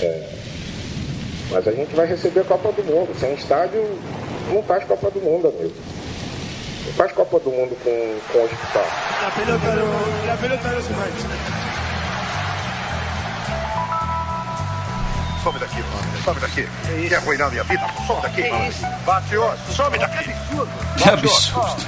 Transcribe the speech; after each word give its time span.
É, 0.00 0.28
mas 1.50 1.66
a 1.66 1.72
gente 1.72 1.94
vai 1.94 2.06
receber 2.06 2.40
a 2.40 2.44
Copa 2.44 2.72
do 2.72 2.84
Mundo. 2.84 3.18
Sem 3.18 3.34
estádio, 3.34 3.82
não 4.52 4.62
faz 4.62 4.84
Copa 4.84 5.10
do 5.10 5.20
Mundo, 5.20 5.48
amigo. 5.48 5.74
Não 6.86 6.92
faz 6.94 7.12
Copa 7.12 7.40
do 7.40 7.50
Mundo 7.50 7.76
com, 7.82 8.32
com 8.32 8.44
hospital. 8.44 8.86
La 9.22 9.30
pelota 9.30 9.74
no, 9.74 10.26
la 10.26 10.36
pelota 10.36 10.68
no 10.68 10.82
se. 10.82 10.88
Some 15.42 15.58
daqui, 15.58 15.80
mano. 15.80 16.22
Some 16.24 16.40
daqui. 16.40 16.68
Quer 17.08 17.16
arruinar 17.16 17.50
minha 17.50 17.64
vida? 17.64 17.86
Some 18.06 18.20
daqui, 18.20 18.50
mano. 18.50 18.72
Mafioso, 19.06 19.72
some 19.74 19.98
daqui. 19.98 20.30
Que 20.96 21.08
absurdo. 21.08 21.84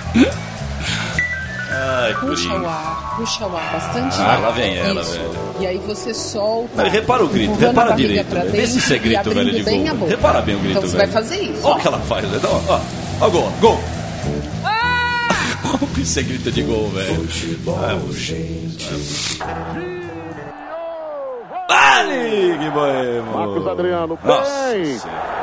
Ai, 1.72 2.14
Puxa 2.14 2.52
o 2.54 2.66
ar, 2.68 3.14
puxa 3.16 3.46
o 3.46 3.56
ar, 3.56 3.72
bastante 3.72 4.20
Ah, 4.20 4.32
ar. 4.32 4.40
lá 4.40 4.50
vem 4.50 4.76
ela, 4.76 5.02
Isso. 5.02 5.12
velho. 5.12 5.30
E 5.60 5.66
aí 5.66 5.78
você 5.78 6.12
solta. 6.12 6.70
Mas 6.74 6.92
repara 6.92 7.24
o 7.24 7.28
grito, 7.28 7.54
repara 7.58 7.92
direito. 7.94 8.26
velho. 8.34 8.50
Vê 8.50 8.66
se 8.66 8.78
isso 8.78 8.92
é 8.92 8.98
grito, 8.98 9.30
velho, 9.30 9.52
de 9.52 9.62
bem 9.62 9.86
gol. 9.96 10.08
Repara 10.08 10.40
bem 10.40 10.56
o 10.56 10.58
grito, 10.58 10.78
Então 10.78 10.88
você 10.90 10.96
velho. 10.96 11.12
vai 11.12 11.22
fazer 11.22 11.42
isso. 11.42 11.64
Olha 11.66 11.76
o 11.76 11.78
que 11.80 11.86
ela 11.88 11.98
faz, 12.00 12.28
velho. 12.28 12.42
Ó, 12.44 12.72
ó, 12.74 12.80
ó 13.20 13.26
o 13.26 13.30
gol, 13.30 13.52
gol. 13.60 13.80
Como 15.70 15.86
que 15.94 16.00
isso 16.02 16.18
é 16.18 16.22
grito 16.22 16.50
de 16.50 16.62
gol, 16.62 16.88
velho? 16.90 17.28
Dale, 21.68 22.58
que 22.58 22.70
boemo. 22.70 23.32
Marcos 23.32 23.66
Adriano, 23.68 24.18
bem. 24.22 25.00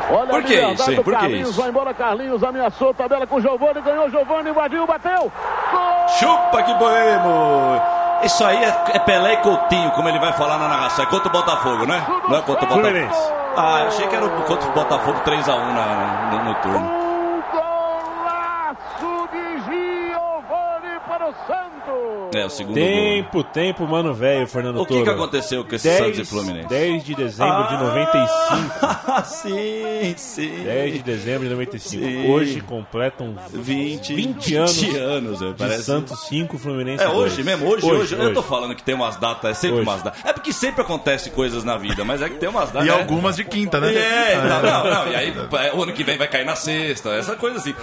Olha 0.09 0.27
Por 0.29 0.43
que 0.43 0.53
isso, 0.53 0.91
hein? 0.91 0.95
Por 0.97 1.13
que 1.13 1.19
Carlinhos, 1.19 1.49
isso? 1.49 1.59
vai 1.61 1.69
embora 1.69 1.93
Carlinhos, 1.93 2.43
ameaçou, 2.43 2.93
tabela 2.93 3.25
com 3.27 3.35
o 3.37 3.41
Giovani, 3.41 3.81
ganhou 3.81 4.09
Giovani, 4.09 4.49
invadiu, 4.49 4.85
bateu. 4.87 5.31
Gol! 5.71 5.86
Chupa 6.07 6.63
que 6.63 6.73
boemo! 6.75 7.81
Isso 8.23 8.43
aí 8.43 8.63
é, 8.63 8.83
é 8.93 8.99
Pelé 8.99 9.33
e 9.33 9.37
Coutinho, 9.37 9.91
como 9.91 10.09
ele 10.09 10.17
vai 10.19 10.33
falar 10.33 10.57
na 10.57 10.67
narração. 10.67 11.03
É 11.05 11.07
contra 11.07 11.27
o 11.27 11.31
Botafogo, 11.31 11.85
né? 11.85 12.03
Não 12.27 12.37
é 12.37 12.41
contra 12.41 12.65
o 12.65 12.67
Botafogo. 12.67 13.37
Ah, 13.55 13.79
eu 13.81 13.87
achei 13.87 14.07
que 14.07 14.15
era 14.15 14.25
o- 14.25 14.41
contra 14.43 14.67
o 14.69 14.71
Botafogo 14.71 15.19
3x1 15.23 15.73
na, 15.73 16.31
no, 16.31 16.43
no 16.45 16.55
turno. 16.55 16.79
Um 16.79 17.41
golaço 17.51 19.29
de 19.31 19.59
Giovani 19.65 20.99
para 21.07 21.25
o 21.27 21.33
Santos. 21.45 22.16
É, 22.33 22.45
o 22.45 22.49
segundo 22.49 22.75
gol. 22.75 22.83
Tempo, 22.83 23.43
tempo, 23.43 23.87
mano, 23.87 24.13
velho, 24.13 24.45
Fernando 24.47 24.81
O 24.81 24.85
que, 24.85 24.93
Toro. 24.93 25.03
que 25.05 25.09
aconteceu 25.09 25.63
com 25.63 25.75
esse 25.75 25.87
10, 25.87 25.97
Santos 25.99 26.19
e 26.19 26.25
Fluminense? 26.25 26.67
10 26.67 27.03
de 27.03 27.15
dezembro 27.15 27.67
de 27.67 27.77
95. 27.77 28.73
Ah, 28.81 29.23
sim, 29.25 30.13
sim. 30.17 30.63
10 30.63 30.93
de 30.93 30.99
dezembro 31.03 31.43
de 31.47 31.49
95. 31.53 32.03
Sim. 32.05 32.31
Hoje 32.31 32.61
completam 32.61 33.35
20, 33.51 34.13
20 34.13 34.55
anos 34.55 34.77
20 34.81 34.97
anos, 34.97 35.39
de 35.39 35.53
parece. 35.57 35.83
Santos 35.83 36.19
5, 36.27 36.57
Fluminense 36.57 37.03
É 37.03 37.07
2. 37.07 37.17
hoje 37.17 37.43
mesmo, 37.43 37.67
hoje, 37.67 37.85
hoje, 37.85 38.15
Eu 38.15 38.33
tô 38.33 38.43
falando 38.43 38.75
que 38.75 38.83
tem 38.83 38.93
umas 38.95 39.15
datas, 39.15 39.51
é 39.51 39.53
sempre 39.53 39.77
Hoje. 39.79 39.89
umas 39.89 40.03
datas. 40.03 40.25
É 40.25 40.33
porque 40.33 40.51
sempre 40.51 40.81
acontece 40.81 41.29
coisas 41.29 41.63
na 41.63 41.77
vida, 41.77 42.03
mas 42.03 42.21
é 42.21 42.29
que 42.29 42.35
tem 42.35 42.49
umas 42.49 42.69
datas. 42.71 42.87
E 42.87 42.91
né? 42.91 42.97
algumas 42.99 43.35
de 43.37 43.45
quinta, 43.45 43.79
né? 43.79 43.93
É, 43.95 44.35
não, 44.37 44.61
não, 44.61 44.83
não. 45.05 45.11
E 45.11 45.15
aí, 45.15 45.33
é, 45.63 45.73
o 45.73 45.81
ano 45.83 45.93
que 45.93 46.03
vem 46.03 46.17
vai 46.17 46.27
cair 46.27 46.45
na 46.45 46.55
sexta, 46.55 47.09
essa 47.11 47.35
coisa 47.35 47.57
assim. 47.57 47.73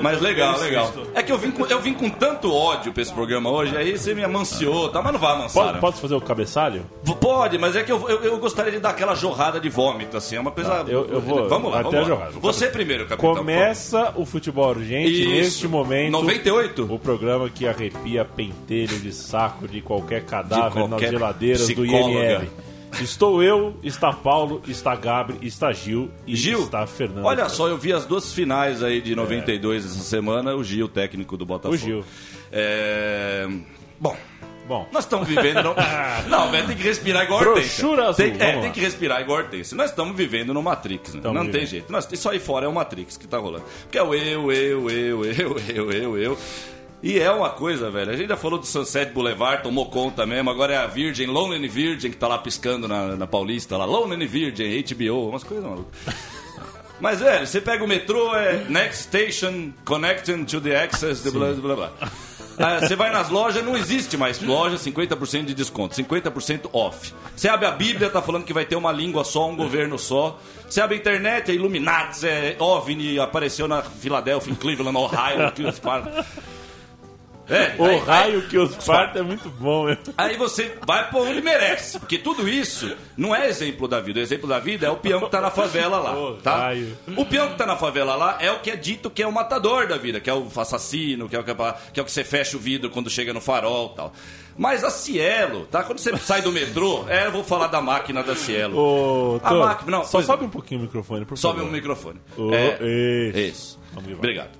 Mas 0.00 0.20
legal, 0.20 0.58
legal. 0.58 0.92
É 1.14 1.22
que 1.22 1.30
eu 1.30 1.38
vim, 1.38 1.50
com, 1.50 1.66
eu 1.66 1.80
vim 1.80 1.92
com 1.94 2.08
tanto 2.08 2.52
ódio 2.52 2.92
pra 2.92 3.02
esse 3.02 3.12
programa 3.12 3.50
hoje, 3.50 3.73
aí 3.78 3.96
você 3.98 4.14
me 4.14 4.22
amanciou, 4.24 4.88
tá? 4.88 5.02
Mas 5.02 5.12
não 5.12 5.20
vai 5.20 5.32
amansar. 5.34 5.64
Pode, 5.66 5.80
posso 5.80 6.00
fazer 6.00 6.14
o 6.14 6.20
cabeçalho? 6.20 6.84
V- 7.02 7.14
Pode, 7.16 7.58
mas 7.58 7.74
é 7.76 7.82
que 7.82 7.90
eu, 7.92 8.08
eu, 8.08 8.22
eu 8.22 8.38
gostaria 8.38 8.72
de 8.72 8.78
dar 8.78 8.90
aquela 8.90 9.14
jorrada 9.14 9.58
de 9.60 9.68
vômito, 9.68 10.16
assim. 10.16 10.36
É 10.36 10.40
uma 10.40 10.50
coisa. 10.50 10.84
Tá, 10.84 10.90
eu- 10.90 11.06
eu 11.06 11.20
vou- 11.20 11.48
Vamos 11.48 11.70
lá, 11.72 11.80
até 11.80 11.90
vamos 11.90 11.96
a 11.96 12.00
lá. 12.02 12.08
jorrada. 12.08 12.32
Você 12.40 12.66
primeiro, 12.68 13.06
capitão. 13.06 13.34
Começa 13.36 14.12
o 14.16 14.24
futebol 14.26 14.68
urgente 14.70 15.22
Isso. 15.22 15.30
neste 15.30 15.68
momento. 15.68 16.12
98? 16.12 16.86
O 16.92 16.98
programa 16.98 17.48
que 17.48 17.66
arrepia 17.66 18.24
pentelho 18.24 18.98
de 18.98 19.12
saco 19.12 19.66
de 19.68 19.80
qualquer 19.80 20.24
cadáver 20.24 20.82
De 20.82 20.88
qualquer 20.88 21.00
nas 21.06 21.10
geladeiras 21.10 21.60
do 21.68 21.74
psicóloga. 21.82 22.10
IML. 22.20 22.50
Estou 23.00 23.42
eu, 23.42 23.74
está 23.82 24.12
Paulo, 24.12 24.62
está 24.68 24.94
Gabri, 24.94 25.36
está 25.42 25.72
Gil 25.72 26.10
e 26.24 26.36
Gil, 26.36 26.60
está 26.60 26.86
Fernando. 26.86 27.24
Olha 27.24 27.48
só, 27.48 27.66
eu 27.66 27.76
vi 27.76 27.92
as 27.92 28.04
duas 28.06 28.32
finais 28.32 28.84
aí 28.84 29.00
de 29.00 29.16
92 29.16 29.84
essa 29.84 29.98
semana, 29.98 30.54
o 30.54 30.62
Gil, 30.62 30.86
técnico 30.88 31.36
do 31.36 31.44
Botafogo. 31.44 31.74
O 31.74 31.76
Gil. 31.76 32.04
É... 32.54 33.48
Bom, 33.98 34.16
Bom, 34.66 34.88
nós 34.92 35.04
estamos 35.04 35.28
vivendo. 35.28 35.74
Não, 36.26 36.46
não 36.46 36.50
velho, 36.50 36.66
tem 36.68 36.76
que 36.76 36.82
respirar 36.82 37.24
igual 37.24 37.40
Hortência. 37.40 37.84
Tem, 38.16 38.32
é, 38.40 38.46
vamos 38.46 38.62
tem 38.62 38.72
que 38.72 38.80
respirar 38.80 39.20
igual 39.20 39.40
Hortência. 39.40 39.76
Nós 39.76 39.90
estamos 39.90 40.16
vivendo 40.16 40.54
no 40.54 40.62
Matrix, 40.62 41.12
né? 41.12 41.20
Tamo 41.20 41.34
não 41.34 41.42
tem 41.42 41.52
vivendo. 41.52 41.68
jeito. 41.68 41.92
Nós, 41.92 42.08
isso 42.10 42.28
aí 42.30 42.38
fora 42.38 42.64
é 42.64 42.68
o 42.68 42.72
Matrix 42.72 43.18
que 43.18 43.26
tá 43.26 43.36
rolando. 43.36 43.64
Porque 43.82 43.98
é 43.98 44.02
o 44.02 44.14
eu, 44.14 44.50
eu, 44.50 44.90
eu, 44.90 45.24
eu, 45.24 45.58
eu, 45.68 45.92
eu, 45.92 46.18
eu. 46.18 46.38
E 47.02 47.18
é 47.18 47.30
uma 47.30 47.50
coisa, 47.50 47.90
velho. 47.90 48.10
A 48.10 48.16
gente 48.16 48.28
já 48.28 48.36
falou 48.38 48.58
do 48.58 48.64
Sunset 48.64 49.12
Boulevard, 49.12 49.62
tomou 49.62 49.90
conta 49.90 50.24
mesmo. 50.24 50.48
Agora 50.48 50.72
é 50.72 50.76
a 50.78 50.86
Virgin, 50.86 51.26
Lonely 51.26 51.68
Virgin, 51.68 52.10
que 52.10 52.16
tá 52.16 52.26
lá 52.26 52.38
piscando 52.38 52.88
na, 52.88 53.16
na 53.16 53.26
Paulista, 53.26 53.76
lá. 53.76 53.84
Lonely 53.84 54.26
Virgin, 54.26 54.82
HBO, 54.82 55.28
umas 55.28 55.44
coisas 55.44 55.66
malucas. 55.66 55.92
Mas, 56.98 57.20
velho, 57.20 57.46
você 57.46 57.60
pega 57.60 57.84
o 57.84 57.88
metrô, 57.88 58.34
é 58.34 58.64
next 58.70 59.02
station, 59.02 59.72
connecting 59.84 60.44
to 60.44 60.60
the 60.60 60.82
access, 60.82 61.28
blá, 61.30 61.52
blá, 61.52 61.76
blá. 61.76 61.92
Ah, 62.58 62.80
Você 62.80 62.94
vai 62.94 63.10
nas 63.10 63.28
lojas, 63.30 63.64
não 63.64 63.76
existe 63.76 64.16
mais 64.16 64.40
loja, 64.40 64.76
50% 64.76 65.44
de 65.46 65.54
desconto, 65.54 65.94
50% 65.96 66.68
off. 66.72 67.12
Você 67.34 67.48
abre 67.48 67.66
a 67.66 67.70
Bíblia, 67.70 68.08
tá 68.10 68.22
falando 68.22 68.44
que 68.44 68.52
vai 68.52 68.64
ter 68.64 68.76
uma 68.76 68.92
língua 68.92 69.24
só, 69.24 69.48
um 69.48 69.56
governo 69.56 69.98
só. 69.98 70.38
Você 70.68 70.80
abre 70.80 70.96
a 70.96 70.98
internet, 70.98 71.50
é 71.50 71.54
Illuminati, 71.54 72.26
é 72.26 72.56
OVNI, 72.58 73.18
apareceu 73.18 73.66
na 73.68 73.82
Filadélfia, 73.82 74.52
em 74.52 74.56
Cleveland, 74.56 74.96
Ohio, 74.96 75.52
que 75.52 75.62
os. 75.62 75.80
É, 77.48 77.74
o 77.78 77.84
aí- 77.84 77.98
raio 77.98 78.42
que 78.48 78.56
os 78.58 78.74
parta 78.84 79.18
é 79.18 79.22
muito 79.22 79.48
bom. 79.50 79.88
hein? 79.88 79.98
Aí 80.16 80.36
você 80.36 80.76
vai 80.86 81.08
pra 81.08 81.18
onde 81.20 81.40
merece. 81.42 81.98
Porque 81.98 82.18
tudo 82.18 82.48
isso 82.48 82.94
não 83.16 83.34
é 83.34 83.48
exemplo 83.48 83.86
da 83.86 84.00
vida. 84.00 84.18
O 84.20 84.22
exemplo 84.22 84.48
da 84.48 84.58
vida 84.58 84.86
é 84.86 84.90
o 84.90 84.96
peão 84.96 85.20
que 85.20 85.30
tá 85.30 85.40
na 85.40 85.50
favela 85.50 85.98
lá. 85.98 86.12
Ô, 86.18 86.34
Tá? 86.34 86.56
raio. 86.56 86.96
O 87.16 87.24
peão 87.26 87.48
que 87.50 87.56
tá 87.58 87.66
na 87.66 87.76
favela 87.76 88.14
lá 88.14 88.38
é 88.40 88.50
o 88.50 88.60
que 88.60 88.70
é 88.70 88.76
dito 88.76 89.10
que 89.10 89.22
é 89.22 89.26
o 89.26 89.32
matador 89.32 89.86
da 89.86 89.96
vida, 89.98 90.20
que 90.20 90.30
é 90.30 90.34
o 90.34 90.46
assassino, 90.56 91.28
que 91.28 91.36
é 91.36 91.38
o 91.40 91.44
que, 91.44 91.50
é 91.50 91.54
que 91.92 92.00
é 92.00 92.02
o 92.02 92.06
que 92.06 92.12
você 92.12 92.24
fecha 92.24 92.56
o 92.56 92.60
vidro 92.60 92.88
quando 92.90 93.10
chega 93.10 93.32
no 93.32 93.40
farol 93.40 93.90
e 93.92 93.96
tal. 93.96 94.12
Mas 94.56 94.84
a 94.84 94.90
Cielo, 94.90 95.66
tá? 95.66 95.82
Quando 95.82 95.98
você 95.98 96.16
sai 96.16 96.40
do 96.40 96.52
metrô, 96.52 97.04
é, 97.08 97.26
eu 97.26 97.32
vou 97.32 97.42
falar 97.42 97.66
da 97.66 97.80
máquina 97.80 98.22
da 98.22 98.36
Cielo. 98.36 99.40
A 99.42 99.52
máquina- 99.54 99.98
não, 99.98 100.04
só 100.04 100.22
sobe 100.22 100.44
um 100.44 100.48
pouquinho 100.48 100.80
o 100.80 100.84
microfone, 100.84 101.24
por 101.24 101.36
Sobe 101.36 101.56
favor. 101.58 101.68
o 101.68 101.72
microfone. 101.72 102.20
Ô, 102.38 102.54
É, 102.54 102.78
isso. 103.34 103.38
isso. 103.38 103.80
Obrigado. 104.16 104.50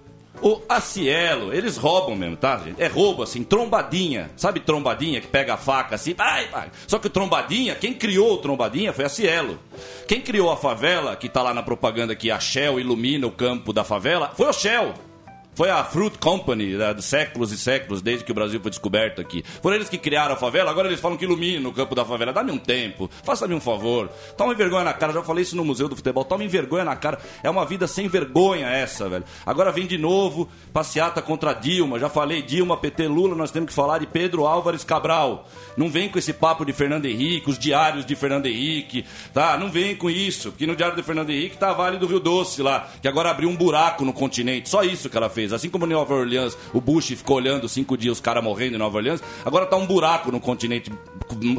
O 0.43 0.61
a 0.69 0.81
Cielo, 0.81 1.53
eles 1.55 1.77
roubam 1.77 2.17
mesmo, 2.17 2.37
tá, 2.37 2.59
gente? 2.59 2.83
É 2.83 2.87
roubo, 2.87 3.23
assim, 3.23 3.43
trombadinha. 3.43 4.31
Sabe 4.37 4.61
trombadinha 4.61 5.21
que 5.21 5.27
pega 5.27 5.55
a 5.55 5.57
faca 5.57 5.95
assim? 5.95 6.15
Ai, 6.19 6.49
ai. 6.53 6.71
Só 6.87 6.99
que 6.99 7.07
o 7.07 7.11
trombadinha, 7.11 7.75
quem 7.75 7.95
criou 7.95 8.35
o 8.35 8.39
trombadinha 8.39 8.93
foi 8.93 9.05
a 9.05 9.09
Cielo. 9.09 9.59
Quem 10.07 10.21
criou 10.21 10.51
a 10.51 10.57
favela, 10.57 11.17
que 11.17 11.29
tá 11.29 11.43
lá 11.43 11.55
na 11.55 11.63
propaganda 11.63 12.15
que 12.15 12.31
a 12.31 12.39
Shell 12.39 12.79
ilumina 12.81 13.27
o 13.27 13.31
campo 13.31 13.73
da 13.73 13.85
favela, 13.85 14.33
foi 14.37 14.49
o 14.49 14.53
Shell. 14.53 14.93
Foi 15.55 15.71
a 15.71 15.85
Fruit 15.85 16.19
Company 16.19 16.77
né, 16.77 16.93
de 16.93 17.03
séculos 17.03 17.53
e 17.53 17.59
séculos, 17.59 18.03
desde 18.03 18.25
que 18.25 18.33
o 18.33 18.35
Brasil 18.35 18.61
foi 18.61 18.71
descoberto 18.71 19.21
aqui. 19.21 19.45
Foram 19.63 19.77
eles 19.77 19.89
que 19.89 19.99
criaram 19.99 20.35
a 20.35 20.37
favela, 20.37 20.71
agora 20.71 20.89
eles 20.89 21.01
falam 21.01 21.17
que 21.17 21.25
ilumina 21.25 21.69
o 21.69 21.73
campo 21.73 21.95
da 21.95 22.05
favela. 22.05 22.33
Dá-me 22.33 22.51
um 22.51 22.59
tempo, 22.59 23.11
faça-me 23.23 23.55
um 23.55 23.61
favor. 23.61 24.09
Tome 24.37 24.55
vergonha 24.55 24.85
na 24.85 24.93
cara, 24.93 25.13
já 25.13 25.23
falei 25.23 25.43
isso 25.43 25.57
no 25.57 25.65
Museu 25.65 25.89
do 25.89 25.97
Futebol. 25.97 26.25
Tome 26.25 26.49
vergonha 26.49 26.85
na 26.85 26.97
cara. 26.97 27.19
É 27.43 27.49
uma 27.49 27.65
vida 27.65 27.87
sem 27.87 28.09
vergonha 28.09 28.69
essa, 28.69 29.09
velho. 29.09 29.25
Agora 29.47 29.71
vem 29.71 29.87
de 29.87 29.97
novo, 29.97 30.49
passeata 30.73 31.23
contra 31.23 31.53
Dilma. 31.53 31.99
Já 31.99 32.09
falei 32.09 32.43
Dilma, 32.43 32.77
PT, 32.77 33.07
Lula, 33.07 33.35
nós 33.35 33.51
temos 33.51 33.69
que 33.69 33.75
falar 33.75 33.99
de 33.99 34.07
Pedro 34.07 34.47
Álvares 34.47 34.83
Cabral. 34.83 35.49
Não 35.77 35.89
vem 35.89 36.09
com 36.09 36.19
esse 36.19 36.33
papo 36.33 36.65
de 36.65 36.73
Fernando 36.73 37.07
Henrique, 37.07 37.51
os 37.51 37.59
diários 37.59 38.05
de 38.05 38.15
Fernando 38.15 38.47
Henrique, 38.47 39.05
tá? 39.33 39.57
Não 39.57 39.71
vem 39.71 39.95
com 39.95 40.11
isso, 40.11 40.51
porque 40.51 40.67
no 40.67 40.77
diário 40.77 40.97
de 40.97 41.03
Fernando 41.03 41.31
Henrique 41.31 41.57
tá 41.57 41.71
a 41.71 41.73
Vale 41.73 41.99
do 41.99 42.07
Rio 42.07 42.21
Doce 42.21 42.63
lá, 42.63 42.89
que 43.01 43.09
agora 43.09 43.31
abriu 43.31 43.49
um 43.49 43.57
buraco 43.57 44.05
no 44.05 44.13
continente. 44.13 44.69
Só 44.69 44.83
isso 44.83 45.09
que 45.09 45.17
ela 45.17 45.29
fez. 45.29 45.44
Assim 45.53 45.69
como 45.69 45.87
em 45.87 45.91
Nova 45.91 46.15
Orleans, 46.15 46.57
o 46.73 46.81
Bush 46.81 47.09
ficou 47.09 47.37
olhando 47.37 47.69
cinco 47.69 47.97
dias 47.97 48.15
os 48.15 48.21
caras 48.21 48.43
morrendo 48.43 48.77
em 48.77 48.79
Nova 48.79 48.97
Orleans, 48.97 49.23
agora 49.45 49.67
tá 49.67 49.77
um 49.77 49.87
buraco 49.87 50.31
no 50.31 50.41
continente 50.41 50.91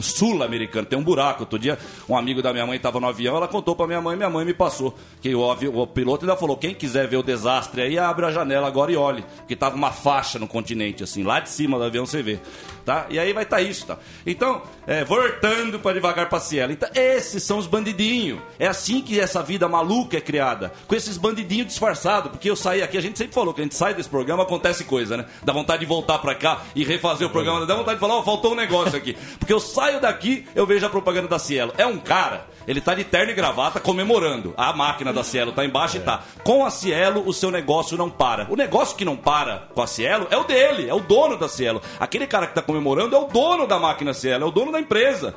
sul-americano. 0.02 0.86
Tem 0.86 0.98
um 0.98 1.04
buraco. 1.04 1.44
Outro 1.44 1.60
dia, 1.60 1.78
um 2.08 2.18
amigo 2.18 2.42
da 2.42 2.54
minha 2.54 2.66
mãe 2.66 2.80
tava 2.80 3.00
no 3.00 3.08
avião, 3.08 3.36
ela 3.36 3.48
contou 3.48 3.76
pra 3.76 3.88
minha 3.88 4.02
mãe, 4.02 4.16
minha 4.16 4.30
mãe 4.30 4.46
me 4.46 4.54
passou. 4.54 4.96
Que 5.22 5.34
o, 5.34 5.42
o 5.42 5.88
piloto 5.88 6.26
ainda 6.26 6.38
falou: 6.38 6.58
quem 6.58 6.74
quiser 6.74 7.08
ver 7.08 7.18
o 7.18 7.24
desastre 7.24 7.82
aí, 7.82 7.98
abre 7.98 8.26
a 8.26 8.32
janela 8.32 8.68
agora 8.68 8.92
e 8.92 8.96
olhe. 8.96 9.24
Porque 9.38 9.56
tava 9.56 9.76
uma 9.76 9.92
faixa 9.92 10.40
no 10.40 10.48
continente, 10.48 11.04
assim, 11.04 11.24
lá 11.24 11.40
de 11.40 11.50
cima 11.50 11.78
do 11.78 11.84
avião 11.84 12.06
você 12.06 12.22
vê. 12.22 12.40
Tá? 12.86 13.08
E 13.10 13.18
aí 13.18 13.34
vai 13.34 13.44
estar 13.44 13.62
isso, 13.62 13.88
tá? 13.88 13.98
Então, 14.28 14.62
é, 14.86 15.04
voltando 15.04 15.80
para 15.80 15.94
devagar 15.94 16.30
pra 16.30 16.40
Cielo. 16.40 16.72
Então, 16.72 16.88
esses 16.94 17.42
são 17.42 17.58
os 17.58 17.66
bandidinhos. 17.66 18.40
É 18.60 18.68
assim 18.68 19.02
que 19.02 19.20
essa 19.20 19.42
vida 19.42 19.68
maluca 19.68 20.18
é 20.18 20.22
criada. 20.22 20.72
Com 20.86 20.94
esses 20.94 21.18
bandidinhos 21.18 21.66
disfarçados. 21.68 22.30
Porque 22.30 22.48
eu 22.48 22.56
saí 22.56 22.84
aqui, 22.84 22.96
a 22.96 23.02
gente 23.02 23.18
sempre 23.18 23.34
falou 23.34 23.56
que 23.56 23.62
a 23.62 23.64
gente 23.64 23.74
sai 23.74 23.96
desse 23.96 24.08
programa, 24.08 24.44
acontece 24.44 24.84
coisa, 24.84 25.18
né? 25.18 25.26
Dá 25.44 25.52
vontade 25.52 25.80
de 25.80 25.88
voltar 25.88 26.20
pra 26.20 26.36
cá 26.36 26.62
e 26.76 26.84
refazer 26.84 27.28
o 27.28 27.32
programa. 27.32 27.66
Dá 27.66 27.74
vontade 27.74 27.96
de 27.96 28.02
falar, 28.02 28.18
ó, 28.18 28.24
faltou 28.24 28.52
um 28.52 28.56
negócio 28.56 28.96
aqui. 28.96 29.18
Porque 29.40 29.52
eu 29.52 29.60
saio 29.60 30.00
daqui, 30.00 30.48
eu 30.54 30.68
vejo 30.68 30.86
a 30.86 30.90
propaganda 30.90 31.28
da 31.28 31.40
Cielo. 31.40 31.74
É 31.80 31.88
um 31.88 31.98
cara, 31.98 32.46
ele 32.68 32.82
tá 32.82 32.94
de 32.96 33.04
terno 33.04 33.32
e 33.32 33.36
gravata 33.36 33.80
comemorando. 33.80 34.54
A 34.58 34.74
máquina 34.74 35.14
da 35.14 35.24
Cielo 35.24 35.52
tá 35.52 35.66
embaixo 35.66 35.98
e 35.98 36.00
tá. 36.00 36.24
Com 36.44 36.66
a 36.66 36.70
Cielo, 36.70 37.24
o 37.26 37.34
seu 37.34 37.52
negócio 37.52 37.98
não 37.98 38.10
para. 38.10 38.48
O 38.50 38.56
negócio 38.56 38.96
que 38.96 39.06
não 39.06 39.16
para 39.16 39.68
com 39.74 39.82
a 39.82 39.88
Cielo 39.88 40.28
é 40.30 40.38
o 40.38 40.44
dele, 40.44 40.90
é 40.90 40.94
o 40.94 41.00
dono 41.00 41.38
da 41.38 41.48
Cielo. 41.48 41.82
Aquele 42.00 42.28
cara 42.28 42.48
que 42.48 42.56
tá 42.56 42.62
comemorando 42.62 43.16
é 43.16 43.20
o 43.20 43.26
dono 43.26 43.68
da 43.68 43.80
máquina 43.80 44.14
Cielo, 44.14 44.46
é 44.46 44.48
o 44.48 44.52
dono 44.52 44.72
da 44.72 44.80
empresa. 44.80 45.36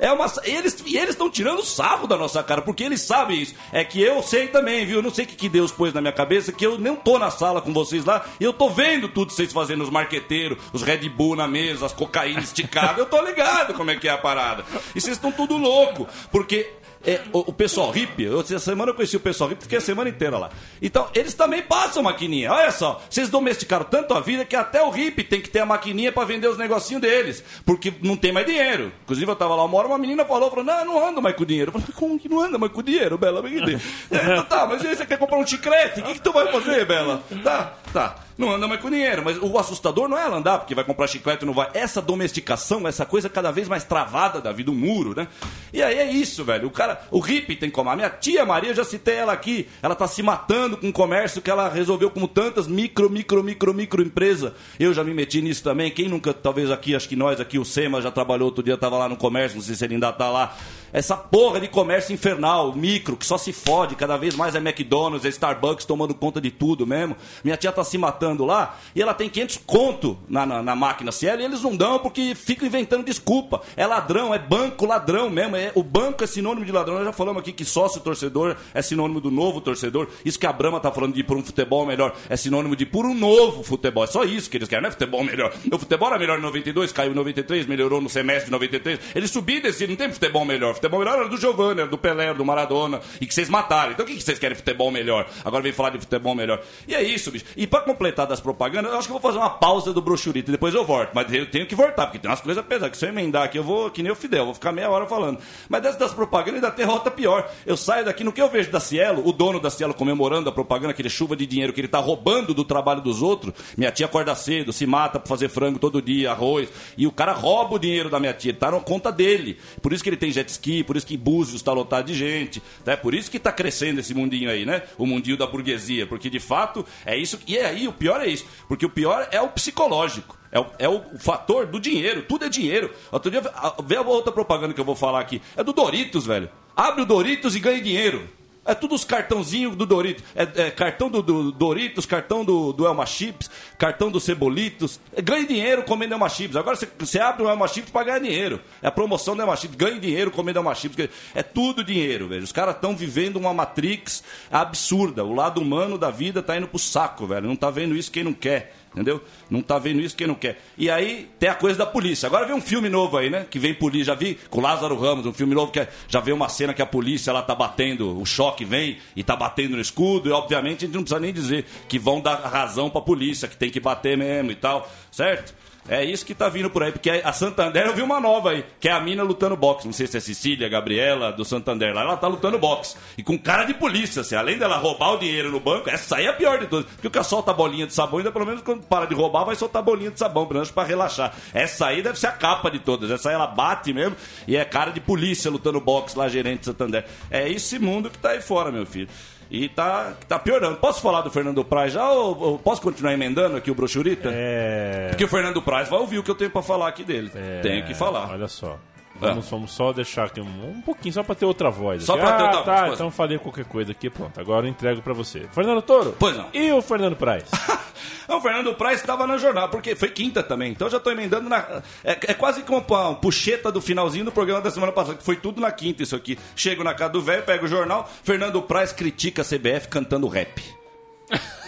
É 0.00 0.10
uma, 0.10 0.26
eles, 0.44 0.82
eles 0.86 1.10
estão 1.10 1.28
tirando 1.30 1.62
sarro 1.62 2.06
da 2.06 2.16
nossa 2.16 2.42
cara, 2.42 2.62
porque 2.62 2.82
eles 2.82 3.02
sabem 3.02 3.42
isso. 3.42 3.54
É 3.70 3.84
que 3.84 4.00
eu 4.00 4.22
sei 4.22 4.48
também, 4.48 4.86
viu? 4.86 4.96
Eu 4.96 5.02
não 5.02 5.10
sei 5.12 5.26
o 5.26 5.28
que, 5.28 5.36
que 5.36 5.48
Deus 5.48 5.70
pôs 5.70 5.92
na 5.92 6.00
minha 6.00 6.12
cabeça, 6.12 6.50
que 6.52 6.66
eu 6.66 6.78
não 6.78 6.96
tô 6.96 7.18
na 7.18 7.30
sala 7.30 7.60
com 7.60 7.72
vocês 7.72 8.04
lá, 8.04 8.24
e 8.40 8.44
eu 8.44 8.52
tô 8.52 8.70
vendo 8.70 9.08
tudo 9.08 9.30
vocês 9.30 9.52
fazendo, 9.52 9.84
os 9.84 9.90
marqueteiros, 9.90 10.58
os 10.72 10.82
Red 10.82 11.08
Bull 11.10 11.36
na 11.36 11.46
mesa, 11.46 11.84
as 11.84 11.92
cocaína 11.92 12.40
esticadas. 12.40 12.98
eu 12.98 13.06
tô 13.06 13.20
ligado 13.22 13.74
como 13.74 13.90
é 13.90 13.96
que 13.96 14.08
é 14.08 14.10
a 14.10 14.18
parada. 14.18 14.64
E 14.94 15.00
vocês 15.00 15.16
estão 15.16 15.30
tudo 15.30 15.58
louco, 15.58 16.08
porque 16.32 16.70
é, 17.06 17.20
o, 17.32 17.50
o 17.50 17.52
pessoal 17.52 17.90
hippie, 17.90 18.24
eu, 18.24 18.40
essa 18.40 18.58
semana 18.58 18.90
eu 18.90 18.94
conheci 18.94 19.16
o 19.16 19.20
pessoal 19.20 19.48
hippie, 19.48 19.62
fiquei 19.62 19.78
a 19.78 19.80
semana 19.80 20.10
inteira 20.10 20.36
lá. 20.36 20.50
Então, 20.82 21.08
eles 21.14 21.32
também 21.32 21.62
passam 21.62 22.02
maquininha. 22.02 22.52
Olha 22.52 22.70
só, 22.70 23.00
vocês 23.08 23.30
domesticaram 23.30 23.84
tanto 23.84 24.12
a 24.12 24.20
vida 24.20 24.44
que 24.44 24.54
até 24.54 24.82
o 24.82 24.90
hippie 24.90 25.24
tem 25.24 25.40
que 25.40 25.48
ter 25.48 25.60
a 25.60 25.66
maquininha 25.66 26.12
pra 26.12 26.24
vender 26.24 26.48
os 26.48 26.58
negocinhos 26.58 27.00
deles. 27.00 27.42
Porque 27.64 27.92
não 28.02 28.16
tem 28.16 28.32
mais 28.32 28.46
dinheiro. 28.46 28.92
Inclusive, 29.04 29.30
eu 29.30 29.36
tava 29.36 29.54
lá 29.54 29.64
uma 29.64 29.78
hora, 29.78 29.88
uma 29.88 29.98
menina 29.98 30.24
falou, 30.24 30.50
falou, 30.50 30.64
não, 30.64 30.84
não 30.84 31.08
ando 31.08 31.22
mais 31.22 31.34
com 31.34 31.44
dinheiro. 31.44 31.72
Eu 31.74 31.80
falei, 31.80 31.94
como 31.94 32.18
que 32.18 32.28
não 32.28 32.40
anda 32.42 32.58
mais 32.58 32.72
com 32.72 32.82
dinheiro, 32.82 33.16
Bela? 33.16 33.40
é, 34.10 34.42
tá, 34.42 34.66
mas 34.66 34.84
aí 34.84 34.94
você 34.94 35.06
quer 35.06 35.18
comprar 35.18 35.38
um 35.38 35.46
chiclete? 35.46 36.00
O 36.00 36.04
que, 36.04 36.14
que 36.14 36.20
tu 36.20 36.32
vai 36.32 36.52
fazer, 36.52 36.84
Bela? 36.84 37.22
Tá, 37.42 37.74
tá 37.92 38.29
não 38.40 38.50
anda 38.50 38.66
mais 38.66 38.80
com 38.80 38.90
dinheiro. 38.90 39.22
Mas 39.24 39.38
o 39.40 39.58
assustador 39.58 40.08
não 40.08 40.18
é 40.18 40.22
ela 40.22 40.38
andar, 40.38 40.58
porque 40.58 40.74
vai 40.74 40.84
comprar 40.84 41.06
chiclete 41.06 41.44
e 41.44 41.46
não 41.46 41.52
vai. 41.52 41.70
Essa 41.74 42.00
domesticação, 42.00 42.88
essa 42.88 43.06
coisa 43.06 43.28
cada 43.28 43.50
vez 43.50 43.68
mais 43.68 43.84
travada 43.84 44.40
da 44.40 44.50
vida, 44.50 44.70
um 44.70 44.74
muro, 44.74 45.14
né? 45.14 45.28
E 45.72 45.82
aí 45.82 45.98
é 45.98 46.10
isso, 46.10 46.44
velho. 46.44 46.66
O 46.68 46.70
cara, 46.70 47.00
o 47.10 47.20
hippie 47.20 47.54
tem 47.54 47.70
como. 47.70 47.90
A 47.90 47.96
minha 47.96 48.10
tia 48.10 48.44
Maria, 48.44 48.74
já 48.74 48.84
citei 48.84 49.16
ela 49.16 49.32
aqui, 49.32 49.68
ela 49.82 49.94
tá 49.94 50.08
se 50.08 50.22
matando 50.22 50.76
com 50.76 50.88
o 50.88 50.92
comércio 50.92 51.42
que 51.42 51.50
ela 51.50 51.68
resolveu 51.68 52.10
como 52.10 52.26
tantas 52.26 52.66
micro, 52.66 53.10
micro, 53.10 53.44
micro, 53.44 53.74
micro 53.74 54.02
empresa. 54.02 54.54
Eu 54.78 54.94
já 54.94 55.04
me 55.04 55.12
meti 55.12 55.42
nisso 55.42 55.62
também. 55.62 55.90
Quem 55.90 56.08
nunca, 56.08 56.32
talvez 56.32 56.70
aqui, 56.70 56.96
acho 56.96 57.08
que 57.08 57.16
nós 57.16 57.40
aqui, 57.40 57.58
o 57.58 57.64
SEMA 57.64 58.00
já 58.00 58.10
trabalhou 58.10 58.46
outro 58.46 58.62
dia, 58.62 58.76
tava 58.76 58.96
lá 58.96 59.08
no 59.08 59.16
comércio, 59.16 59.56
não 59.56 59.64
sei 59.64 59.74
se 59.74 59.84
ele 59.84 59.94
ainda 59.94 60.12
tá 60.12 60.30
lá. 60.30 60.56
Essa 60.92 61.16
porra 61.16 61.60
de 61.60 61.68
comércio 61.68 62.12
infernal, 62.12 62.74
micro, 62.74 63.16
que 63.16 63.26
só 63.26 63.38
se 63.38 63.52
fode, 63.52 63.94
cada 63.94 64.16
vez 64.16 64.34
mais 64.34 64.54
é 64.54 64.58
McDonald's, 64.58 65.24
é 65.24 65.28
Starbucks 65.28 65.84
tomando 65.84 66.14
conta 66.14 66.40
de 66.40 66.50
tudo 66.50 66.86
mesmo. 66.86 67.16
Minha 67.44 67.56
tia 67.56 67.70
tá 67.70 67.84
se 67.84 67.96
matando 67.96 68.44
lá 68.44 68.78
e 68.94 69.00
ela 69.00 69.14
tem 69.14 69.28
500 69.28 69.60
conto 69.66 70.18
na, 70.28 70.44
na, 70.44 70.62
na 70.62 70.74
máquina 70.74 71.12
Cielo 71.12 71.42
e 71.42 71.44
eles 71.44 71.62
não 71.62 71.76
dão 71.76 71.98
porque 71.98 72.34
ficam 72.34 72.66
inventando 72.66 73.04
desculpa. 73.04 73.62
É 73.76 73.86
ladrão, 73.86 74.34
é 74.34 74.38
banco 74.38 74.86
ladrão 74.86 75.30
mesmo. 75.30 75.56
É, 75.56 75.72
o 75.74 75.82
banco 75.82 76.24
é 76.24 76.26
sinônimo 76.26 76.66
de 76.66 76.72
ladrão. 76.72 76.96
Nós 76.96 77.04
já 77.04 77.12
falamos 77.12 77.40
aqui 77.40 77.52
que 77.52 77.64
sócio 77.64 78.00
torcedor 78.00 78.56
é 78.74 78.82
sinônimo 78.82 79.20
do 79.20 79.30
novo 79.30 79.60
torcedor. 79.60 80.08
Isso 80.24 80.38
que 80.38 80.46
a 80.46 80.52
Brama 80.52 80.80
tá 80.80 80.90
falando 80.90 81.14
de 81.14 81.22
por 81.22 81.36
um 81.36 81.44
futebol 81.44 81.86
melhor 81.86 82.14
é 82.28 82.36
sinônimo 82.36 82.74
de 82.74 82.86
por 82.86 83.06
um 83.06 83.14
novo 83.14 83.62
futebol. 83.62 84.04
É 84.04 84.06
só 84.06 84.24
isso 84.24 84.50
que 84.50 84.56
eles 84.56 84.68
querem, 84.68 84.82
não 84.82 84.88
é 84.88 84.92
futebol 84.92 85.22
melhor. 85.22 85.52
O 85.72 85.78
futebol 85.78 86.08
era 86.08 86.18
melhor 86.18 86.38
em 86.38 86.42
92, 86.42 86.92
caiu 86.92 87.12
em 87.12 87.14
93, 87.14 87.66
melhorou 87.66 88.00
no 88.00 88.08
semestre 88.08 88.46
de 88.46 88.50
93. 88.50 88.98
Eles 89.14 89.30
subiram 89.30 89.60
e 89.60 89.62
desceram, 89.62 89.90
não 89.90 89.96
tem 89.96 90.12
futebol 90.12 90.44
melhor 90.44 90.74
futebol 90.80 90.98
melhor 91.00 91.18
era 91.18 91.28
do 91.28 91.36
Giovanni, 91.36 91.80
era 91.80 91.88
do 91.88 91.98
Pelé, 91.98 92.32
do 92.32 92.44
Maradona, 92.44 93.00
e 93.20 93.26
que 93.26 93.34
vocês 93.34 93.48
mataram. 93.48 93.92
Então 93.92 94.04
o 94.04 94.08
que, 94.08 94.20
vocês 94.20 94.38
querem 94.38 94.56
futebol 94.56 94.90
melhor? 94.90 95.28
Agora 95.44 95.62
vem 95.62 95.72
falar 95.72 95.90
de 95.90 95.98
futebol 95.98 96.34
melhor. 96.34 96.62
E 96.88 96.94
é 96.94 97.02
isso, 97.02 97.30
bicho. 97.30 97.44
E 97.56 97.66
pra 97.66 97.80
completar 97.80 98.26
das 98.26 98.40
propagandas, 98.40 98.90
eu 98.90 98.98
acho 98.98 99.08
que 99.08 99.14
eu 99.14 99.18
vou 99.18 99.30
fazer 99.30 99.38
uma 99.38 99.50
pausa 99.50 99.92
do 99.92 100.00
brochurito 100.00 100.50
e 100.50 100.52
depois 100.52 100.74
eu 100.74 100.84
volto. 100.84 101.10
Mas 101.14 101.32
eu 101.32 101.46
tenho 101.46 101.66
que 101.66 101.74
voltar, 101.74 102.06
porque 102.06 102.18
tem 102.18 102.30
umas 102.30 102.40
coisas 102.40 102.64
pesadas. 102.64 102.90
Que 102.90 102.96
se 102.96 103.04
eu 103.04 103.10
emendar 103.10 103.44
aqui, 103.44 103.58
eu 103.58 103.64
vou 103.64 103.90
que 103.90 104.02
nem 104.02 104.10
o 104.10 104.16
Fidel, 104.16 104.46
vou 104.46 104.54
ficar 104.54 104.72
meia 104.72 104.88
hora 104.88 105.06
falando. 105.06 105.38
Mas 105.68 105.82
dessas 105.82 105.98
das 105.98 106.14
propagandas 106.14 106.62
ainda 106.62 106.70
tem 106.70 106.84
rota 106.84 107.10
pior. 107.10 107.48
Eu 107.66 107.76
saio 107.76 108.04
daqui, 108.04 108.24
no 108.24 108.32
que 108.32 108.40
eu 108.40 108.48
vejo 108.48 108.70
da 108.70 108.80
Cielo, 108.80 109.22
o 109.26 109.32
dono 109.32 109.60
da 109.60 109.70
Cielo 109.70 109.92
comemorando 109.92 110.48
a 110.48 110.52
propaganda, 110.52 110.92
aquele 110.92 111.10
chuva 111.10 111.36
de 111.36 111.46
dinheiro 111.46 111.72
que 111.72 111.80
ele 111.80 111.88
tá 111.88 111.98
roubando 111.98 112.54
do 112.54 112.64
trabalho 112.64 113.00
dos 113.00 113.22
outros. 113.22 113.52
Minha 113.76 113.90
tia 113.90 114.06
acorda 114.06 114.34
cedo, 114.34 114.72
se 114.72 114.86
mata 114.86 115.18
pra 115.18 115.28
fazer 115.28 115.48
frango 115.48 115.78
todo 115.78 116.00
dia, 116.00 116.30
arroz. 116.30 116.68
E 116.96 117.06
o 117.06 117.12
cara 117.12 117.32
rouba 117.32 117.74
o 117.74 117.78
dinheiro 117.78 118.08
da 118.08 118.18
minha 118.18 118.32
tia, 118.32 118.50
ele 118.50 118.58
tá 118.58 118.70
na 118.70 118.80
conta 118.80 119.12
dele. 119.12 119.58
Por 119.82 119.92
isso 119.92 120.02
que 120.02 120.08
ele 120.08 120.16
tem 120.16 120.30
jet 120.30 120.48
ski, 120.48 120.69
por 120.84 120.96
isso 120.96 121.06
que 121.06 121.16
Búzios 121.16 121.62
tá 121.62 121.72
lotado 121.72 122.06
de 122.06 122.14
gente. 122.14 122.62
É 122.86 122.96
por 122.96 123.14
isso 123.14 123.30
que 123.30 123.36
está 123.36 123.52
crescendo 123.52 124.00
esse 124.00 124.14
mundinho 124.14 124.50
aí, 124.50 124.64
né? 124.64 124.82
O 124.96 125.06
mundinho 125.06 125.36
da 125.36 125.46
burguesia. 125.46 126.06
Porque 126.06 126.30
de 126.30 126.40
fato 126.40 126.84
é 127.04 127.16
isso. 127.16 127.38
E 127.46 127.58
aí 127.58 127.86
o 127.86 127.92
pior 127.92 128.20
é 128.20 128.26
isso. 128.26 128.44
Porque 128.68 128.86
o 128.86 128.90
pior 128.90 129.28
é 129.30 129.40
o 129.40 129.48
psicológico. 129.48 130.38
É 130.52 130.58
o, 130.58 130.66
é 130.78 130.88
o 130.88 131.18
fator 131.18 131.66
do 131.66 131.78
dinheiro. 131.78 132.22
Tudo 132.22 132.44
é 132.44 132.48
dinheiro. 132.48 132.92
Outro 133.12 133.30
dia, 133.30 133.42
vê 133.84 133.96
a 133.96 134.02
outra 134.02 134.32
propaganda 134.32 134.74
que 134.74 134.80
eu 134.80 134.84
vou 134.84 134.96
falar 134.96 135.20
aqui. 135.20 135.40
É 135.56 135.62
do 135.62 135.72
Doritos, 135.72 136.26
velho. 136.26 136.50
Abre 136.76 137.02
o 137.02 137.06
Doritos 137.06 137.54
e 137.54 137.60
ganhe 137.60 137.80
dinheiro. 137.80 138.28
É 138.70 138.74
tudo 138.74 138.94
os 138.94 139.02
cartãozinhos 139.02 139.74
do 139.74 139.84
Doritos. 139.84 140.22
É, 140.32 140.66
é 140.66 140.70
cartão 140.70 141.10
do, 141.10 141.20
do, 141.20 141.50
Doritos, 141.50 142.06
cartão 142.06 142.44
do, 142.44 142.72
do 142.72 142.86
Elma 142.86 143.04
Chips, 143.04 143.50
cartão 143.76 144.12
do 144.12 144.20
Cebolitos. 144.20 145.00
Ganhe 145.24 145.44
dinheiro 145.44 145.82
comendo 145.82 146.14
Elma 146.14 146.28
Chips. 146.28 146.54
Agora 146.54 146.78
você 146.96 147.18
abre 147.18 147.42
o 147.42 147.48
Elma 147.48 147.66
Chips 147.66 147.90
para 147.90 148.04
ganhar 148.04 148.20
dinheiro. 148.20 148.60
É 148.80 148.86
a 148.86 148.92
promoção 148.92 149.34
do 149.34 149.42
Elma 149.42 149.56
Chips. 149.56 149.74
Ganhe 149.76 149.98
dinheiro 149.98 150.30
comendo 150.30 150.60
Elma 150.60 150.72
Chips. 150.72 151.08
É 151.34 151.42
tudo 151.42 151.82
dinheiro, 151.82 152.28
velho. 152.28 152.44
Os 152.44 152.52
caras 152.52 152.76
estão 152.76 152.94
vivendo 152.94 153.38
uma 153.38 153.52
Matrix 153.52 154.22
absurda. 154.52 155.24
O 155.24 155.34
lado 155.34 155.60
humano 155.60 155.98
da 155.98 156.10
vida 156.10 156.40
tá 156.40 156.56
indo 156.56 156.68
pro 156.68 156.78
saco, 156.78 157.26
velho. 157.26 157.48
Não 157.48 157.56
tá 157.56 157.70
vendo 157.70 157.96
isso 157.96 158.12
quem 158.12 158.22
não 158.22 158.32
quer. 158.32 158.72
Entendeu? 158.92 159.22
Não 159.48 159.62
tá 159.62 159.78
vendo 159.78 160.00
isso 160.00 160.16
quem 160.16 160.26
não 160.26 160.34
quer. 160.34 160.60
E 160.76 160.90
aí 160.90 161.28
tem 161.38 161.48
a 161.48 161.54
coisa 161.54 161.78
da 161.78 161.86
polícia. 161.86 162.26
Agora 162.26 162.44
vem 162.44 162.56
um 162.56 162.60
filme 162.60 162.88
novo 162.88 163.16
aí, 163.16 163.30
né? 163.30 163.46
Que 163.48 163.58
vem 163.58 163.72
polícia. 163.72 164.06
Já 164.06 164.14
vi 164.14 164.36
com 164.50 164.60
Lázaro 164.60 164.98
Ramos, 164.98 165.26
um 165.26 165.32
filme 165.32 165.54
novo 165.54 165.70
que 165.70 165.78
é, 165.78 165.88
já 166.08 166.18
vê 166.18 166.32
uma 166.32 166.48
cena 166.48 166.74
que 166.74 166.82
a 166.82 166.86
polícia 166.86 167.30
ela 167.30 167.42
tá 167.42 167.54
batendo, 167.54 168.20
o 168.20 168.26
choque 168.26 168.64
vem 168.64 168.98
e 169.14 169.22
tá 169.22 169.36
batendo 169.36 169.76
no 169.76 169.80
escudo. 169.80 170.28
E 170.28 170.32
obviamente 170.32 170.84
a 170.84 170.86
gente 170.86 170.94
não 170.94 171.02
precisa 171.02 171.20
nem 171.20 171.32
dizer 171.32 171.66
que 171.88 172.00
vão 172.00 172.20
dar 172.20 172.34
razão 172.40 172.90
pra 172.90 173.00
polícia, 173.00 173.46
que 173.46 173.56
tem 173.56 173.70
que 173.70 173.78
bater 173.78 174.18
mesmo 174.18 174.50
e 174.50 174.56
tal, 174.56 174.90
certo? 175.12 175.54
É 175.90 176.04
isso 176.04 176.24
que 176.24 176.36
tá 176.36 176.48
vindo 176.48 176.70
por 176.70 176.84
aí, 176.84 176.92
porque 176.92 177.10
a 177.10 177.32
Santander 177.32 177.84
eu 177.84 177.92
vi 177.92 178.00
uma 178.00 178.20
nova 178.20 178.52
aí, 178.52 178.64
que 178.78 178.88
é 178.88 178.92
a 178.92 179.00
mina 179.00 179.24
lutando 179.24 179.56
boxe. 179.56 179.86
Não 179.86 179.92
sei 179.92 180.06
se 180.06 180.16
é 180.16 180.20
Cecília, 180.20 180.68
Gabriela, 180.68 181.32
do 181.32 181.44
Santander 181.44 181.92
lá, 181.92 182.02
ela 182.02 182.16
tá 182.16 182.28
lutando 182.28 182.60
boxe. 182.60 182.96
E 183.18 183.24
com 183.24 183.36
cara 183.36 183.64
de 183.64 183.74
polícia, 183.74 184.20
assim, 184.20 184.36
além 184.36 184.56
dela 184.56 184.76
roubar 184.76 185.14
o 185.14 185.18
dinheiro 185.18 185.50
no 185.50 185.58
banco, 185.58 185.90
essa 185.90 186.18
aí 186.18 186.26
é 186.26 186.28
a 186.28 186.32
pior 186.32 186.60
de 186.60 186.68
todas. 186.68 186.86
Porque 186.92 187.08
o 187.08 187.10
que 187.10 187.20
solta 187.24 187.50
a 187.50 187.54
bolinha 187.54 187.88
de 187.88 187.92
sabão, 187.92 188.18
ainda 188.18 188.30
pelo 188.30 188.46
menos 188.46 188.62
quando 188.62 188.86
para 188.86 189.04
de 189.04 189.16
roubar, 189.16 189.42
vai 189.42 189.56
soltar 189.56 189.82
a 189.82 189.84
bolinha 189.84 190.12
de 190.12 190.18
sabão, 190.20 190.46
pelo 190.46 190.60
menos 190.60 190.70
pra 190.70 190.84
relaxar. 190.84 191.34
Essa 191.52 191.88
aí 191.88 192.02
deve 192.02 192.20
ser 192.20 192.28
a 192.28 192.32
capa 192.32 192.70
de 192.70 192.78
todas. 192.78 193.10
Essa 193.10 193.30
aí 193.30 193.34
ela 193.34 193.48
bate 193.48 193.92
mesmo 193.92 194.14
e 194.46 194.56
é 194.56 194.64
cara 194.64 194.92
de 194.92 195.00
polícia 195.00 195.50
lutando 195.50 195.80
boxe 195.80 196.16
lá, 196.16 196.28
gerente 196.28 196.60
de 196.60 196.66
Santander. 196.66 197.04
É 197.28 197.48
esse 197.48 197.80
mundo 197.80 198.08
que 198.08 198.18
tá 198.18 198.30
aí 198.30 198.40
fora, 198.40 198.70
meu 198.70 198.86
filho. 198.86 199.08
E 199.50 199.68
tá, 199.68 200.14
tá 200.28 200.38
piorando. 200.38 200.76
Posso 200.76 201.02
falar 201.02 201.22
do 201.22 201.30
Fernando 201.30 201.64
Praz 201.64 201.92
já 201.92 202.10
ou, 202.12 202.38
ou 202.38 202.58
posso 202.58 202.80
continuar 202.80 203.12
emendando 203.12 203.56
aqui 203.56 203.70
o 203.70 203.74
brochurita? 203.74 204.30
É. 204.32 205.08
Porque 205.08 205.24
o 205.24 205.28
Fernando 205.28 205.60
Praz 205.60 205.88
vai 205.88 205.98
ouvir 205.98 206.18
o 206.18 206.22
que 206.22 206.30
eu 206.30 206.36
tenho 206.36 206.50
pra 206.50 206.62
falar 206.62 206.88
aqui 206.88 207.02
dele. 207.02 207.32
É... 207.34 207.60
Tenho 207.60 207.84
que 207.84 207.92
falar. 207.92 208.30
Olha 208.30 208.46
só. 208.46 208.78
Vamos, 209.20 209.46
ah. 209.46 209.50
vamos 209.50 209.72
só 209.72 209.92
deixar 209.92 210.24
aqui 210.24 210.40
um, 210.40 210.70
um 210.70 210.80
pouquinho, 210.80 211.12
só 211.12 211.22
pra 211.22 211.34
ter 211.34 211.44
outra 211.44 211.70
voz. 211.70 212.04
Só 212.04 212.14
aqui. 212.14 212.22
pra 212.22 212.32
ter 212.32 212.42
ah, 212.42 212.46
outra 212.46 212.62
tá, 212.62 212.80
voz. 212.82 212.94
então 212.94 213.10
falei 213.10 213.38
qualquer 213.38 213.64
coisa 213.64 213.92
aqui, 213.92 214.08
pronto. 214.08 214.40
Agora 214.40 214.66
eu 214.66 214.70
entrego 214.70 215.02
pra 215.02 215.12
você. 215.12 215.46
Fernando 215.52 215.82
Toro? 215.82 216.16
Pois 216.18 216.36
não. 216.36 216.46
E 216.52 216.72
o 216.72 216.80
Fernando 216.80 217.16
Praz? 217.16 217.44
o 218.28 218.40
Fernando 218.40 218.74
Praz 218.74 219.00
estava 219.00 219.26
na 219.26 219.36
jornada, 219.36 219.68
porque 219.68 219.94
foi 219.94 220.08
quinta 220.08 220.42
também. 220.42 220.72
Então 220.72 220.86
eu 220.86 220.92
já 220.92 221.00
tô 221.00 221.10
emendando 221.10 221.48
na. 221.48 221.82
É, 222.02 222.12
é 222.12 222.34
quase 222.34 222.62
como 222.62 222.84
uma 222.88 223.14
puxeta 223.14 223.70
do 223.70 223.80
finalzinho 223.80 224.24
do 224.24 224.32
programa 224.32 224.62
da 224.62 224.70
semana 224.70 224.92
passada, 224.92 225.18
que 225.18 225.24
foi 225.24 225.36
tudo 225.36 225.60
na 225.60 225.70
quinta 225.70 226.02
isso 226.02 226.16
aqui. 226.16 226.38
Chego 226.56 226.82
na 226.82 226.94
casa 226.94 227.12
do 227.12 227.20
velho, 227.20 227.42
pego 227.42 227.66
o 227.66 227.68
jornal, 227.68 228.10
Fernando 228.22 228.62
Praz 228.62 228.92
critica 228.92 229.42
a 229.42 229.44
CBF 229.44 229.88
cantando 229.88 230.26
rap. 230.28 230.79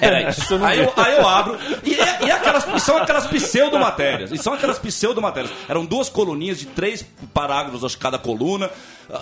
Era 0.01 0.29
isso. 0.31 0.55
Aí 0.65 0.81
eu, 0.81 0.93
aí 0.97 1.17
eu 1.17 1.29
abro. 1.29 1.59
E, 1.85 1.95
e 2.27 2.31
aquelas, 2.31 2.67
e 2.75 2.81
são 2.81 2.97
aquelas 2.97 3.27
pseudo-matérias. 3.27 4.33
E 4.33 4.39
são 4.39 4.53
aquelas 4.53 4.79
pseudo-matérias. 4.79 5.53
Eram 5.69 5.85
duas 5.85 6.09
coluninhas 6.09 6.59
de 6.59 6.67
três 6.67 7.07
parágrafos, 7.33 7.85
acho, 7.85 7.99
cada 7.99 8.19
coluna. 8.19 8.71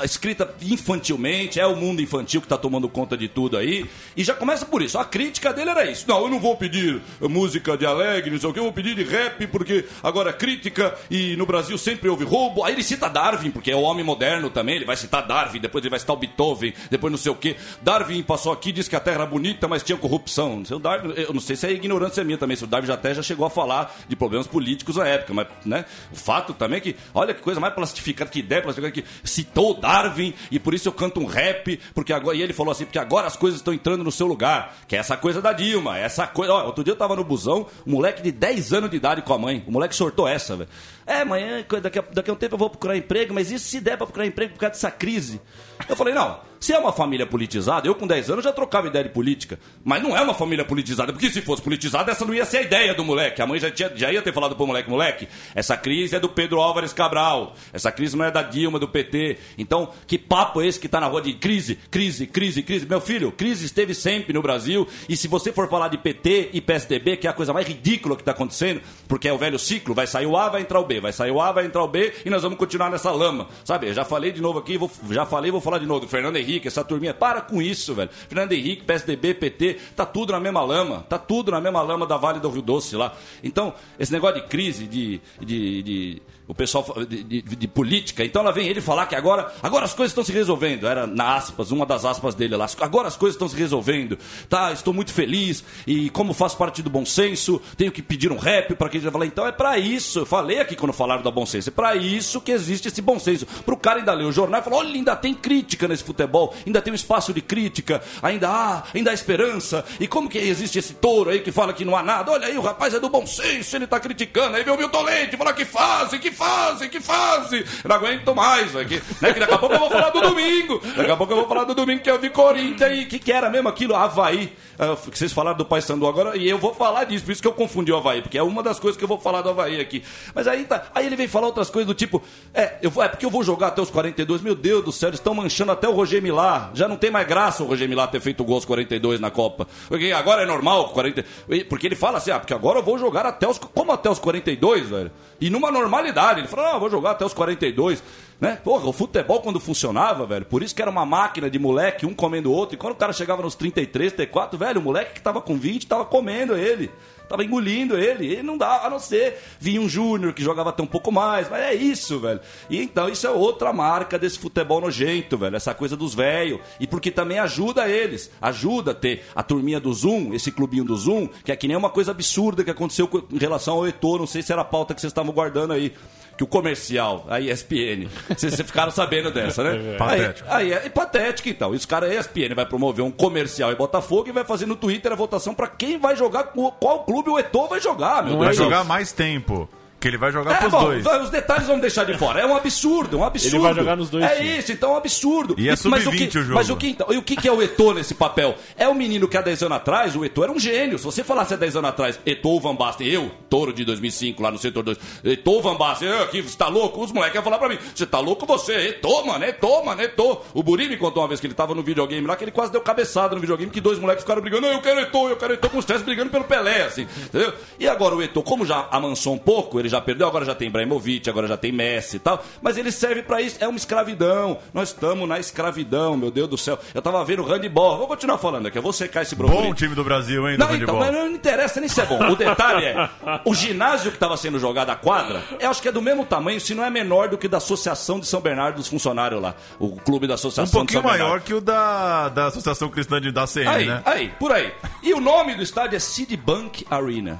Escrita 0.05 0.55
infantilmente, 0.63 1.59
é 1.59 1.67
o 1.67 1.75
mundo 1.75 2.01
infantil 2.01 2.41
que 2.41 2.47
está 2.47 2.57
tomando 2.57 2.89
conta 2.89 3.17
de 3.17 3.29
tudo 3.29 3.57
aí. 3.57 3.89
E 4.17 4.23
já 4.23 4.35
começa 4.35 4.65
por 4.65 4.83
isso. 4.83 4.97
A 4.99 5.05
crítica 5.05 5.53
dele 5.53 5.71
era 5.71 5.91
isso. 5.91 6.05
Não, 6.07 6.23
eu 6.23 6.29
não 6.29 6.39
vou 6.39 6.57
pedir 6.57 7.03
música 7.21 7.77
de 7.77 7.85
alegre, 7.85 8.31
não 8.31 8.39
sei 8.39 8.49
o 8.49 8.53
que, 8.53 8.59
eu 8.61 8.65
vou 8.65 8.73
pedir 8.73 8.95
de 8.95 9.03
rap, 9.03 9.47
porque 9.49 9.85
agora 10.03 10.33
crítica 10.33 10.97
e 11.11 11.35
no 11.37 11.45
Brasil 11.45 11.77
sempre 11.77 12.09
houve 12.09 12.25
roubo. 12.25 12.65
Aí 12.65 12.73
ele 12.73 12.85
cita 12.85 13.09
Darwin, 13.09 13.51
porque 13.51 13.71
é 13.71 13.77
o 13.77 13.81
homem 13.81 14.05
moderno 14.05 14.49
também. 14.49 14.77
Ele 14.77 14.85
vai 14.85 14.97
citar 14.97 15.27
Darwin, 15.27 15.61
depois 15.61 15.83
ele 15.83 15.91
vai 15.91 15.99
citar 15.99 16.15
o 16.15 16.19
Beethoven, 16.19 16.73
depois 16.89 17.11
não 17.11 17.19
sei 17.19 17.33
o 17.33 17.35
que. 17.35 17.57
Darwin 17.83 18.23
passou 18.23 18.53
aqui, 18.53 18.71
disse 18.71 18.89
que 18.89 18.97
a 18.97 19.01
Terra 19.01 19.17
era 19.17 19.27
bonita, 19.27 19.67
mas 19.67 19.83
tinha 19.83 19.99
corrupção. 19.99 20.63
O 20.71 20.79
Darwin, 20.79 21.15
eu 21.17 21.33
não 21.33 21.41
sei 21.41 21.57
se 21.57 21.67
é 21.67 21.73
ignorância 21.73 22.23
minha 22.23 22.39
também, 22.39 22.57
se 22.57 22.63
o 22.63 22.67
Darwin 22.67 22.87
já 22.87 22.95
até 22.95 23.13
já 23.13 23.23
chegou 23.23 23.45
a 23.45 23.51
falar 23.51 23.93
de 24.09 24.15
problemas 24.15 24.47
políticos 24.47 24.97
na 24.97 25.07
época, 25.07 25.35
mas 25.35 25.49
né, 25.65 25.85
o 26.13 26.17
fato 26.17 26.55
também 26.55 26.79
é 26.79 26.81
que, 26.81 26.97
olha 27.13 27.35
que 27.35 27.43
coisa 27.43 27.59
mais 27.59 27.75
plastificada, 27.75 28.31
que 28.31 28.39
ideia 28.39 28.63
plastificada 28.63 28.93
que 28.93 29.05
citou 29.25 29.80
Darwin 29.81 30.35
e 30.51 30.59
por 30.59 30.75
isso 30.75 30.89
eu 30.89 30.93
canto 30.93 31.21
um 31.21 31.27
rap, 31.27 31.79
porque 31.95 32.13
agora, 32.13 32.37
e 32.37 32.43
ele 32.43 32.53
falou 32.53 32.73
assim, 32.73 32.85
porque 32.85 32.99
agora 32.99 33.27
as 33.27 33.37
coisas 33.37 33.61
estão 33.61 33.73
entrando 33.73 34.05
no 34.05 34.13
seu 34.13 34.27
lugar, 34.27 34.77
que 34.87 34.95
é 34.95 34.99
essa 34.99 35.17
coisa 35.17 35.41
da 35.41 35.53
Dilma, 35.53 35.99
essa 35.99 36.27
coisa, 36.27 36.53
ó, 36.53 36.67
outro 36.67 36.85
dia 36.85 36.93
eu 36.93 36.97
tava 36.97 37.17
no 37.17 37.25
busão, 37.25 37.67
um 37.87 37.93
moleque 37.93 38.23
de 38.23 38.31
10 38.31 38.73
anos 38.73 38.91
de 38.91 38.97
idade 38.97 39.23
com 39.23 39.33
a 39.33 39.39
mãe, 39.39 39.65
o 39.67 39.73
moleque 39.73 39.95
sortou 39.95 40.29
essa, 40.29 40.57
velho. 40.57 40.69
É, 41.07 41.23
amanhã, 41.23 41.65
daqui 41.83 41.99
a, 41.99 42.05
daqui 42.13 42.31
a 42.31 42.33
um 42.33 42.37
tempo 42.37 42.55
eu 42.55 42.59
vou 42.59 42.71
procurar 42.71 42.97
emprego, 42.97 43.35
mas 43.35 43.51
isso 43.51 43.67
se 43.67 43.81
der 43.81 43.97
pra 43.97 44.07
procurar 44.07 44.27
emprego 44.27 44.53
por 44.53 44.61
causa 44.61 44.75
dessa 44.75 44.91
crise. 44.91 45.41
Eu 45.89 45.97
falei, 45.97 46.15
não, 46.15 46.41
Se 46.63 46.75
é 46.75 46.79
uma 46.79 46.93
família 46.93 47.27
politizada, 47.27 47.89
eu 47.89 47.95
com 47.95 48.07
10 48.07 48.29
anos 48.29 48.45
já 48.45 48.53
trocava 48.53 48.87
ideia 48.87 49.05
de 49.05 49.11
política. 49.11 49.59
Mas 49.83 50.03
não 50.03 50.15
é 50.15 50.21
uma 50.21 50.35
família 50.35 50.63
politizada, 50.63 51.11
porque 51.11 51.31
se 51.31 51.41
fosse 51.41 51.63
politizada, 51.63 52.13
essa 52.13 52.23
não 52.23 52.35
ia 52.35 52.45
ser 52.45 52.59
a 52.59 52.63
ideia 52.63 52.95
do 52.95 53.03
moleque. 53.03 53.41
A 53.41 53.47
mãe 53.47 53.59
já, 53.59 53.71
tinha, 53.71 53.91
já 53.97 54.13
ia 54.13 54.21
ter 54.21 54.31
falado 54.31 54.55
pro 54.55 54.67
moleque, 54.67 54.91
moleque, 54.91 55.27
essa 55.55 55.75
crise 55.75 56.17
é 56.17 56.21
do 56.21 56.29
Pedro 56.29 56.61
Álvares 56.61 56.93
Cabral, 56.93 57.55
essa 57.73 57.91
crise 57.91 58.15
não 58.15 58.27
é 58.27 58.31
da 58.31 58.43
Dilma, 58.43 58.79
do 58.79 58.87
PT. 58.87 59.39
Então, 59.57 59.91
que 60.07 60.19
papo 60.19 60.61
é 60.61 60.67
esse 60.67 60.79
que 60.79 60.87
tá 60.87 61.01
na 61.01 61.07
rua 61.07 61.23
de 61.23 61.33
crise, 61.33 61.79
crise, 61.91 62.27
crise, 62.27 62.63
crise? 62.63 62.85
Meu 62.85 63.01
filho, 63.01 63.33
crise 63.33 63.65
esteve 63.65 63.95
sempre 63.95 64.35
no 64.35 64.43
Brasil, 64.43 64.87
e 65.09 65.17
se 65.17 65.29
você 65.29 65.51
for 65.53 65.67
falar 65.67 65.89
de 65.89 65.97
PT 65.97 66.51
e 66.53 66.61
PSDB, 66.61 67.17
que 67.17 67.27
é 67.27 67.31
a 67.31 67.33
coisa 67.33 67.55
mais 67.55 67.67
ridícula 67.67 68.15
que 68.17 68.23
tá 68.23 68.33
acontecendo, 68.33 68.83
porque 69.09 69.27
é 69.27 69.33
o 69.33 69.39
velho 69.39 69.59
ciclo, 69.59 69.95
vai 69.95 70.07
sair 70.07 70.27
o 70.27 70.37
A, 70.37 70.51
vai 70.51 70.61
entrar 70.61 70.79
o 70.79 70.85
B, 70.91 71.01
vai 71.01 71.13
sair 71.13 71.31
o 71.31 71.41
A, 71.41 71.53
vai 71.53 71.65
entrar 71.65 71.85
o 71.85 71.87
B, 71.87 72.13
e 72.27 72.31
nós 72.31 72.43
vamos 72.43 72.59
continuar 72.59 72.91
nessa 72.91 73.13
lama. 73.13 73.47
Sabe, 73.65 73.87
eu 73.87 73.95
já 73.95 74.05
falei 74.05 74.33
de 74.33 74.43
novo 74.43 74.59
aqui, 74.59 74.77
vou, 74.77 74.91
já 75.11 75.25
falei, 75.25 75.49
vou 75.53 75.61
falar 75.61 75.79
de 75.79 75.87
novo 75.87 76.01
do 76.01 76.09
Fernando 76.09 76.37
Henrique, 76.37 76.67
essa 76.67 76.83
turminha, 76.83 77.15
para 77.15 77.41
com 77.41 77.63
isso, 77.63 77.95
velho. 77.95 78.11
Fernando 78.29 78.51
Henrique, 78.51 78.83
PSDB, 78.83 79.35
PT, 79.35 79.79
tá 79.95 80.05
tudo 80.05 80.33
na 80.33 80.41
mesma 80.41 80.63
lama, 80.63 81.07
tá 81.09 81.17
tudo 81.17 81.53
na 81.53 81.61
mesma 81.61 81.81
lama 81.81 82.09
da 82.09 82.17
Vale 82.17 82.41
do 82.41 82.51
Rio 82.51 82.63
Doce 82.63 82.97
lá. 82.97 83.15
Então, 83.45 83.73
esse 84.01 84.13
negócio 84.13 84.43
de 84.43 84.49
crise, 84.49 84.89
de, 84.89 85.21
de, 85.41 85.83
de 85.83 86.23
o 86.51 86.55
pessoal 86.55 86.85
de, 87.09 87.23
de- 87.23 87.43
de 87.43 87.69
política. 87.69 88.25
Então 88.25 88.43
lá 88.43 88.51
vem 88.51 88.67
ele 88.67 88.81
falar 88.81 89.07
que 89.07 89.15
agora, 89.15 89.53
agora 89.63 89.85
as 89.85 89.95
coisas 89.95 90.11
estão 90.11 90.25
se 90.25 90.33
resolvendo. 90.33 90.85
Era 90.87 91.07
na 91.07 91.37
aspas, 91.37 91.71
uma 91.71 91.87
das 91.87 92.05
aspas 92.05 92.35
dele 92.35 92.57
lá. 92.57 92.67
Agora 92.81 93.07
as 93.07 93.17
coisas 93.17 93.37
estão 93.37 93.49
se 93.49 93.55
resolvendo. 93.57 94.19
Tá, 94.49 94.73
estou 94.73 94.93
muito 94.93 95.13
feliz 95.13 95.63
e 95.87 96.11
como 96.11 96.35
faço 96.35 96.57
parte 96.57 96.83
do 96.83 96.91
bom 96.91 97.07
senso, 97.07 97.63
tenho 97.77 97.93
que 97.93 98.03
pedir 98.03 98.33
um 98.33 98.37
rap 98.39 98.75
para 98.75 98.89
que 98.89 98.97
ele 98.99 99.09
fale. 99.11 99.27
Então 99.27 99.47
é 99.47 99.53
para 99.53 99.79
isso. 99.79 100.19
Eu 100.21 100.27
falei 100.27 100.59
aqui 100.59 100.75
quando 100.75 100.93
falaram 100.93 101.23
da 101.23 101.31
bom 101.31 101.47
senso. 101.47 101.69
É 101.69 101.73
para 101.73 101.95
isso 101.95 102.41
que 102.41 102.51
existe 102.51 102.89
esse 102.89 103.01
bom 103.01 103.19
senso. 103.21 103.47
Pro 103.65 103.77
cara 103.77 104.01
ainda 104.01 104.13
ler 104.13 104.25
o 104.25 104.33
jornal 104.33 104.61
e 104.61 104.65
falar: 104.65 104.77
"Olha, 104.79 104.93
ainda 104.93 105.15
tem 105.15 105.33
crítica 105.33 105.87
nesse 105.87 106.03
futebol, 106.03 106.53
ainda 106.67 106.83
tem 106.83 106.93
um 106.93 106.97
espaço 106.97 107.33
de 107.33 107.41
crítica, 107.41 108.03
ainda 108.21 108.49
há, 108.49 108.83
ainda 108.93 109.13
há 109.13 109.15
esperança. 109.15 109.85
E 110.01 110.09
como 110.09 110.29
que 110.29 110.39
existe 110.39 110.79
esse 110.81 110.95
touro 110.95 111.31
aí 111.31 111.41
que 111.41 111.53
fala 111.53 111.73
que 111.73 111.85
não 111.85 111.97
há 111.97 112.03
nada? 112.03 112.33
Olha 112.33 112.49
aí, 112.49 112.59
o 112.59 112.61
rapaz 112.63 112.93
é 112.95 112.99
do 112.99 113.09
bom 113.09 113.25
senso, 113.25 113.77
ele 113.77 113.87
tá 113.87 114.01
criticando. 114.01 114.57
Aí 114.57 114.65
vem 114.65 114.75
o 114.75 114.77
Milton 114.77 115.03
Leite 115.03 115.37
falar 115.37 115.53
que 115.53 115.65
fazem, 115.65 116.19
que 116.19 116.31
fazem, 116.41 116.89
que. 116.89 116.97
Eu 116.97 117.89
não 117.89 117.97
aguento 117.97 118.35
mais. 118.35 118.71
Que, 118.73 119.03
né, 119.21 119.33
que 119.35 119.41
daqui 119.41 119.55
a 119.55 119.59
pouco 119.59 119.75
eu 119.75 119.79
vou 119.79 119.91
falar 119.91 120.11
do 120.11 120.21
domingo. 120.23 120.81
Daqui 120.97 121.11
a 121.11 121.17
pouco 121.17 121.33
eu 121.33 121.37
vou 121.37 121.47
falar 121.47 121.65
do 121.65 121.75
domingo 121.75 122.03
que 122.03 122.11
eu 122.11 122.19
vi 122.19 122.31
Corinthians 122.31 122.99
e 122.99 123.05
que, 123.05 123.19
que 123.19 123.31
era 123.31 123.51
mesmo 123.51 123.69
aquilo, 123.69 123.95
Havaí. 123.95 124.53
Ah, 124.79 124.97
que 124.97 125.19
vocês 125.19 125.31
falaram 125.31 125.59
do 125.59 125.65
Paysandu 125.67 126.07
agora, 126.07 126.39
e 126.39 126.49
eu 126.49 126.57
vou 126.57 126.75
falar 126.75 127.05
disso, 127.05 127.23
por 127.23 127.33
isso 127.33 127.43
que 127.43 127.47
eu 127.49 127.53
confundi 127.53 127.93
o 127.93 127.97
Havaí, 127.99 128.23
porque 128.23 128.39
é 128.39 128.43
uma 128.43 128.63
das 128.63 128.81
coisas 128.81 128.97
que 128.97 129.05
eu 129.05 129.09
vou 129.09 129.19
falar 129.19 129.43
do 129.43 129.51
Havaí 129.51 129.79
aqui. 129.79 130.03
Mas 130.35 130.49
aí 130.49 130.65
tá, 130.65 130.85
aí 130.95 131.05
ele 131.05 131.17
vem 131.17 131.29
falar 131.29 131.49
outras 131.49 131.69
coisas 131.69 131.87
do 131.87 131.93
tipo, 131.93 132.23
é, 132.55 132.79
eu 132.81 132.91
vou, 132.91 133.05
é 133.05 133.09
porque 133.09 133.27
eu 133.27 133.31
vou 133.31 133.45
jogar 133.45 133.67
até 133.69 133.83
os 133.83 133.91
42, 133.91 134.41
meu 134.41 134.55
Deus 134.55 134.83
do 134.83 134.91
céu, 134.91 135.11
eles 135.11 135.21
estão 135.21 135.35
manchando 135.35 135.73
até 135.73 135.87
o 135.87 135.93
Roger 135.93 136.23
Milá. 136.23 136.71
Já 136.73 136.89
não 136.89 136.97
tem 136.97 137.11
mais 137.11 137.27
graça 137.27 137.63
o 137.63 137.67
Roger 137.67 137.87
Milá 137.87 138.07
ter 138.07 138.21
feito 138.21 138.41
o 138.41 138.45
gol 138.45 138.55
aos 138.55 138.65
42 138.65 139.21
na 139.21 139.31
Copa. 139.31 139.69
Porque 139.87 140.13
agora 140.13 140.45
é 140.45 140.47
normal, 140.47 140.89
40, 140.89 141.27
porque 141.69 141.87
ele 141.87 141.97
fala 141.97 142.17
assim, 142.17 142.31
ah, 142.31 142.41
porque 142.41 142.55
agora 142.55 142.79
eu 142.79 142.83
vou 142.83 142.99
jogar 142.99 143.27
até 143.27 143.47
os, 143.47 143.59
como 143.59 143.93
até 143.93 144.09
os 144.09 144.19
42, 144.19 144.89
velho? 144.89 145.11
E 145.39 145.51
numa 145.51 145.71
normalidade, 145.71 146.20
ele 146.39 146.49
fala, 146.49 146.75
ah, 146.75 146.79
vou 146.79 146.91
jogar 146.91 147.13
até 147.13 147.25
os 147.25 147.35
42. 147.35 148.03
Né? 148.41 148.59
Porra, 148.63 148.89
o 148.89 148.93
futebol 148.93 149.41
quando 149.41 149.61
funcionava, 149.61 150.25
velho, 150.25 150.47
por 150.47 150.63
isso 150.63 150.75
que 150.75 150.81
era 150.81 150.91
uma 150.91 151.05
máquina 151.05 151.51
de 151.51 151.59
moleque, 151.59 152.07
um 152.07 152.15
comendo 152.15 152.51
o 152.51 152.55
outro. 152.55 152.75
E 152.75 152.79
quando 152.79 152.95
o 152.95 152.97
cara 152.97 153.13
chegava 153.13 153.43
nos 153.43 153.55
33, 153.55 154.13
34, 154.13 154.59
velho, 154.59 154.81
o 154.81 154.85
moleque 154.85 155.15
que 155.15 155.21
tava 155.21 155.41
com 155.41 155.59
20 155.59 155.87
tava 155.87 156.05
comendo 156.05 156.57
ele. 156.57 156.91
Tava 157.31 157.45
engolindo 157.45 157.97
ele. 157.97 158.27
Ele 158.27 158.43
não 158.43 158.59
dá, 158.59 158.85
a 158.85 158.91
não 158.91 158.99
ser 158.99 159.39
vinha 159.61 159.81
um 159.81 159.89
Júnior 159.89 160.33
que 160.33 160.43
jogava 160.43 160.71
até 160.71 160.83
um 160.83 160.87
pouco 160.87 161.13
mais. 161.13 161.49
Mas 161.49 161.61
é 161.61 161.75
isso, 161.75 162.19
velho. 162.19 162.41
E 162.69 162.83
então 162.83 163.09
isso 163.09 163.25
é 163.25 163.31
outra 163.31 163.73
marca 163.73 164.19
desse 164.19 164.37
futebol 164.37 164.81
nojento, 164.81 165.39
velho. 165.39 165.55
Essa 165.55 165.73
coisa 165.73 165.97
dos 165.97 166.13
velhos. 166.13 166.59
E 166.81 166.89
porque 166.89 167.09
também 167.09 167.39
ajuda 167.39 167.89
eles. 167.89 168.33
Ajuda 168.43 168.91
a 168.91 168.95
ter 168.95 169.23
a 169.33 169.45
turminha 169.45 169.79
do 169.79 169.95
Zoom, 169.95 170.35
esse 170.35 170.51
clubinho 170.51 170.83
do 170.83 170.97
Zoom, 170.97 171.29
que 171.45 171.53
é 171.53 171.57
que 171.57 171.69
nem 171.69 171.77
uma 171.77 171.89
coisa 171.89 172.11
absurda 172.11 172.65
que 172.65 172.71
aconteceu 172.73 173.09
em 173.33 173.39
relação 173.39 173.75
ao 173.77 173.87
Eto'o. 173.87 174.19
Não 174.19 174.27
sei 174.27 174.43
se 174.43 174.53
era 174.53 174.63
a 174.63 174.65
pauta 174.65 174.93
que 174.93 175.01
vocês 175.01 175.13
estavam 175.13 175.33
guardando 175.33 175.73
aí 175.73 175.95
que 176.41 176.45
o 176.45 176.47
comercial, 176.47 177.27
a 177.29 177.39
ESPN, 177.39 178.09
vocês 178.35 178.55
ficaram 178.63 178.91
sabendo 178.91 179.31
dessa, 179.31 179.63
né? 179.63 179.97
Patético. 179.99 180.49
Aí, 180.51 180.73
aí 180.73 180.87
é 180.87 180.89
patético, 180.89 181.51
então. 181.51 181.75
E 181.75 181.77
os 181.77 181.85
caras, 181.85 182.11
a 182.11 182.15
ESPN 182.15 182.55
vai 182.55 182.65
promover 182.65 183.05
um 183.05 183.11
comercial 183.11 183.71
em 183.71 183.75
Botafogo 183.75 184.31
e 184.31 184.33
vai 184.33 184.43
fazer 184.43 184.65
no 184.65 184.75
Twitter 184.75 185.13
a 185.13 185.15
votação 185.15 185.55
pra 185.55 185.67
quem 185.69 185.99
vai 185.99 186.17
jogar, 186.17 186.45
qual 186.45 187.05
clube 187.05 187.29
o 187.29 187.39
Eto'o 187.39 187.69
vai 187.69 187.79
jogar, 187.79 188.25
meu 188.25 188.39
Vai 188.39 188.47
Deus. 188.47 188.57
jogar 188.57 188.85
mais 188.85 189.13
tempo. 189.13 189.69
Que 190.01 190.09
ele 190.09 190.17
vai 190.17 190.33
jogar 190.33 190.53
É, 190.53 190.55
pros 190.57 190.73
bom, 190.73 190.85
dois. 190.85 191.07
os 191.23 191.29
detalhes 191.31 191.67
vamos 191.67 191.83
deixar 191.83 192.05
de 192.05 192.17
fora. 192.17 192.41
É 192.41 192.47
um 192.47 192.57
absurdo, 192.57 193.19
é 193.19 193.21
um 193.21 193.25
absurdo. 193.25 193.57
Ele 193.57 193.63
vai 193.63 193.75
jogar 193.75 193.97
nos 193.97 194.09
dois 194.09 194.25
É 194.25 194.37
times. 194.37 194.59
isso, 194.61 194.73
então 194.73 194.91
é 194.91 194.93
um 194.95 194.97
absurdo. 194.97 195.55
E 195.59 195.69
é 195.69 195.73
mas 195.73 195.81
o 195.81 195.83
sub-20 196.11 196.31
que, 196.31 196.39
o 196.39 196.43
jogo. 196.43 196.55
Mas 196.55 196.71
o 196.71 196.77
que, 196.77 196.87
então, 196.89 197.07
e 197.13 197.19
o 197.19 197.23
que, 197.23 197.37
que 197.37 197.47
é 197.47 197.53
o 197.53 197.61
Eto'o 197.61 197.93
nesse 197.93 198.15
papel? 198.15 198.55
É 198.79 198.89
o 198.89 198.95
menino 198.95 199.29
que 199.29 199.37
há 199.37 199.43
10 199.43 199.63
anos 199.65 199.77
atrás, 199.77 200.17
o 200.17 200.25
Eto'o 200.25 200.45
era 200.45 200.53
um 200.53 200.59
gênio. 200.59 200.99
Se 200.99 201.05
você 201.05 201.23
falasse 201.23 201.53
há 201.53 201.57
10 201.59 201.77
anos 201.77 201.91
atrás, 201.91 202.19
Eto'o 202.25 202.59
Van 202.61 202.75
Basten, 202.75 203.07
eu, 203.09 203.31
touro 203.51 203.75
de 203.75 203.85
2005, 203.85 204.43
lá 204.43 204.51
no 204.51 204.57
setor 204.57 204.83
2, 204.83 204.99
Eto'o 205.23 205.61
Van 205.61 205.77
Basten, 205.77 206.09
eu 206.09 206.23
aqui, 206.23 206.41
você 206.41 206.57
tá 206.57 206.69
louco? 206.69 207.05
Os 207.05 207.13
moleques 207.13 207.35
iam 207.35 207.45
falar 207.45 207.59
pra 207.59 207.69
mim, 207.69 207.77
você 207.95 208.07
tá 208.07 208.19
louco 208.21 208.47
você? 208.47 208.73
Eto'o, 208.89 209.27
mano, 209.27 209.45
Eto'o, 209.45 209.85
mano, 209.85 210.01
Eto'o. 210.01 210.41
O 210.55 210.63
Buri 210.63 210.89
me 210.89 210.97
contou 210.97 211.23
uma 211.23 211.29
vez 211.29 211.41
que 211.41 211.47
ele 211.47 211.53
tava 211.55 211.75
no 211.75 211.83
videogame 211.83 212.27
lá, 212.27 212.37
que 212.37 212.45
ele 212.45 212.51
quase 212.53 212.73
deu 212.73 212.81
cabeçada 212.81 213.35
no 213.35 213.41
videogame, 213.43 213.71
que 213.71 213.83
dois 213.83 213.99
moleques 213.99 214.23
ficaram 214.25 214.41
brigando, 214.41 214.63
não, 214.67 214.73
eu 214.73 214.81
quero 214.81 214.99
Eto'o, 215.01 215.29
eu 215.29 215.37
quero 215.37 215.53
Eto'o, 215.53 215.69
com 215.69 215.77
os 215.79 215.85
três 215.85 216.01
brigando 216.01 216.31
pelo 216.31 216.45
Pelé, 216.45 216.85
assim, 216.85 217.07
entendeu? 217.23 217.53
E 217.79 217.87
agora 217.87 218.15
o 218.15 218.23
Eto'o, 218.23 218.43
como 218.43 218.65
já 218.65 218.89
amansou 218.91 219.35
um 219.35 219.39
pouco, 219.39 219.79
ele 219.79 219.90
já 219.91 220.01
perdeu, 220.01 220.27
agora 220.27 220.45
já 220.45 220.55
tem 220.55 220.69
Ibrahimovic, 220.69 221.29
agora 221.29 221.47
já 221.47 221.57
tem 221.57 221.73
Messi 221.73 222.17
e 222.17 222.21
tal, 222.21 222.43
mas 222.63 222.77
ele 222.79 222.91
serve 222.91 223.23
pra 223.23 223.41
isso, 223.43 223.57
é 223.61 223.69
uma 223.69 223.77
escravidão. 223.77 224.59
Nós 224.73 224.89
estamos 224.91 225.29
na 225.29 225.39
escravidão, 225.39 226.17
meu 226.17 226.31
Deus 226.31 226.49
do 226.49 226.57
céu. 226.57 226.79
Eu 226.95 227.03
tava 227.03 227.23
vendo 227.25 227.43
o 227.43 227.47
handball, 227.47 227.99
vou 227.99 228.07
continuar 228.07 228.39
falando 228.39 228.67
aqui, 228.67 228.79
eu 228.79 228.83
vou 228.83 228.93
secar 228.93 229.23
esse 229.23 229.35
brocoli. 229.35 229.69
Bom 229.69 229.75
time 229.75 229.95
do 229.95 230.05
Brasil, 230.05 230.49
hein, 230.49 230.57
do 230.57 230.65
Não, 230.65 230.75
então, 230.75 230.97
mas 230.99 231.13
não 231.13 231.27
interessa 231.29 231.81
nem 231.81 231.89
se 231.89 232.01
é 232.01 232.07
bom. 232.07 232.19
O 232.31 232.37
detalhe 232.37 232.85
é, 232.85 233.09
o 233.45 233.55
ginásio 233.55 234.11
que 234.11 234.17
estava 234.17 234.37
sendo 234.37 234.59
jogado 234.59 234.91
a 234.91 234.97
quadra, 234.97 235.43
eu 235.59 235.71
acho 235.71 235.83
que 235.83 235.89
é 235.89 235.93
do 235.93 236.01
mesmo 236.03 236.25
tamanho, 236.25 236.61
se 236.61 236.75
não 236.75 236.85
é 236.85 236.91
menor 236.91 237.29
do 237.29 237.37
que 237.37 237.49
da 237.49 237.57
Associação 237.59 238.21
de 238.21 238.27
São 238.27 238.41
Bernardo 238.41 238.77
dos 238.77 238.89
Funcionários 238.89 239.41
lá. 239.43 239.55
O 239.79 239.97
clube 239.97 240.27
da 240.27 240.35
Um 240.35 240.37
Associação 240.37 240.65
de 240.65 240.71
São 240.71 240.81
pouquinho 240.81 241.03
Bernardo. 241.03 241.23
maior 241.25 241.41
que 241.41 241.55
o 241.55 241.61
da, 241.61 242.29
da 242.29 242.47
Associação 242.47 242.89
Cristã 242.89 243.21
de, 243.21 243.31
da 243.33 243.47
CN, 243.47 243.69
Aí, 243.69 243.87
né? 243.87 244.03
aí, 244.05 244.33
por 244.39 244.53
aí. 244.53 244.73
E 245.03 245.13
o 245.13 245.21
nome 245.21 245.55
do 245.55 245.63
estádio 245.63 245.97
é 245.97 245.99
Citibank 245.99 246.87
Arena. 246.91 247.39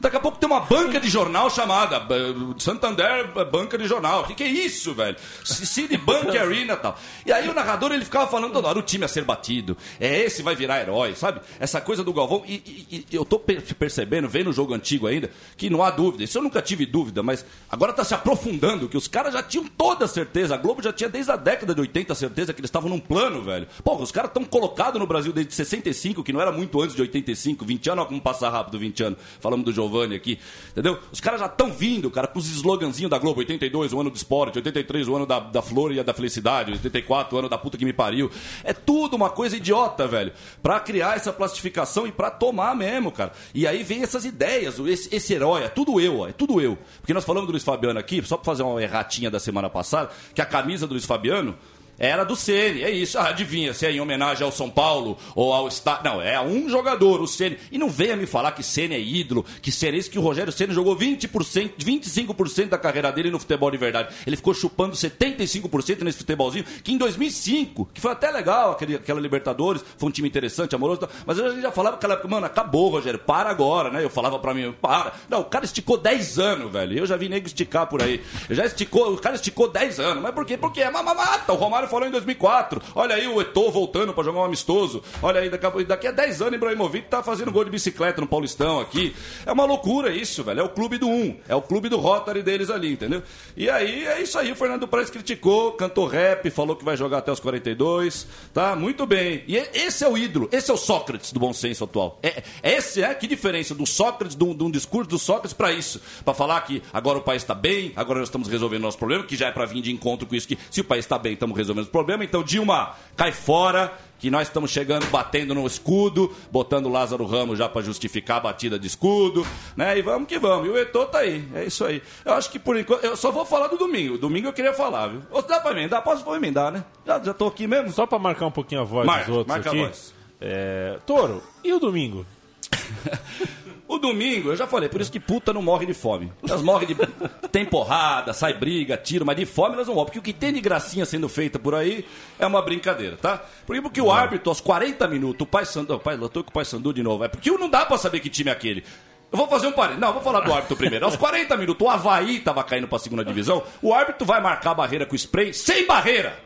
Daqui 0.00 0.16
a 0.16 0.20
pouco 0.20 0.38
tem 0.38 0.46
uma 0.48 0.60
banca 0.60 1.00
de 1.00 1.08
jornal 1.08 1.50
chamada 1.50 1.96
eh, 1.96 2.34
Santander 2.58 3.30
eh, 3.34 3.44
Banca 3.44 3.76
de 3.76 3.86
Jornal. 3.86 4.22
O 4.22 4.26
que, 4.26 4.34
que 4.34 4.44
é 4.44 4.48
isso, 4.48 4.94
velho? 4.94 5.16
Citibank 5.44 6.28
Arena 6.38 6.74
e 6.74 6.76
tal. 6.76 6.98
E 7.26 7.32
aí 7.32 7.48
o 7.48 7.54
narrador 7.54 7.90
ele 7.92 8.04
ficava 8.04 8.30
falando 8.30 8.52
toda 8.52 8.68
hora: 8.68 8.78
o 8.78 8.82
time 8.82 9.04
a 9.04 9.08
ser 9.08 9.24
batido. 9.24 9.76
É 9.98 10.20
esse 10.20 10.42
vai 10.42 10.54
virar 10.54 10.80
herói, 10.80 11.14
sabe? 11.14 11.40
Essa 11.58 11.80
coisa 11.80 12.04
do 12.04 12.12
Galvão. 12.12 12.42
E, 12.46 12.54
e- 12.90 13.06
e 13.10 13.16
eu 13.16 13.24
tô 13.24 13.38
per- 13.38 13.62
percebendo, 13.74 14.28
vendo 14.28 14.50
o 14.50 14.52
jogo 14.52 14.74
antigo 14.74 15.06
ainda, 15.06 15.30
que 15.56 15.68
não 15.70 15.82
há 15.82 15.90
dúvida. 15.90 16.22
Isso 16.24 16.38
eu 16.38 16.42
nunca 16.42 16.62
tive 16.62 16.86
dúvida, 16.86 17.22
mas 17.22 17.44
agora 17.70 17.92
tá 17.92 18.04
se 18.04 18.14
aprofundando, 18.14 18.88
que 18.88 18.96
os 18.96 19.08
caras 19.08 19.32
já 19.32 19.42
tinham 19.42 19.66
toda 19.66 20.04
a 20.04 20.08
certeza. 20.08 20.54
A 20.54 20.58
Globo 20.58 20.82
já 20.82 20.92
tinha 20.92 21.08
desde 21.08 21.32
a 21.32 21.36
década 21.36 21.74
de 21.74 21.80
80 21.80 22.12
a 22.12 22.16
certeza 22.16 22.52
que 22.52 22.60
eles 22.60 22.68
estavam 22.68 22.88
num 22.88 23.00
plano, 23.00 23.42
velho. 23.42 23.66
Porra, 23.82 24.02
os 24.02 24.12
caras 24.12 24.30
estão 24.30 24.44
colocados 24.44 25.00
no 25.00 25.06
Brasil 25.06 25.32
desde 25.32 25.52
65, 25.54 26.22
que 26.22 26.32
não 26.32 26.40
era 26.40 26.52
muito 26.52 26.80
antes 26.80 26.94
de 26.94 27.02
85, 27.02 27.64
20 27.64 27.90
anos, 27.90 28.00
olha 28.02 28.08
como 28.08 28.20
passar 28.20 28.50
rápido 28.50 28.78
20 28.78 29.02
anos. 29.02 29.18
Falamos 29.40 29.63
do 29.64 29.72
Giovanni 29.72 30.14
aqui, 30.14 30.38
entendeu? 30.70 30.98
Os 31.10 31.20
caras 31.20 31.40
já 31.40 31.46
estão 31.46 31.72
vindo, 31.72 32.10
cara, 32.10 32.26
com 32.26 32.38
os 32.38 32.46
sloganzinhos 32.48 33.10
da 33.10 33.18
Globo. 33.18 33.40
82, 33.40 33.92
o 33.92 34.00
ano 34.00 34.10
do 34.10 34.16
esporte, 34.16 34.58
83, 34.58 35.08
o 35.08 35.16
ano 35.16 35.26
da, 35.26 35.40
da 35.40 35.62
flor 35.62 35.92
e 35.92 36.02
da 36.02 36.14
felicidade, 36.14 36.72
84, 36.72 37.34
o 37.34 37.38
ano 37.38 37.48
da 37.48 37.58
puta 37.58 37.76
que 37.76 37.84
me 37.84 37.92
pariu. 37.92 38.30
É 38.62 38.72
tudo 38.72 39.16
uma 39.16 39.30
coisa 39.30 39.56
idiota, 39.56 40.06
velho. 40.06 40.32
Pra 40.62 40.78
criar 40.80 41.16
essa 41.16 41.32
plastificação 41.32 42.06
e 42.06 42.12
pra 42.12 42.30
tomar 42.30 42.76
mesmo, 42.76 43.10
cara. 43.10 43.32
E 43.54 43.66
aí 43.66 43.82
vem 43.82 44.02
essas 44.02 44.24
ideias, 44.24 44.78
esse, 44.78 45.14
esse 45.14 45.34
herói, 45.34 45.64
é 45.64 45.68
tudo 45.68 46.00
eu, 46.00 46.20
ó, 46.20 46.28
é 46.28 46.32
tudo 46.32 46.60
eu. 46.60 46.78
Porque 47.00 47.14
nós 47.14 47.24
falamos 47.24 47.46
do 47.46 47.52
Luiz 47.52 47.64
Fabiano 47.64 47.98
aqui, 47.98 48.22
só 48.24 48.36
pra 48.36 48.44
fazer 48.44 48.62
uma 48.62 48.82
erratinha 48.82 49.30
da 49.30 49.40
semana 49.40 49.70
passada, 49.70 50.10
que 50.34 50.40
a 50.40 50.46
camisa 50.46 50.86
do 50.86 50.92
Luiz 50.92 51.04
Fabiano 51.04 51.56
era 51.98 52.24
do 52.24 52.34
Ceni, 52.34 52.82
é 52.82 52.90
isso. 52.90 53.18
Ah, 53.18 53.28
adivinha 53.28 53.72
se 53.72 53.86
é 53.86 53.92
em 53.92 54.00
homenagem 54.00 54.44
ao 54.44 54.52
São 54.52 54.70
Paulo 54.70 55.16
ou 55.34 55.52
ao 55.52 55.68
Estado. 55.68 56.04
Não, 56.04 56.20
é 56.20 56.34
a 56.34 56.42
um 56.42 56.68
jogador, 56.68 57.20
o 57.20 57.26
Ceni. 57.26 57.58
E 57.70 57.78
não 57.78 57.88
venha 57.88 58.16
me 58.16 58.26
falar 58.26 58.52
que 58.52 58.62
Ceni 58.62 58.94
é 58.94 59.00
ídolo, 59.00 59.44
que 59.62 59.70
Ceni 59.70 59.96
é 59.96 60.00
isso 60.00 60.10
que 60.10 60.18
o 60.18 60.22
Rogério 60.22 60.52
Ceni 60.52 60.74
jogou 60.74 60.96
20%, 60.96 61.72
25% 61.78 62.68
da 62.68 62.78
carreira 62.78 63.12
dele 63.12 63.30
no 63.30 63.38
futebol 63.38 63.70
de 63.70 63.76
verdade. 63.76 64.14
Ele 64.26 64.36
ficou 64.36 64.54
chupando 64.54 64.94
75% 64.94 66.02
nesse 66.02 66.18
futebolzinho, 66.18 66.64
que 66.82 66.92
em 66.92 66.98
2005, 66.98 67.90
que 67.92 68.00
foi 68.00 68.12
até 68.12 68.30
legal 68.30 68.72
aquele, 68.72 68.96
aquela 68.96 69.20
Libertadores, 69.20 69.84
foi 69.96 70.08
um 70.08 70.12
time 70.12 70.28
interessante, 70.28 70.74
amoroso, 70.74 71.08
mas 71.26 71.38
a 71.38 71.50
gente 71.50 71.62
já 71.62 71.72
falava 71.72 71.96
naquela 71.96 72.14
época, 72.14 72.28
mano, 72.28 72.46
acabou, 72.46 72.90
Rogério, 72.90 73.18
para 73.18 73.50
agora, 73.50 73.90
né? 73.90 74.04
Eu 74.04 74.10
falava 74.10 74.38
pra 74.38 74.52
mim, 74.52 74.74
para. 74.80 75.12
Não, 75.28 75.40
o 75.40 75.44
cara 75.44 75.64
esticou 75.64 75.96
10 75.96 76.38
anos, 76.38 76.72
velho. 76.72 76.98
Eu 76.98 77.06
já 77.06 77.16
vi 77.16 77.28
nego 77.28 77.46
esticar 77.46 77.86
por 77.86 78.02
aí. 78.02 78.22
Já 78.50 78.64
esticou, 78.66 79.12
o 79.12 79.18
cara 79.18 79.36
esticou 79.36 79.68
10 79.68 80.00
anos. 80.00 80.22
Mas 80.22 80.34
por 80.34 80.44
quê? 80.44 80.56
Porque 80.56 80.80
é 80.80 80.90
mamamata. 80.90 81.52
O 81.52 81.56
Romário 81.56 81.83
Falou 81.88 82.06
em 82.06 82.10
2004. 82.10 82.80
Olha 82.94 83.14
aí 83.16 83.26
o 83.26 83.40
Eto'o 83.40 83.70
voltando 83.70 84.12
pra 84.12 84.22
jogar 84.22 84.40
um 84.40 84.44
amistoso. 84.44 85.02
Olha 85.22 85.40
aí, 85.40 85.48
daqui 85.50 85.66
a, 85.66 85.70
daqui 85.70 86.06
a 86.06 86.12
10 86.12 86.42
anos, 86.42 86.54
Ibrahimovic 86.54 87.08
tá 87.08 87.22
fazendo 87.22 87.50
gol 87.50 87.64
de 87.64 87.70
bicicleta 87.70 88.20
no 88.20 88.26
Paulistão 88.26 88.80
aqui. 88.80 89.14
É 89.46 89.52
uma 89.52 89.64
loucura 89.64 90.10
isso, 90.12 90.44
velho. 90.44 90.60
É 90.60 90.62
o 90.62 90.68
clube 90.68 90.98
do 90.98 91.08
1. 91.08 91.36
É 91.48 91.54
o 91.54 91.62
clube 91.62 91.88
do 91.88 91.96
Rotary 91.96 92.42
deles 92.42 92.70
ali, 92.70 92.92
entendeu? 92.92 93.22
E 93.56 93.68
aí, 93.70 94.06
é 94.06 94.20
isso 94.20 94.38
aí. 94.38 94.52
O 94.52 94.56
Fernando 94.56 94.86
Praz 94.86 95.08
criticou, 95.10 95.72
cantou 95.72 96.06
rap, 96.06 96.48
falou 96.50 96.76
que 96.76 96.84
vai 96.84 96.96
jogar 96.96 97.18
até 97.18 97.32
os 97.32 97.40
42. 97.40 98.26
Tá? 98.52 98.76
Muito 98.76 99.06
bem. 99.06 99.42
E 99.48 99.56
e- 99.56 99.68
esse 99.86 100.04
é 100.04 100.08
o 100.08 100.16
ídolo. 100.18 100.48
Esse 100.52 100.70
é 100.70 100.74
o 100.74 100.76
Sócrates 100.76 101.32
do 101.32 101.40
bom 101.40 101.52
senso 101.52 101.84
atual. 101.84 102.18
É, 102.22 102.42
esse 102.62 103.02
é 103.02 103.14
que 103.14 103.26
diferença 103.26 103.74
do 103.74 103.86
Sócrates, 103.86 104.36
de 104.36 104.44
um, 104.44 104.50
um 104.50 104.70
discurso 104.70 105.08
do 105.10 105.18
Sócrates 105.18 105.52
pra 105.52 105.72
isso. 105.72 106.00
Pra 106.24 106.34
falar 106.34 106.60
que 106.62 106.82
agora 106.92 107.18
o 107.18 107.22
país 107.22 107.42
tá 107.44 107.54
bem, 107.54 107.92
agora 107.96 108.18
nós 108.20 108.28
estamos 108.28 108.48
resolvendo 108.48 108.82
nosso 108.82 108.98
problema, 108.98 109.24
que 109.24 109.36
já 109.36 109.48
é 109.48 109.52
pra 109.52 109.64
vir 109.66 109.80
de 109.80 109.92
encontro 109.92 110.26
com 110.26 110.34
isso, 110.34 110.46
que 110.48 110.58
se 110.70 110.80
o 110.80 110.84
país 110.84 111.06
tá 111.06 111.18
bem, 111.18 111.34
estamos 111.34 111.56
resolvendo 111.56 111.73
o 111.82 111.86
problema. 111.86 112.24
Então, 112.24 112.42
Dilma, 112.42 112.94
cai 113.16 113.32
fora, 113.32 113.92
que 114.18 114.30
nós 114.30 114.48
estamos 114.48 114.70
chegando, 114.70 115.06
batendo 115.10 115.54
no 115.54 115.66
escudo, 115.66 116.34
botando 116.50 116.86
o 116.86 116.88
Lázaro 116.88 117.26
Ramos 117.26 117.58
já 117.58 117.68
pra 117.68 117.82
justificar 117.82 118.38
a 118.38 118.40
batida 118.40 118.78
de 118.78 118.86
escudo, 118.86 119.46
né? 119.76 119.98
E 119.98 120.02
vamos 120.02 120.26
que 120.28 120.38
vamos. 120.38 120.66
E 120.66 120.70
o 120.70 120.78
Eto'o 120.78 121.06
tá 121.06 121.18
aí, 121.18 121.46
é 121.54 121.64
isso 121.64 121.84
aí. 121.84 122.02
Eu 122.24 122.32
acho 122.32 122.50
que 122.50 122.58
por 122.58 122.78
enquanto, 122.78 123.04
eu 123.04 123.16
só 123.16 123.30
vou 123.30 123.44
falar 123.44 123.66
do 123.68 123.76
domingo. 123.76 124.16
Domingo 124.16 124.48
eu 124.48 124.52
queria 124.52 124.72
falar, 124.72 125.08
viu? 125.08 125.22
Ou 125.30 125.42
dá 125.42 125.60
pra 125.60 125.72
emendar? 125.72 126.02
Posso 126.02 126.34
emendar, 126.34 126.72
né? 126.72 126.84
Já, 127.06 127.20
já 127.22 127.34
tô 127.34 127.46
aqui 127.46 127.66
mesmo? 127.66 127.90
Só 127.92 128.06
pra 128.06 128.18
marcar 128.18 128.46
um 128.46 128.50
pouquinho 128.50 128.80
a 128.80 128.84
voz 128.84 129.06
Marca, 129.06 129.26
dos 129.26 129.36
outros 129.36 129.54
marca 129.54 129.68
a 129.68 129.72
aqui. 129.72 129.82
voz. 129.82 130.14
É, 130.40 130.98
Toro, 131.06 131.42
e 131.62 131.72
o 131.72 131.78
domingo? 131.78 132.24
O 133.94 133.98
domingo, 133.98 134.48
eu 134.48 134.56
já 134.56 134.66
falei, 134.66 134.88
por 134.88 135.00
isso 135.00 135.12
que 135.12 135.20
puta 135.20 135.52
não 135.52 135.62
morre 135.62 135.86
de 135.86 135.94
fome. 135.94 136.32
Elas 136.48 136.62
morrem 136.62 136.88
de. 136.88 136.96
tem 137.52 137.64
porrada, 137.64 138.32
sai 138.32 138.52
briga, 138.52 138.96
tiro, 138.96 139.24
mas 139.24 139.36
de 139.36 139.46
fome 139.46 139.74
elas 139.74 139.86
não 139.86 139.94
morrem. 139.94 140.06
Porque 140.06 140.18
o 140.18 140.22
que 140.22 140.32
tem 140.32 140.52
de 140.52 140.60
gracinha 140.60 141.06
sendo 141.06 141.28
feita 141.28 141.60
por 141.60 141.76
aí 141.76 142.04
é 142.36 142.44
uma 142.44 142.60
brincadeira, 142.60 143.16
tá? 143.16 143.40
Porque, 143.64 143.80
porque 143.80 144.00
o 144.00 144.10
árbitro, 144.10 144.50
aos 144.50 144.60
40 144.60 145.06
minutos, 145.06 145.42
o 145.42 145.46
pai 145.46 145.64
Sandu. 145.64 145.96
Pai, 146.00 146.16
eu 146.20 146.28
tô 146.28 146.42
com 146.42 146.50
o 146.50 146.52
pai 146.52 146.64
Sandu 146.64 146.92
de 146.92 147.04
novo. 147.04 147.22
É 147.22 147.28
porque 147.28 147.48
não 147.52 147.68
dá 147.68 147.86
pra 147.86 147.96
saber 147.96 148.18
que 148.18 148.28
time 148.28 148.50
é 148.50 148.52
aquele. 148.52 148.82
Eu 149.30 149.38
vou 149.38 149.46
fazer 149.46 149.68
um 149.68 149.72
parênteses. 149.72 150.00
Não, 150.00 150.12
vou 150.12 150.22
falar 150.22 150.40
do 150.40 150.52
árbitro 150.52 150.76
primeiro. 150.76 151.04
Aos 151.04 151.14
40 151.14 151.56
minutos, 151.56 151.86
o 151.86 151.88
Havaí 151.88 152.40
tava 152.40 152.64
caindo 152.64 152.88
pra 152.88 152.98
segunda 152.98 153.24
divisão. 153.24 153.62
O 153.80 153.94
árbitro 153.94 154.26
vai 154.26 154.40
marcar 154.40 154.72
a 154.72 154.74
barreira 154.74 155.06
com 155.06 155.14
spray 155.14 155.54
sem 155.54 155.86
barreira. 155.86 156.36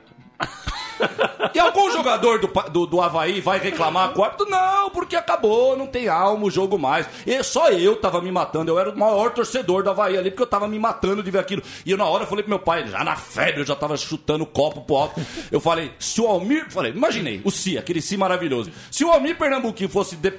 E 1.54 1.58
algum 1.58 1.90
jogador 1.90 2.38
do, 2.40 2.46
do, 2.70 2.86
do 2.86 3.00
Havaí 3.00 3.40
vai 3.40 3.58
reclamar 3.58 4.10
com 4.10 4.22
árbitro? 4.22 4.48
Não, 4.50 4.90
porque 4.90 5.16
acabou, 5.16 5.76
não 5.76 5.86
tem 5.86 6.06
alma 6.06 6.44
o 6.44 6.50
jogo 6.50 6.78
mais. 6.78 7.08
E 7.26 7.42
só 7.42 7.70
eu 7.70 7.96
tava 7.96 8.20
me 8.20 8.30
matando, 8.30 8.70
eu 8.70 8.78
era 8.78 8.90
o 8.90 8.98
maior 8.98 9.30
torcedor 9.32 9.82
do 9.82 9.90
Havaí 9.90 10.16
ali, 10.16 10.30
porque 10.30 10.42
eu 10.42 10.46
tava 10.46 10.68
me 10.68 10.78
matando 10.78 11.22
de 11.22 11.30
ver 11.30 11.38
aquilo. 11.38 11.62
E 11.86 11.90
eu, 11.90 11.96
na 11.96 12.04
hora 12.04 12.24
eu 12.24 12.28
falei 12.28 12.42
pro 12.44 12.50
meu 12.50 12.58
pai, 12.58 12.86
já 12.86 13.02
na 13.02 13.16
febre, 13.16 13.62
eu 13.62 13.66
já 13.66 13.74
tava 13.74 13.96
chutando 13.96 14.44
o 14.44 14.46
copo 14.46 14.82
pro 14.82 14.96
alto. 14.96 15.20
Eu 15.50 15.58
falei, 15.58 15.90
se 15.98 16.20
o 16.20 16.26
Almir. 16.26 16.66
Falei, 16.70 16.92
imaginei, 16.92 17.40
o 17.44 17.50
Si, 17.50 17.78
aquele 17.78 18.02
Si 18.02 18.16
maravilhoso. 18.16 18.70
Se 18.90 19.04
o 19.04 19.10
Almir 19.10 19.36
Pernambuquinho 19.38 19.88
fosse 19.88 20.16
de- 20.16 20.34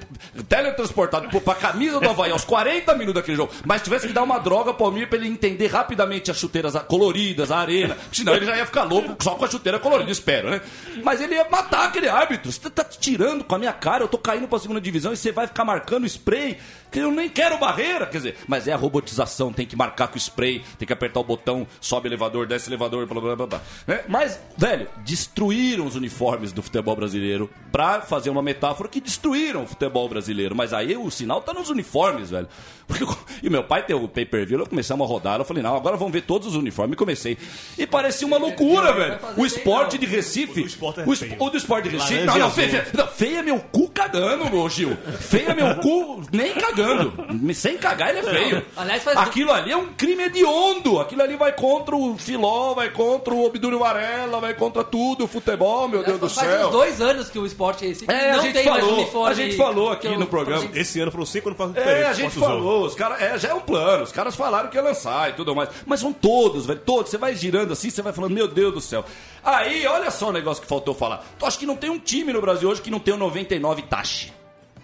teletransportado 0.48 1.28
pô, 1.28 1.40
pra 1.40 1.54
camisa 1.54 2.00
do 2.00 2.08
Havaí 2.08 2.30
aos 2.30 2.44
40 2.44 2.92
minutos 2.94 3.14
daquele 3.14 3.36
jogo, 3.36 3.52
mas 3.64 3.82
tivesse 3.82 4.06
que 4.06 4.12
dar 4.12 4.22
uma 4.22 4.38
droga 4.38 4.72
pro 4.74 4.86
Almir 4.86 5.08
pra 5.08 5.18
ele 5.18 5.28
entender 5.28 5.66
rapidamente 5.68 6.30
as 6.30 6.36
chuteiras 6.38 6.74
coloridas, 6.88 7.50
a 7.50 7.58
arena, 7.58 7.96
senão 8.12 8.34
ele 8.34 8.46
já 8.46 8.56
ia 8.56 8.66
ficar 8.66 8.84
louco 8.84 9.16
só 9.22 9.34
com 9.34 9.44
a 9.44 9.48
chuteira 9.48 9.78
colorida, 9.78 10.10
espero, 10.10 10.49
né? 10.50 10.60
Mas 11.02 11.20
ele 11.20 11.34
ia 11.34 11.48
matar 11.48 11.86
aquele 11.86 12.08
árbitro. 12.08 12.50
Você 12.50 12.68
tá 12.70 12.84
tirando 12.84 13.44
com 13.44 13.54
a 13.54 13.58
minha 13.58 13.72
cara, 13.72 14.04
eu 14.04 14.08
tô 14.08 14.18
caindo 14.18 14.48
pra 14.48 14.58
segunda 14.58 14.80
divisão 14.80 15.12
e 15.12 15.16
você 15.16 15.32
vai 15.32 15.46
ficar 15.46 15.64
marcando 15.64 16.06
spray, 16.06 16.58
que 16.90 16.98
eu 16.98 17.10
nem 17.10 17.28
quero 17.28 17.58
barreira, 17.58 18.06
quer 18.06 18.18
dizer, 18.18 18.36
mas 18.48 18.66
é 18.66 18.72
a 18.72 18.76
robotização, 18.76 19.52
tem 19.52 19.66
que 19.66 19.76
marcar 19.76 20.08
com 20.08 20.18
spray, 20.18 20.62
tem 20.78 20.86
que 20.86 20.92
apertar 20.92 21.20
o 21.20 21.24
botão, 21.24 21.66
sobe 21.80 22.08
elevador, 22.08 22.46
desce 22.46 22.68
elevador, 22.68 23.06
blá 23.06 23.20
blá 23.20 23.36
blá 23.36 23.46
blá. 23.46 23.60
né? 23.86 24.00
Mas, 24.08 24.40
velho, 24.56 24.88
destruíram 25.04 25.86
os 25.86 25.94
uniformes 25.94 26.52
do 26.52 26.62
futebol 26.62 26.96
brasileiro 26.96 27.48
pra 27.70 28.00
fazer 28.00 28.30
uma 28.30 28.42
metáfora 28.42 28.88
que 28.88 29.00
destruíram 29.00 29.62
o 29.62 29.66
futebol 29.66 30.08
brasileiro. 30.08 30.54
Mas 30.54 30.72
aí 30.72 30.96
o 30.96 31.10
sinal 31.10 31.40
tá 31.40 31.54
nos 31.54 31.70
uniformes, 31.70 32.30
velho. 32.30 32.48
Porque, 32.86 33.04
e 33.42 33.48
meu 33.48 33.62
pai 33.62 33.84
tem 33.84 33.94
o 33.94 34.08
pay-per-view, 34.08 34.58
eu 34.58 34.66
começamos 34.66 35.04
a 35.04 35.08
rodar, 35.08 35.38
eu 35.38 35.44
falei, 35.44 35.62
não, 35.62 35.76
agora 35.76 35.96
vamos 35.96 36.12
ver 36.12 36.22
todos 36.22 36.48
os 36.48 36.54
uniformes. 36.56 36.94
E 36.94 36.96
comecei. 36.96 37.38
E 37.78 37.86
parecia 37.86 38.26
uma 38.26 38.36
loucura, 38.36 38.92
velho. 38.92 39.18
O 39.36 39.46
esporte 39.46 39.96
de 39.96 40.06
Recife. 40.06 40.39
O, 40.48 40.60
esporte 40.60 41.00
é 41.00 41.04
feio. 41.16 41.36
o 41.38 41.50
do 41.50 41.56
esporte 41.56 41.88
de 41.88 41.96
Recife. 41.96 42.14
Laranja 42.24 42.32
Não, 42.38 42.38
não, 42.46 42.50
feio, 42.50 42.70
feio, 42.70 42.84
não, 42.94 43.06
feio 43.08 43.38
é 43.38 43.42
meu 43.42 43.58
cu 43.60 43.88
cagando, 43.90 44.50
meu 44.50 44.68
Gil. 44.68 44.96
Feio 45.20 45.50
é 45.50 45.54
meu 45.54 45.74
cu 45.76 46.22
nem 46.32 46.52
cagando. 46.54 47.12
Sem 47.54 47.76
cagar, 47.78 48.10
ele 48.10 48.20
é 48.20 48.22
feio. 48.22 48.66
Aliás, 48.76 49.02
faz- 49.02 49.16
Aquilo 49.18 49.52
ali 49.52 49.72
é 49.72 49.76
um 49.76 49.86
crime 49.94 50.24
hediondo. 50.24 50.98
Aquilo 51.00 51.22
ali 51.22 51.36
vai 51.36 51.52
contra 51.52 51.94
o 51.96 52.16
Filó, 52.18 52.74
vai 52.74 52.90
contra 52.90 53.34
o 53.34 53.44
Obdúrio 53.44 53.78
Varela, 53.78 54.40
vai 54.40 54.54
contra 54.54 54.82
tudo, 54.84 55.24
o 55.24 55.28
futebol, 55.28 55.88
meu 55.88 56.02
Deus 56.02 56.18
do 56.18 56.28
Faz 56.28 56.48
céu. 56.48 56.66
uns 56.68 56.72
dois 56.72 57.00
anos 57.00 57.28
que 57.28 57.38
o 57.38 57.46
esporte 57.46 57.86
Recife 57.86 58.10
É, 58.10 58.30
a 58.30 58.36
não 58.36 58.42
gente 58.42 58.52
tem 58.54 58.66
mais 58.68 58.80
falou, 58.84 58.98
uniforme. 58.98 59.30
a 59.30 59.34
gente 59.34 59.56
falou 59.56 59.90
aqui 59.90 60.06
eu- 60.06 60.18
no 60.18 60.26
programa. 60.26 60.68
Esse 60.74 61.00
ano 61.00 61.10
foram 61.10 61.26
cinco 61.26 61.48
anos 61.48 61.58
fazendo. 61.58 61.78
É, 61.78 62.04
a 62.06 62.12
gente 62.12 62.38
falou, 62.38 62.84
os 62.86 62.94
caras, 62.94 63.20
é, 63.20 63.38
já 63.38 63.48
é 63.50 63.54
um 63.54 63.60
plano, 63.60 64.04
os 64.04 64.12
caras 64.12 64.34
falaram 64.36 64.68
que 64.68 64.76
ia 64.76 64.82
lançar 64.82 65.30
e 65.30 65.32
tudo 65.34 65.54
mais. 65.54 65.68
Mas 65.86 66.00
são 66.00 66.12
todos, 66.12 66.66
velho, 66.66 66.80
todos. 66.84 67.10
Você 67.10 67.18
vai 67.18 67.34
girando 67.34 67.72
assim, 67.72 67.90
você 67.90 68.02
vai 68.02 68.12
falando, 68.12 68.32
meu 68.32 68.46
Deus 68.48 68.72
do 68.74 68.80
céu. 68.80 69.04
Aí, 69.44 69.86
olha 69.86 70.10
só 70.10 70.28
o 70.28 70.32
negócio 70.32 70.62
que 70.62 70.68
faltou 70.68 70.94
falar. 70.94 71.24
Tu 71.38 71.46
acha 71.46 71.58
que 71.58 71.66
não 71.66 71.76
tem 71.76 71.90
um 71.90 71.98
time 71.98 72.32
no 72.32 72.40
Brasil 72.40 72.68
hoje 72.68 72.82
que 72.82 72.90
não 72.90 73.00
tem 73.00 73.14
o 73.14 73.16
99 73.16 73.82
Tachi? 73.82 74.32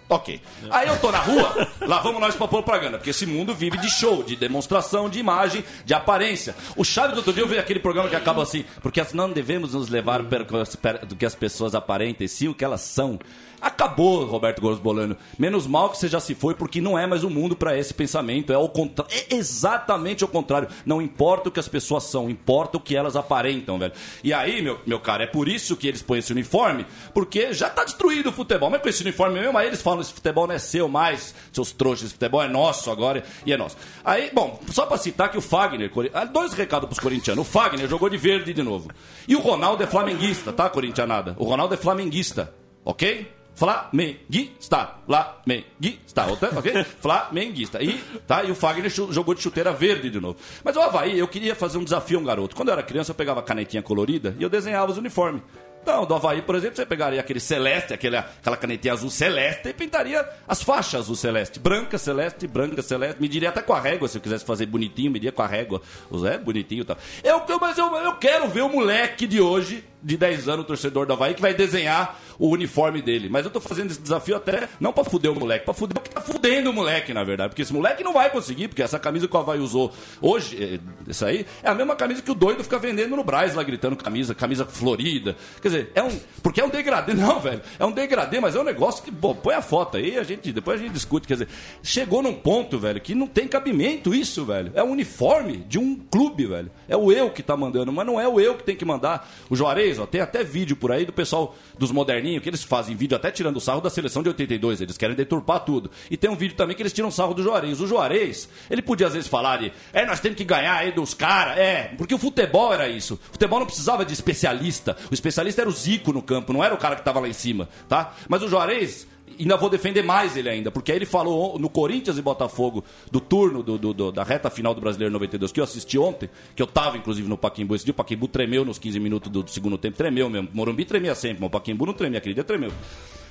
Ok. 0.09 0.41
Aí 0.69 0.87
eu 0.87 0.97
tô 0.99 1.11
na 1.11 1.19
rua, 1.19 1.67
lá 1.85 1.99
vamos 1.99 2.21
nós 2.21 2.33
pra 2.33 2.47
propaganda, 2.47 2.97
porque 2.97 3.09
esse 3.09 3.25
mundo 3.25 3.53
vive 3.53 3.77
de 3.77 3.89
show, 3.89 4.23
de 4.23 4.37
demonstração, 4.37 5.09
de 5.09 5.19
imagem, 5.19 5.65
de 5.83 5.93
aparência. 5.93 6.55
O 6.77 6.85
Chaves, 6.85 7.17
outro 7.17 7.33
dia, 7.33 7.43
eu 7.43 7.47
vi 7.47 7.57
aquele 7.57 7.79
programa 7.79 8.07
que 8.07 8.15
acaba 8.15 8.41
assim, 8.41 8.63
porque 8.81 9.03
não 9.13 9.29
devemos 9.29 9.73
nos 9.73 9.89
levar 9.89 10.21
do 10.21 11.15
que 11.15 11.25
as 11.25 11.35
pessoas 11.35 11.75
aparentem, 11.75 12.27
sim 12.27 12.47
o 12.47 12.53
que 12.53 12.63
elas 12.63 12.81
são. 12.81 13.19
Acabou, 13.59 14.23
Roberto 14.25 14.61
Gomes 14.61 14.79
Bolano. 14.79 15.17
Menos 15.37 15.65
mal 15.65 15.89
que 15.89 15.97
você 15.97 16.07
já 16.07 16.19
se 16.19 16.35
foi, 16.35 16.53
porque 16.53 16.79
não 16.79 16.97
é 16.97 17.07
mais 17.07 17.23
o 17.23 17.29
mundo 17.29 17.55
para 17.55 17.77
esse 17.77 17.93
pensamento. 17.93 18.53
É 18.53 18.57
o 18.57 18.69
contrário. 18.69 19.11
É 19.13 19.35
exatamente 19.35 20.23
o 20.23 20.27
contrário. 20.27 20.67
Não 20.85 21.01
importa 21.01 21.49
o 21.49 21.51
que 21.51 21.59
as 21.59 21.67
pessoas 21.67 22.03
são, 22.03 22.29
importa 22.29 22.77
o 22.77 22.79
que 22.79 22.95
elas 22.95 23.15
aparentam, 23.15 23.79
velho. 23.79 23.93
E 24.23 24.31
aí, 24.31 24.61
meu, 24.61 24.79
meu 24.85 24.99
cara, 24.99 25.23
é 25.23 25.27
por 25.27 25.47
isso 25.47 25.75
que 25.75 25.87
eles 25.87 26.01
põem 26.01 26.19
esse 26.19 26.31
uniforme, 26.31 26.85
porque 27.13 27.51
já 27.53 27.69
tá 27.69 27.83
destruído 27.83 28.29
o 28.29 28.31
futebol. 28.31 28.69
Mas 28.69 28.81
com 28.81 28.89
esse 28.89 29.01
uniforme 29.01 29.39
mesmo, 29.39 29.57
aí 29.57 29.67
eles 29.67 29.81
falam: 29.81 30.01
esse 30.01 30.13
futebol 30.13 30.45
não 30.45 30.53
é 30.53 30.59
seu 30.59 30.87
mais, 30.87 31.33
seus 31.51 31.71
trouxas, 31.71 32.05
esse 32.05 32.13
futebol 32.13 32.43
é 32.43 32.47
nosso 32.47 32.91
agora 32.91 33.23
e 33.45 33.51
é 33.51 33.57
nosso. 33.57 33.75
Aí, 34.05 34.29
bom, 34.31 34.59
só 34.69 34.85
pra 34.85 34.97
citar 34.97 35.31
que 35.31 35.37
o 35.37 35.41
Fagner, 35.41 35.91
ah, 36.13 36.25
dois 36.25 36.53
recados 36.53 36.87
pros 36.87 36.99
corintianos. 36.99 37.47
O 37.47 37.49
Fagner 37.49 37.89
jogou 37.89 38.09
de 38.09 38.17
verde 38.17 38.53
de 38.53 38.61
novo. 38.61 38.91
E 39.27 39.35
o 39.35 39.39
Ronaldo 39.39 39.81
é 39.81 39.87
flamenguista, 39.87 40.53
tá, 40.53 40.69
corintianada? 40.69 41.35
O 41.39 41.45
Ronaldo 41.45 41.73
é 41.73 41.77
flamenguista, 41.77 42.53
ok? 42.85 43.36
Flamenguista, 43.57 44.97
Flamenguista, 45.07 46.27
ok? 46.27 46.83
Flamenguista. 47.01 47.81
E, 47.81 47.97
tá, 48.27 48.43
e 48.43 48.51
o 48.51 48.55
Fagner 48.55 48.87
jogou 48.87 49.33
de 49.33 49.41
chuteira 49.41 49.73
verde 49.73 50.11
de 50.11 50.19
novo. 50.19 50.37
Mas 50.63 50.75
o 50.75 50.79
Havaí, 50.79 51.17
eu 51.17 51.27
queria 51.27 51.55
fazer 51.55 51.79
um 51.79 51.83
desafio 51.83 52.19
a 52.19 52.21
um 52.21 52.23
garoto. 52.23 52.55
Quando 52.55 52.69
eu 52.69 52.73
era 52.73 52.83
criança, 52.83 53.09
eu 53.11 53.15
pegava 53.15 53.41
canetinha 53.41 53.81
colorida 53.81 54.35
e 54.39 54.43
eu 54.43 54.49
desenhava 54.49 54.91
os 54.91 54.99
uniformes. 54.99 55.41
Então, 55.89 56.05
do 56.05 56.15
Havaí, 56.15 56.41
por 56.41 56.53
exemplo, 56.53 56.75
você 56.75 56.85
pegaria 56.85 57.17
aquele 57.17 57.39
celeste, 57.39 57.93
aquele, 57.93 58.17
aquela 58.17 58.57
canetinha 58.57 58.91
azul 58.93 59.09
celeste, 59.09 59.69
e 59.69 59.73
pintaria 59.73 60.27
as 60.45 60.61
faixas 60.61 60.99
azul 61.03 61.15
celeste. 61.15 61.61
Branca, 61.61 61.97
celeste, 61.97 62.45
branca, 62.45 62.81
celeste. 62.81 63.21
Mediria 63.21 63.47
até 63.47 63.61
com 63.61 63.71
a 63.73 63.79
régua, 63.79 64.05
se 64.09 64.17
eu 64.17 64.21
quisesse 64.21 64.43
fazer 64.43 64.65
bonitinho, 64.65 65.09
mediria 65.09 65.31
com 65.31 65.41
a 65.43 65.47
régua. 65.47 65.81
Zé, 66.19 66.37
bonitinho 66.37 66.81
e 66.81 66.83
tal. 66.83 66.97
Eu, 67.23 67.41
eu- 67.47 67.57
mas 67.61 67.77
eu, 67.77 67.87
eu 67.95 68.15
quero 68.15 68.49
ver 68.49 68.63
o 68.63 68.69
moleque 68.69 69.25
de 69.25 69.39
hoje, 69.39 69.81
de 70.03 70.17
10 70.17 70.49
anos, 70.49 70.65
torcedor 70.67 71.05
do 71.05 71.13
Havaí, 71.13 71.33
que 71.33 71.41
vai 71.41 71.53
desenhar 71.53 72.19
o 72.37 72.49
uniforme 72.49 73.01
dele. 73.01 73.29
Mas 73.29 73.45
eu 73.45 73.51
tô 73.51 73.59
fazendo 73.61 73.89
esse 73.89 73.99
desafio 74.01 74.35
até, 74.35 74.67
não 74.81 74.91
pra 74.93 75.03
fuder 75.05 75.31
o 75.31 75.35
moleque, 75.39 75.63
pra 75.65 75.73
fuder 75.73 75.97
o 75.97 76.01
que 76.01 76.09
tá 76.09 76.19
fudendo 76.21 76.69
o 76.69 76.73
moleque, 76.73 77.13
na 77.13 77.23
verdade. 77.23 77.49
Porque 77.49 77.61
esse 77.61 77.73
moleque 77.73 78.03
não 78.03 78.11
vai 78.13 78.29
conseguir, 78.29 78.67
porque 78.67 78.83
essa 78.83 78.99
camisa 78.99 79.25
que 79.27 79.35
o 79.35 79.39
Havaí 79.39 79.59
usou 79.59 79.93
hoje, 80.21 80.61
é, 80.61 81.09
essa 81.09 81.27
aí, 81.27 81.45
é 81.63 81.69
a 81.69 81.73
mesma 81.73 81.95
camisa 81.95 82.21
que 82.21 82.29
o 82.29 82.35
doido 82.35 82.61
fica 82.63 82.77
vendendo 82.77 83.15
no 83.15 83.23
Braz 83.23 83.55
lá, 83.55 83.63
gritando 83.63 83.95
camisa, 83.95 84.35
camisa 84.35 84.65
florida. 84.65 85.35
Quer 85.61 85.67
dizer, 85.69 85.76
é 85.93 86.03
um. 86.03 86.19
Porque 86.41 86.61
é 86.61 86.65
um 86.65 86.69
degradê, 86.69 87.13
não, 87.15 87.39
velho. 87.39 87.61
É 87.77 87.85
um 87.85 87.91
degradê, 87.91 88.39
mas 88.39 88.55
é 88.55 88.59
um 88.59 88.63
negócio 88.63 89.03
que, 89.03 89.11
bom, 89.11 89.35
põe 89.35 89.55
a 89.55 89.61
foto 89.61 89.97
aí, 89.97 90.17
a 90.17 90.23
gente, 90.23 90.51
depois 90.51 90.79
a 90.79 90.83
gente 90.83 90.93
discute. 90.93 91.27
Quer 91.27 91.33
dizer, 91.33 91.47
chegou 91.83 92.21
num 92.21 92.33
ponto, 92.33 92.79
velho, 92.79 93.01
que 93.01 93.13
não 93.13 93.27
tem 93.27 93.47
cabimento 93.47 94.13
isso, 94.13 94.45
velho. 94.45 94.71
É 94.75 94.83
um 94.83 94.91
uniforme 94.91 95.57
de 95.57 95.77
um 95.77 95.95
clube, 95.95 96.45
velho. 96.45 96.71
É 96.87 96.95
o 96.95 97.11
eu 97.11 97.29
que 97.29 97.43
tá 97.43 97.57
mandando, 97.57 97.91
mas 97.91 98.05
não 98.05 98.19
é 98.19 98.27
o 98.27 98.39
eu 98.39 98.55
que 98.55 98.63
tem 98.63 98.75
que 98.75 98.85
mandar. 98.85 99.29
O 99.49 99.55
Juarez, 99.55 99.99
ó, 99.99 100.05
tem 100.05 100.21
até 100.21 100.43
vídeo 100.43 100.75
por 100.75 100.91
aí 100.91 101.05
do 101.05 101.13
pessoal 101.13 101.55
dos 101.77 101.91
moderninhos, 101.91 102.41
que 102.41 102.49
eles 102.49 102.63
fazem 102.63 102.95
vídeo 102.95 103.15
até 103.15 103.31
tirando 103.31 103.59
sarro 103.59 103.81
da 103.81 103.89
seleção 103.89 104.23
de 104.23 104.29
82. 104.29 104.81
Eles 104.81 104.97
querem 104.97 105.15
deturpar 105.15 105.65
tudo. 105.65 105.91
E 106.09 106.17
tem 106.17 106.29
um 106.29 106.35
vídeo 106.35 106.55
também 106.55 106.75
que 106.75 106.81
eles 106.81 106.93
tiram 106.93 107.11
sarro 107.11 107.33
do 107.33 107.43
Juarez. 107.43 107.81
O 107.81 107.87
Juarez, 107.87 108.49
ele 108.69 108.81
podia 108.81 109.07
às 109.07 109.13
vezes 109.13 109.27
falar 109.27 109.57
de, 109.57 109.71
é, 109.93 110.05
nós 110.05 110.19
temos 110.19 110.37
que 110.37 110.43
ganhar 110.43 110.75
aí 110.75 110.91
dos 110.91 111.13
caras. 111.13 111.57
É, 111.57 111.93
porque 111.97 112.13
o 112.13 112.17
futebol 112.17 112.73
era 112.73 112.87
isso. 112.87 113.15
O 113.15 113.31
futebol 113.33 113.59
não 113.59 113.65
precisava 113.65 114.05
de 114.05 114.13
especialista. 114.13 114.97
O 115.09 115.13
especialista 115.13 115.56
era 115.59 115.69
o 115.69 115.71
Zico 115.71 116.11
no 116.13 116.21
campo, 116.21 116.53
não 116.53 116.63
era 116.63 116.73
o 116.73 116.77
cara 116.77 116.95
que 116.95 117.03
tava 117.03 117.19
lá 117.19 117.27
em 117.27 117.33
cima, 117.33 117.67
tá? 117.89 118.13
Mas 118.29 118.41
o 118.43 118.47
Juarez 118.47 119.07
ainda 119.39 119.55
vou 119.57 119.69
defender 119.69 120.01
mais 120.03 120.35
ele 120.37 120.49
ainda, 120.49 120.71
porque 120.71 120.91
aí 120.91 120.97
ele 120.97 121.05
falou 121.05 121.59
no 121.59 121.69
Corinthians 121.69 122.17
e 122.17 122.21
Botafogo 122.21 122.83
do 123.11 123.19
turno 123.19 123.61
do, 123.61 123.77
do- 123.77 123.93
do- 123.93 124.11
da 124.11 124.23
reta 124.23 124.49
final 124.49 124.73
do 124.73 124.81
Brasileiro 124.81 125.11
92, 125.13 125.51
que 125.51 125.59
eu 125.59 125.63
assisti 125.63 125.97
ontem, 125.97 126.29
que 126.55 126.61
eu 126.61 126.65
tava 126.65 126.97
inclusive 126.97 127.27
no 127.27 127.37
Paquimbu 127.37 127.75
esse 127.75 127.85
dia, 127.85 127.91
o 127.91 127.95
Paquimbu 127.95 128.27
tremeu 128.27 128.65
nos 128.65 128.79
15 128.79 128.99
minutos 128.99 129.29
do, 129.31 129.43
do 129.43 129.51
segundo 129.51 129.77
tempo, 129.77 129.95
tremeu 129.97 130.29
mesmo. 130.29 130.49
Morumbi 130.53 130.85
tremia 130.85 131.13
sempre, 131.13 131.37
mas 131.41 131.47
o 131.47 131.51
Paquimbu 131.51 131.85
não 131.85 131.93
tremia, 131.93 132.17
aquele 132.17 132.33
dia 132.33 132.43
tremeu. 132.43 132.71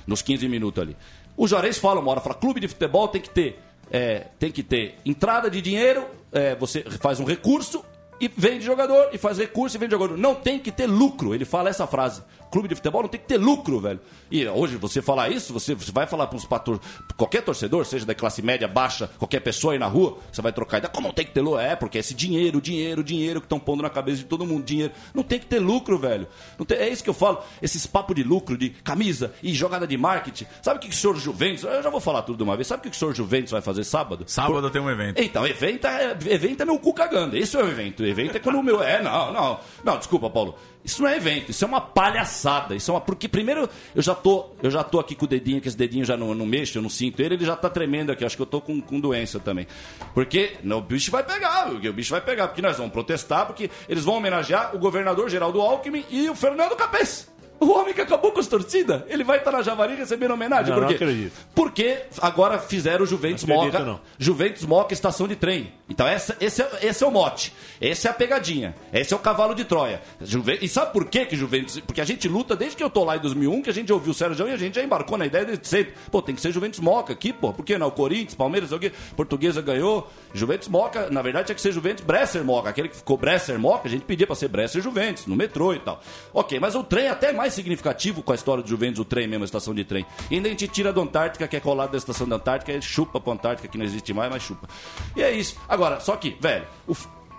Nos 0.05 0.21
15 0.21 0.47
minutos 0.47 0.81
ali. 0.81 0.95
O 1.35 1.45
Juarez 1.47 1.77
fala 1.77 1.99
uma 1.99 2.11
hora, 2.11 2.21
fala, 2.21 2.35
clube 2.35 2.61
de 2.61 2.67
futebol 2.69 3.09
tem 3.09 3.19
que 3.19 3.29
ter, 3.29 3.59
é, 3.91 4.27
tem 4.39 4.51
que 4.51 4.63
ter 4.63 4.95
entrada 5.05 5.49
de 5.49 5.61
dinheiro, 5.61 6.05
é, 6.31 6.55
você 6.55 6.83
faz 7.01 7.19
um 7.19 7.25
recurso 7.25 7.83
e 8.19 8.27
vende 8.27 8.65
jogador, 8.65 9.09
e 9.13 9.17
faz 9.17 9.37
recurso 9.37 9.77
e 9.77 9.79
vende 9.79 9.91
jogador. 9.91 10.17
Não 10.17 10.35
tem 10.35 10.59
que 10.59 10.71
ter 10.71 10.87
lucro. 10.87 11.33
Ele 11.33 11.45
fala 11.45 11.69
essa 11.69 11.85
frase. 11.85 12.21
Clube 12.51 12.67
de 12.67 12.75
futebol 12.75 13.01
não 13.01 13.09
tem 13.09 13.19
que 13.19 13.27
ter 13.27 13.37
lucro, 13.37 13.79
velho. 13.79 13.99
E 14.31 14.45
hoje 14.47 14.77
você 14.77 15.01
falar 15.01 15.29
isso, 15.29 15.51
você, 15.53 15.73
você 15.75 15.91
vai 15.91 16.07
falar 16.07 16.27
para 16.27 16.37
uns 16.37 16.45
pator, 16.45 16.79
qualquer 17.15 17.41
torcedor, 17.43 17.85
seja 17.85 18.05
da 18.05 18.15
classe 18.15 18.41
média, 18.41 18.67
baixa, 18.67 19.09
qualquer 19.17 19.39
pessoa 19.41 19.73
aí 19.73 19.79
na 19.79 19.87
rua, 19.87 20.17
você 20.31 20.41
vai 20.41 20.51
trocar 20.51 20.77
ideia. 20.79 20.91
Como 20.91 21.07
não 21.07 21.13
tem 21.13 21.25
que 21.25 21.31
ter 21.31 21.41
lucro? 21.41 21.59
É, 21.59 21.75
porque 21.75 21.97
esse 21.97 22.13
dinheiro, 22.13 22.59
dinheiro, 22.61 23.03
dinheiro 23.03 23.39
que 23.41 23.45
estão 23.45 23.59
pondo 23.59 23.83
na 23.83 23.89
cabeça 23.89 24.17
de 24.17 24.25
todo 24.25 24.45
mundo. 24.45 24.63
Dinheiro. 24.63 24.93
Não 25.13 25.23
tem 25.23 25.39
que 25.39 25.45
ter 25.45 25.59
lucro, 25.59 25.97
velho. 25.97 26.27
Não 26.57 26.65
tem- 26.65 26.77
é 26.77 26.89
isso 26.89 27.03
que 27.03 27.09
eu 27.09 27.13
falo. 27.13 27.39
Esses 27.61 27.85
papos 27.85 28.15
de 28.15 28.23
lucro, 28.23 28.57
de 28.57 28.69
camisa 28.69 29.33
e 29.43 29.53
jogada 29.53 29.85
de 29.87 29.97
marketing. 29.97 30.45
Sabe 30.61 30.77
o 30.77 30.81
que, 30.81 30.87
que 30.89 30.93
o 30.95 30.97
senhor 30.97 31.15
Juventus. 31.17 31.63
Eu 31.63 31.81
já 31.83 31.89
vou 31.89 31.99
falar 31.99 32.21
tudo 32.23 32.37
de 32.37 32.43
uma 32.43 32.55
vez. 32.55 32.67
Sabe 32.67 32.79
o 32.79 32.83
que, 32.83 32.89
que 32.89 32.95
o 32.95 32.99
senhor 32.99 33.13
Juventus 33.13 33.51
vai 33.51 33.61
fazer 33.61 33.83
sábado? 33.83 34.23
Sábado 34.27 34.69
tem 34.69 34.81
um 34.81 34.89
evento. 34.89 35.21
Então, 35.21 35.45
evento 35.45 35.85
é, 35.87 36.11
evento 36.27 36.61
é 36.61 36.65
meu 36.65 36.79
cu 36.79 36.93
cagando. 36.93 37.37
Isso 37.37 37.57
é 37.57 37.63
o 37.63 37.67
evento. 37.69 38.05
Evento 38.05 38.35
é 38.37 38.39
quando 38.39 38.57
o 38.59 38.63
meu. 38.63 38.81
É, 38.81 39.01
não, 39.01 39.31
não. 39.33 39.59
Não, 39.83 39.97
desculpa, 39.97 40.29
Paulo. 40.29 40.55
Isso 40.87 41.01
não 41.01 41.09
é 41.09 41.17
evento, 41.17 41.51
isso 41.51 41.65
é 41.65 41.67
uma 41.67 41.81
palhaçada. 41.81 42.73
Isso 42.73 42.89
é 42.89 42.93
uma. 42.93 43.01
Porque 43.01 43.27
primeiro 43.27 43.69
eu 43.93 44.01
já 44.01 44.15
tô, 44.15 44.45
eu 44.63 44.71
já 44.71 44.85
tô 44.85 45.01
aqui 45.01 45.15
com 45.15 45.25
o 45.25 45.27
dedinho, 45.27 45.59
que 45.59 45.67
esse 45.67 45.75
dedinho 45.75 46.05
já 46.05 46.15
não, 46.15 46.33
não 46.33 46.45
mexe, 46.45 46.77
eu 46.77 46.81
não 46.81 46.89
sinto 46.89 47.21
ele, 47.21 47.35
ele 47.35 47.45
já 47.45 47.57
tá 47.57 47.69
tremendo 47.69 48.09
aqui. 48.09 48.23
Acho 48.23 48.37
que 48.37 48.41
eu 48.41 48.47
tô 48.47 48.61
com, 48.61 48.79
com 48.79 48.97
doença 48.97 49.37
também. 49.37 49.67
Porque 50.13 50.53
não, 50.63 50.77
o 50.77 50.81
bicho 50.81 51.11
vai 51.11 51.23
pegar, 51.23 51.69
o 51.69 51.93
bicho 51.93 52.11
vai 52.11 52.21
pegar, 52.21 52.47
porque 52.47 52.61
nós 52.61 52.77
vamos 52.77 52.93
protestar, 52.93 53.45
porque 53.45 53.69
eles 53.89 54.05
vão 54.05 54.15
homenagear 54.15 54.73
o 54.73 54.79
governador 54.79 55.29
Geraldo 55.29 55.59
Alckmin 55.59 56.05
e 56.09 56.29
o 56.29 56.35
Fernando 56.35 56.73
Capês. 56.77 57.29
O 57.59 57.71
homem 57.71 57.93
que 57.93 58.01
acabou 58.01 58.31
com 58.31 58.39
as 58.39 58.47
torcidas, 58.47 59.01
ele 59.07 59.23
vai 59.23 59.39
estar 59.39 59.51
na 59.51 59.61
Javari 59.63 59.95
recebendo 59.95 60.31
homenagem. 60.31 60.67
Não, 60.67 60.75
por 60.75 60.81
não 60.81 60.87
quê? 60.89 60.95
acredito. 60.95 61.33
Porque 61.55 62.03
agora 62.21 62.59
fizeram 62.59 63.03
o 63.03 63.07
Juventus 63.07 63.43
Não 63.45 63.55
acredito, 63.55 63.79
Moca. 63.79 63.91
não. 63.91 63.99
Juventus 64.19 64.63
Moca 64.65 64.93
Estação 64.93 65.27
de 65.27 65.35
Trem. 65.35 65.73
Então 65.89 66.07
essa, 66.07 66.35
esse, 66.39 66.61
é, 66.61 66.69
esse 66.83 67.03
é 67.03 67.07
o 67.07 67.11
mote. 67.11 67.53
Essa 67.81 68.09
é 68.09 68.11
a 68.11 68.13
pegadinha. 68.13 68.75
Esse 68.93 69.13
é 69.13 69.15
o 69.17 69.19
cavalo 69.19 69.55
de 69.55 69.63
Troia. 69.65 70.01
Juve- 70.21 70.59
E 70.61 70.67
sabe 70.67 70.93
por 70.93 71.05
quê 71.05 71.25
que 71.25 71.35
Juventus... 71.35 71.79
Porque 71.79 72.01
a 72.01 72.05
gente 72.05 72.27
luta 72.27 72.55
desde 72.55 72.75
que 72.77 72.83
eu 72.83 72.89
tô 72.89 73.03
lá 73.03 73.17
em 73.17 73.19
2001, 73.19 73.61
que 73.63 73.69
a 73.69 73.73
gente 73.73 73.91
ouviu 73.91 74.11
o 74.11 74.13
Sérgio 74.13 74.47
e 74.47 74.51
a 74.51 74.57
gente 74.57 74.75
já 74.75 74.83
embarcou 74.83 75.17
na 75.17 75.25
ideia 75.25 75.45
de 75.45 75.67
sempre. 75.67 75.93
Pô, 76.11 76.21
tem 76.21 76.35
que 76.35 76.41
ser 76.41 76.51
Juventus 76.51 76.79
Moca 76.79 77.13
aqui, 77.13 77.33
pô. 77.33 77.51
Por 77.53 77.65
que 77.65 77.77
não? 77.77 77.87
O 77.87 77.91
Corinthians, 77.91 78.35
Palmeiras, 78.35 78.71
o 78.71 78.77
quê? 78.79 78.91
Portuguesa 79.15 79.61
ganhou. 79.61 80.07
Juventus 80.33 80.67
Moca, 80.67 81.09
na 81.09 81.21
verdade, 81.21 81.47
tinha 81.47 81.55
que 81.55 81.61
ser 81.61 81.71
Juventus 81.71 82.03
Bresser 82.03 82.43
Moca. 82.43 82.69
Aquele 82.69 82.89
que 82.89 82.95
ficou 82.97 83.17
Bresser 83.17 83.57
Moca, 83.57 83.87
a 83.87 83.91
gente 83.91 84.03
pedia 84.05 84.27
pra 84.27 84.35
ser 84.35 84.47
Bresser 84.49 84.81
Juventus, 84.81 85.25
no 85.25 85.35
metrô 85.35 85.73
e 85.73 85.79
tal. 85.79 86.01
Ok, 86.33 86.59
mas 86.59 86.75
o 86.75 86.83
trem 86.83 87.07
até 87.07 87.31
mais 87.33 87.46
significativo 87.49 88.21
com 88.21 88.31
a 88.31 88.35
história 88.35 88.63
do 88.63 88.69
Juventus, 88.69 88.99
o 88.99 89.05
trem 89.05 89.27
mesmo, 89.27 89.43
a 89.43 89.45
estação 89.45 89.73
de 89.73 89.83
trem. 89.83 90.05
E 90.29 90.35
ainda 90.35 90.47
a 90.47 90.51
gente 90.51 90.67
tira 90.67 90.91
da 90.91 91.01
Antártica, 91.01 91.47
que 91.47 91.55
é 91.55 91.59
colado 91.59 91.91
da 91.91 91.97
estação 91.97 92.27
da 92.27 92.35
Antártica, 92.35 92.71
e 92.71 92.81
chupa 92.81 93.19
pra 93.19 93.33
Antártica, 93.33 93.67
que 93.67 93.77
não 93.77 93.85
existe 93.85 94.13
mais, 94.13 94.31
mas 94.31 94.43
chupa. 94.43 94.67
E 95.15 95.21
é 95.21 95.31
isso. 95.31 95.57
Agora, 95.67 95.99
só 95.99 96.15
que, 96.15 96.37
velho, 96.39 96.65
o 96.87 96.95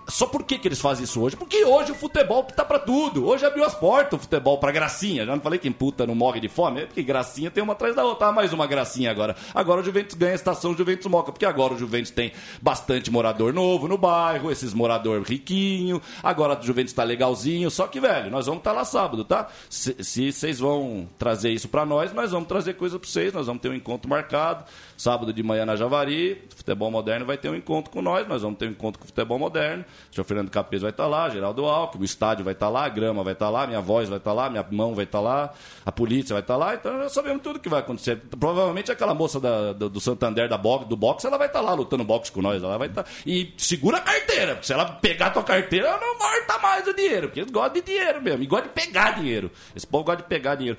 só 0.09 0.25
por 0.25 0.43
que, 0.43 0.57
que 0.57 0.67
eles 0.67 0.81
fazem 0.81 1.03
isso 1.03 1.21
hoje? 1.21 1.35
Porque 1.35 1.63
hoje 1.63 1.91
o 1.91 1.95
futebol 1.95 2.43
tá 2.43 2.65
pra 2.65 2.79
tudo. 2.79 3.27
Hoje 3.27 3.45
abriu 3.45 3.63
as 3.63 3.73
portas 3.73 4.19
o 4.19 4.21
futebol 4.21 4.57
pra 4.57 4.71
gracinha. 4.71 5.25
Já 5.25 5.35
não 5.35 5.41
falei 5.41 5.59
que 5.59 5.69
puta 5.71 6.05
não 6.05 6.15
morre 6.15 6.39
de 6.39 6.49
fome? 6.49 6.81
É 6.81 6.85
porque 6.85 7.03
gracinha 7.03 7.51
tem 7.51 7.63
uma 7.63 7.73
atrás 7.73 7.95
da 7.95 8.03
outra. 8.03 8.27
Ah, 8.27 8.31
mais 8.31 8.51
uma 8.53 8.67
gracinha 8.67 9.11
agora. 9.11 9.35
Agora 9.53 9.81
o 9.81 9.83
Juventus 9.83 10.15
ganha 10.15 10.31
a 10.31 10.35
estação 10.35 10.75
Juventus 10.75 11.07
Moca. 11.07 11.31
Porque 11.31 11.45
agora 11.45 11.73
o 11.73 11.77
Juventus 11.77 12.11
tem 12.11 12.31
bastante 12.61 13.11
morador 13.11 13.53
novo 13.53 13.87
no 13.87 13.97
bairro, 13.97 14.51
esses 14.51 14.73
morador 14.73 15.21
riquinho. 15.21 16.01
Agora 16.23 16.59
o 16.59 16.63
Juventus 16.63 16.93
tá 16.93 17.03
legalzinho. 17.03 17.69
Só 17.69 17.87
que, 17.87 17.99
velho, 17.99 18.29
nós 18.31 18.45
vamos 18.45 18.59
estar 18.59 18.71
lá 18.71 18.85
sábado, 18.85 19.23
tá? 19.23 19.47
Se 19.69 20.31
vocês 20.31 20.59
vão 20.59 21.07
trazer 21.17 21.51
isso 21.51 21.67
pra 21.67 21.85
nós, 21.85 22.13
nós 22.13 22.31
vamos 22.31 22.47
trazer 22.47 22.73
coisa 22.73 22.97
pra 22.99 23.09
vocês. 23.09 23.33
Nós 23.33 23.47
vamos 23.47 23.61
ter 23.61 23.69
um 23.69 23.75
encontro 23.75 24.09
marcado. 24.09 24.65
Sábado 24.99 25.31
de 25.31 25.41
manhã 25.41 25.65
na 25.65 25.77
Javari. 25.77 26.43
Futebol 26.53 26.91
Moderno 26.91 27.25
vai 27.25 27.37
ter 27.37 27.47
um 27.47 27.55
encontro 27.55 27.89
com 27.89 28.01
nós. 28.01 28.27
Nós 28.27 28.41
vamos 28.41 28.57
ter 28.59 28.67
um 28.67 28.71
encontro 28.71 28.99
com 28.99 29.05
o 29.05 29.07
Futebol 29.07 29.39
Moderno. 29.39 29.85
O 30.11 30.13
senhor 30.13 30.25
Fernando 30.25 30.49
Capês 30.49 30.81
vai 30.81 30.91
estar 30.91 31.07
lá, 31.07 31.29
Geraldo 31.29 31.63
Alckmin, 31.65 32.01
o 32.01 32.05
estádio 32.05 32.43
vai 32.43 32.51
estar 32.53 32.67
lá, 32.67 32.83
a 32.83 32.89
grama 32.89 33.23
vai 33.23 33.31
estar 33.31 33.49
lá, 33.49 33.65
minha 33.65 33.79
voz 33.79 34.09
vai 34.09 34.17
estar 34.17 34.33
lá, 34.33 34.49
minha 34.49 34.65
mão 34.69 34.93
vai 34.93 35.05
estar 35.05 35.21
lá, 35.21 35.53
a 35.85 35.91
polícia 35.93 36.33
vai 36.33 36.41
estar 36.41 36.57
lá. 36.57 36.75
Então 36.75 36.97
nós 36.97 37.13
sabemos 37.13 37.41
tudo 37.41 37.59
que 37.59 37.69
vai 37.69 37.79
acontecer. 37.79 38.17
Provavelmente 38.37 38.91
aquela 38.91 39.13
moça 39.13 39.39
da- 39.39 39.71
do, 39.71 39.89
do 39.89 40.01
Santander 40.01 40.49
da 40.49 40.57
box, 40.57 40.85
do 40.89 40.97
boxe, 40.97 41.25
ela 41.25 41.37
vai 41.37 41.47
estar 41.47 41.61
lá 41.61 41.71
lutando 41.73 42.03
boxe 42.03 42.29
com 42.29 42.41
nós. 42.41 42.61
Ela 42.61 42.77
vai 42.77 42.89
estar. 42.89 43.05
E 43.25 43.53
segura 43.55 43.99
a 43.99 44.01
carteira, 44.01 44.55
porque 44.55 44.67
se 44.67 44.73
ela 44.73 44.83
pegar 44.85 45.27
a 45.27 45.31
tua 45.31 45.43
carteira, 45.43 45.87
ela 45.87 45.99
não 46.01 46.17
volta 46.19 46.59
mais 46.61 46.85
o 46.85 46.93
dinheiro. 46.93 47.27
Porque 47.29 47.39
eles 47.39 47.51
gostam 47.51 47.75
de 47.75 47.81
dinheiro 47.83 48.21
mesmo. 48.21 48.43
E 48.43 48.47
gostam 48.47 48.67
de 48.67 48.73
pegar 48.73 49.11
dinheiro. 49.11 49.49
Esse 49.73 49.87
povo 49.87 50.03
gosta 50.03 50.23
de 50.23 50.27
pegar 50.27 50.55
dinheiro. 50.55 50.77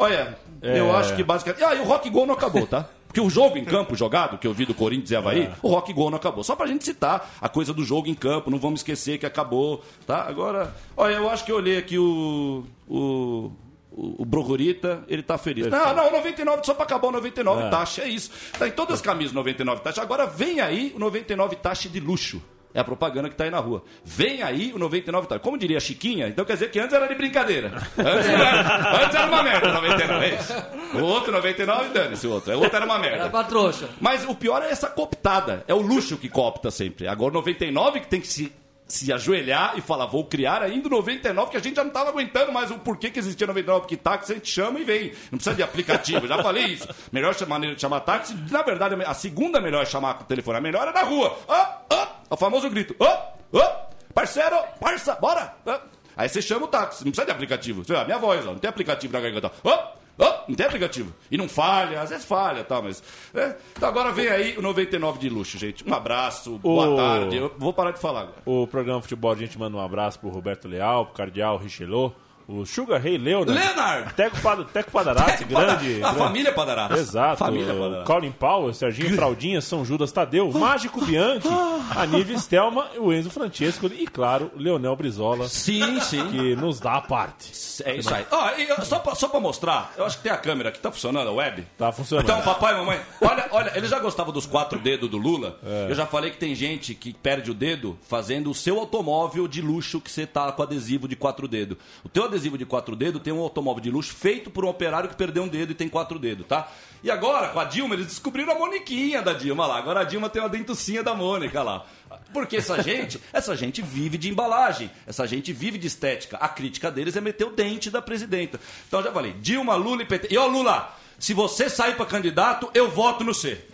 Olha, 0.00 0.38
É. 0.62 0.78
eu 0.80 0.96
acho 0.96 1.14
que 1.14 1.22
basicamente. 1.22 1.62
Ah, 1.62 1.74
e 1.74 1.80
o 1.80 1.84
Rock 1.84 2.08
Gol 2.08 2.24
não 2.26 2.32
acabou, 2.32 2.66
tá? 2.66 2.88
Porque 3.08 3.20
o 3.20 3.28
jogo 3.28 3.56
em 3.58 3.64
campo 3.64 3.96
jogado, 3.96 4.38
que 4.38 4.46
eu 4.46 4.52
vi 4.54 4.64
do 4.64 4.74
Corinthians 4.74 5.10
e 5.10 5.16
Havaí, 5.16 5.40
É. 5.42 5.52
o 5.62 5.68
Rock 5.68 5.92
Gol 5.92 6.10
não 6.10 6.18
acabou. 6.18 6.44
Só 6.44 6.54
pra 6.54 6.66
gente 6.66 6.84
citar 6.84 7.34
a 7.40 7.48
coisa 7.48 7.72
do 7.74 7.82
jogo 7.82 8.06
em 8.06 8.14
campo, 8.14 8.50
não 8.50 8.58
vamos 8.58 8.80
esquecer 8.80 9.18
que 9.18 9.26
acabou, 9.26 9.82
tá? 10.06 10.22
Agora, 10.28 10.74
olha, 10.96 11.14
eu 11.14 11.28
acho 11.28 11.44
que 11.44 11.50
eu 11.50 11.56
olhei 11.56 11.76
aqui 11.78 11.98
o. 11.98 12.64
o 12.88 13.50
o, 13.90 14.22
o 14.22 14.24
Brohurita, 14.24 15.02
ele 15.08 15.24
tá 15.24 15.36
feliz. 15.36 15.66
Não, 15.66 15.92
não, 15.92 16.12
99 16.12 16.62
só 16.64 16.72
pra 16.72 16.84
acabar 16.84 17.08
o 17.08 17.10
99 17.10 17.62
É. 17.64 17.68
taxa, 17.68 18.02
é 18.02 18.08
isso. 18.08 18.30
Tá 18.56 18.68
em 18.68 18.70
todas 18.70 18.94
as 18.96 19.00
camisas 19.00 19.32
99 19.32 19.80
taxa. 19.82 20.00
Agora 20.00 20.24
vem 20.24 20.60
aí 20.60 20.92
o 20.94 21.00
99 21.00 21.56
taxa 21.56 21.88
de 21.88 21.98
luxo. 21.98 22.40
É 22.74 22.80
a 22.80 22.84
propaganda 22.84 23.28
que 23.28 23.34
tá 23.34 23.44
aí 23.44 23.50
na 23.50 23.58
rua. 23.58 23.82
Vem 24.04 24.42
aí 24.42 24.72
o 24.72 24.78
99 24.78 25.26
taxa. 25.26 25.40
Como 25.40 25.56
diria 25.56 25.78
a 25.78 25.80
Chiquinha, 25.80 26.28
então 26.28 26.44
quer 26.44 26.54
dizer 26.54 26.70
que 26.70 26.78
antes 26.78 26.92
era 26.94 27.06
de 27.06 27.14
brincadeira. 27.14 27.72
Antes, 27.98 28.28
era, 28.28 29.04
antes 29.04 29.14
era 29.14 29.26
uma 29.26 29.42
merda, 29.42 29.72
99, 29.72 30.26
é 30.26 30.34
isso. 30.34 30.54
O 30.94 31.02
outro 31.02 31.32
99, 31.32 31.88
dane-se 31.88 32.26
o 32.26 32.32
outro. 32.32 32.52
O 32.54 32.60
outro 32.60 32.76
era 32.76 32.84
uma 32.84 32.98
merda. 32.98 33.16
Era 33.16 33.30
pra 33.30 33.44
trouxa. 33.44 33.88
Mas 34.00 34.24
o 34.28 34.34
pior 34.34 34.62
é 34.62 34.70
essa 34.70 34.88
cooptada. 34.88 35.64
É 35.66 35.74
o 35.74 35.80
luxo 35.80 36.16
que 36.18 36.28
coopta 36.28 36.70
sempre. 36.70 37.08
Agora, 37.08 37.32
99 37.34 38.00
que 38.00 38.06
tem 38.06 38.20
que 38.20 38.28
se, 38.28 38.52
se 38.86 39.12
ajoelhar 39.12 39.74
e 39.76 39.80
falar, 39.80 40.06
vou 40.06 40.24
criar 40.24 40.62
ainda 40.62 40.88
o 40.88 40.90
99, 40.90 41.50
que 41.50 41.56
a 41.56 41.60
gente 41.60 41.76
já 41.76 41.82
não 41.82 41.88
estava 41.88 42.10
aguentando 42.10 42.52
mais 42.52 42.70
o 42.70 42.78
porquê 42.78 43.10
que 43.10 43.18
existia 43.18 43.46
99, 43.46 43.80
porque 43.82 43.96
táxi 43.96 44.32
a 44.32 44.34
gente 44.36 44.50
chama 44.50 44.78
e 44.80 44.84
vem. 44.84 45.12
Não 45.30 45.38
precisa 45.38 45.54
de 45.54 45.62
aplicativo, 45.62 46.26
já 46.26 46.42
falei 46.42 46.64
isso. 46.64 46.88
Melhor 47.12 47.34
maneira 47.46 47.74
de 47.74 47.80
chamar 47.80 48.00
táxi, 48.00 48.34
na 48.50 48.62
verdade, 48.62 48.94
a 49.04 49.14
segunda 49.14 49.60
melhor 49.60 49.86
chamar 49.86 50.14
com 50.14 50.24
o 50.24 50.26
telefone, 50.26 50.58
a 50.58 50.60
melhor 50.60 50.88
é 50.88 50.92
na 50.92 51.02
rua. 51.02 51.38
Ah, 51.48 51.78
ah, 51.90 52.08
o 52.30 52.36
famoso 52.36 52.68
grito. 52.70 52.94
Ah, 53.00 53.32
ah, 53.54 53.86
parceiro, 54.14 54.56
parça, 54.80 55.14
bora. 55.16 55.54
Ah. 55.66 55.80
Aí 56.16 56.28
você 56.28 56.42
chama 56.42 56.66
o 56.66 56.68
táxi, 56.68 57.04
não 57.04 57.12
precisa 57.12 57.26
de 57.26 57.32
aplicativo. 57.32 57.84
Você 57.84 57.92
vê, 57.92 58.00
a 58.00 58.04
minha 58.04 58.18
voz, 58.18 58.44
ó, 58.44 58.50
não 58.50 58.58
tem 58.58 58.68
aplicativo 58.68 59.12
na 59.12 59.20
garganta. 59.20 59.52
Ah, 59.64 59.92
ah, 60.18 60.44
não 60.48 60.56
tem 60.56 60.66
aplicativo. 60.66 61.14
E 61.30 61.38
não 61.38 61.48
falha, 61.48 62.00
às 62.00 62.10
vezes 62.10 62.24
falha, 62.24 62.64
tá, 62.64 62.82
mas. 62.82 63.02
é. 63.32 63.54
Então 63.76 63.88
agora 63.88 64.10
vem 64.10 64.26
aí 64.28 64.58
o 64.58 64.62
99 64.62 65.18
de 65.20 65.28
luxo, 65.28 65.56
gente. 65.56 65.88
Um 65.88 65.94
abraço, 65.94 66.58
boa 66.58 66.88
Ô. 66.88 66.96
tarde. 66.96 67.36
Eu 67.36 67.54
vou 67.56 67.72
parar 67.72 67.92
de 67.92 68.00
falar 68.00 68.22
agora. 68.22 68.42
O 68.44 68.66
programa 68.66 69.00
Futebol, 69.00 69.30
a 69.30 69.36
gente 69.36 69.56
manda 69.56 69.76
um 69.76 69.80
abraço 69.80 70.18
pro 70.18 70.28
Roberto 70.28 70.66
Leal, 70.66 71.06
pro 71.06 71.14
Cardeal 71.14 71.56
Richelot, 71.56 72.16
o 72.48 72.64
Sugar 72.64 72.98
Rei 73.00 73.18
Leonard. 73.18 73.52
Leonard! 73.52 74.14
Teco, 74.14 74.40
Pad 74.40 74.64
Teco 74.72 74.90
Padarazzi, 74.90 75.44
grande. 75.44 75.96
A 75.96 76.00
grande- 76.00 76.18
família 76.18 76.52
Padarás. 76.52 76.98
Exato. 76.98 77.36
Família 77.36 77.74
o 77.74 77.78
Padarás. 77.78 78.06
Colin 78.06 78.32
Powell, 78.32 78.72
Serginho 78.72 79.14
Fraldinha, 79.14 79.60
São 79.60 79.84
Judas 79.84 80.10
Tadeu, 80.10 80.50
Mágico 80.50 81.04
Bianchi, 81.04 81.46
Aníbal 81.94 82.38
Stelma, 82.38 82.86
o 82.96 83.12
Enzo 83.12 83.28
Francesco 83.30 83.86
e, 83.86 84.06
claro, 84.06 84.50
Leonel 84.56 84.96
Brizola, 84.96 85.46
Sim, 85.46 86.00
sim. 86.00 86.26
que 86.30 86.56
nos 86.56 86.80
dá 86.80 86.94
a 86.94 87.00
parte. 87.02 87.52
É 87.84 87.96
isso 87.96 88.12
aí. 88.14 88.24
Ó, 88.30 88.82
só, 88.82 88.98
pra, 88.98 89.14
só 89.14 89.28
pra 89.28 89.40
mostrar, 89.40 89.92
eu 89.98 90.06
acho 90.06 90.16
que 90.16 90.22
tem 90.22 90.32
a 90.32 90.36
câmera 90.38 90.70
aqui, 90.70 90.78
tá 90.80 90.90
funcionando 90.90 91.28
a 91.28 91.32
web? 91.32 91.66
Tá 91.76 91.92
funcionando. 91.92 92.24
Então, 92.24 92.40
papai 92.40 92.72
e 92.74 92.76
mamãe, 92.78 93.00
olha, 93.20 93.46
olha, 93.50 93.72
ele 93.76 93.86
já 93.86 93.98
gostava 93.98 94.32
dos 94.32 94.46
quatro 94.46 94.78
dedos 94.78 95.10
do 95.10 95.18
Lula. 95.18 95.58
É. 95.62 95.86
Eu 95.90 95.94
já 95.94 96.06
falei 96.06 96.30
que 96.30 96.38
tem 96.38 96.54
gente 96.54 96.94
que 96.94 97.12
perde 97.12 97.50
o 97.50 97.54
dedo 97.54 97.98
fazendo 98.08 98.50
o 98.50 98.54
seu 98.54 98.78
automóvel 98.78 99.46
de 99.46 99.60
luxo 99.60 100.00
que 100.00 100.10
você 100.10 100.26
tá 100.26 100.50
com 100.50 100.62
adesivo 100.62 101.06
de 101.06 101.14
quatro 101.14 101.46
dedos. 101.46 101.76
O 102.02 102.08
teu 102.08 102.24
adesivo 102.24 102.37
de 102.42 102.64
quatro 102.64 102.94
dedos 102.94 103.22
tem 103.22 103.32
um 103.32 103.40
automóvel 103.40 103.82
de 103.82 103.90
luxo 103.90 104.14
feito 104.14 104.50
por 104.50 104.64
um 104.64 104.68
operário 104.68 105.08
que 105.08 105.16
perdeu 105.16 105.42
um 105.42 105.48
dedo 105.48 105.72
e 105.72 105.74
tem 105.74 105.88
quatro 105.88 106.18
dedos, 106.18 106.46
tá? 106.46 106.70
E 107.02 107.10
agora, 107.10 107.48
com 107.48 107.60
a 107.60 107.64
Dilma, 107.64 107.94
eles 107.94 108.06
descobriram 108.06 108.52
a 108.52 108.58
Moniquinha 108.58 109.22
da 109.22 109.32
Dilma 109.32 109.66
lá. 109.66 109.78
Agora 109.78 110.00
a 110.00 110.04
Dilma 110.04 110.28
tem 110.28 110.42
uma 110.42 110.48
dentucinha 110.48 111.02
da 111.02 111.14
Mônica 111.14 111.62
lá. 111.62 111.86
Porque 112.32 112.56
essa 112.56 112.80
gente, 112.82 113.20
essa 113.32 113.56
gente 113.56 113.80
vive 113.82 114.18
de 114.18 114.28
embalagem, 114.28 114.90
essa 115.06 115.26
gente 115.26 115.52
vive 115.52 115.78
de 115.78 115.86
estética. 115.86 116.36
A 116.38 116.48
crítica 116.48 116.90
deles 116.90 117.16
é 117.16 117.20
meter 117.20 117.44
o 117.46 117.50
dente 117.50 117.90
da 117.90 118.02
presidenta. 118.02 118.60
Então 118.86 119.02
já 119.02 119.12
falei, 119.12 119.32
Dilma, 119.32 119.74
Lula 119.74 120.02
e 120.02 120.06
PT. 120.06 120.28
E 120.32 120.38
ó, 120.38 120.46
Lula, 120.46 120.94
se 121.18 121.34
você 121.34 121.68
sair 121.68 121.96
pra 121.96 122.06
candidato, 122.06 122.70
eu 122.74 122.90
voto 122.90 123.24
no 123.24 123.34
C. 123.34 123.64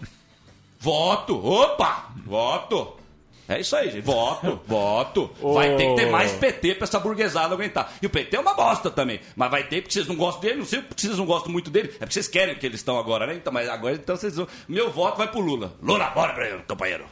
Voto! 0.79 1.35
Opa! 1.35 2.11
Voto! 2.24 3.03
É 3.48 3.61
isso 3.61 3.76
aí, 3.76 3.90
gente. 3.90 4.04
Voto, 4.04 4.61
voto. 4.66 5.30
Vai 5.40 5.76
ter 5.76 5.88
que 5.88 5.96
ter 5.96 6.11
mais 6.11 6.33
PT 6.33 6.76
pra 6.76 6.85
essa 6.85 6.98
burguesada 6.98 7.54
aguentar. 7.54 7.92
E 8.00 8.07
o 8.07 8.11
PT 8.11 8.37
é 8.37 8.40
uma 8.40 8.54
bosta 8.54 8.90
também. 8.90 9.20
Mas 9.37 9.50
vai 9.50 9.64
ter 9.64 9.83
porque 9.83 9.92
vocês 9.92 10.07
não 10.07 10.16
gostam 10.16 10.42
dele. 10.42 10.59
Não 10.59 10.64
sei 10.64 10.80
porque 10.83 11.02
vocês 11.02 11.18
não 11.18 11.26
gostam 11.26 11.52
muito 11.52 11.70
dele. 11.70 11.90
É 11.96 11.98
porque 12.00 12.14
vocês 12.14 12.28
querem 12.28 12.54
que 12.54 12.64
eles 12.64 12.80
estão 12.80 12.98
agora, 12.98 13.26
né? 13.26 13.35
Então, 13.35 13.52
mas 13.52 13.68
agora 13.68 13.94
então 13.94 14.16
vocês 14.16 14.37
vão. 14.37 14.48
Meu 14.68 14.90
voto 14.90 15.18
vai 15.18 15.28
pro 15.28 15.40
Lula. 15.40 15.72
Lula, 15.83 16.11
bora, 16.11 16.62
companheiro. 16.66 17.04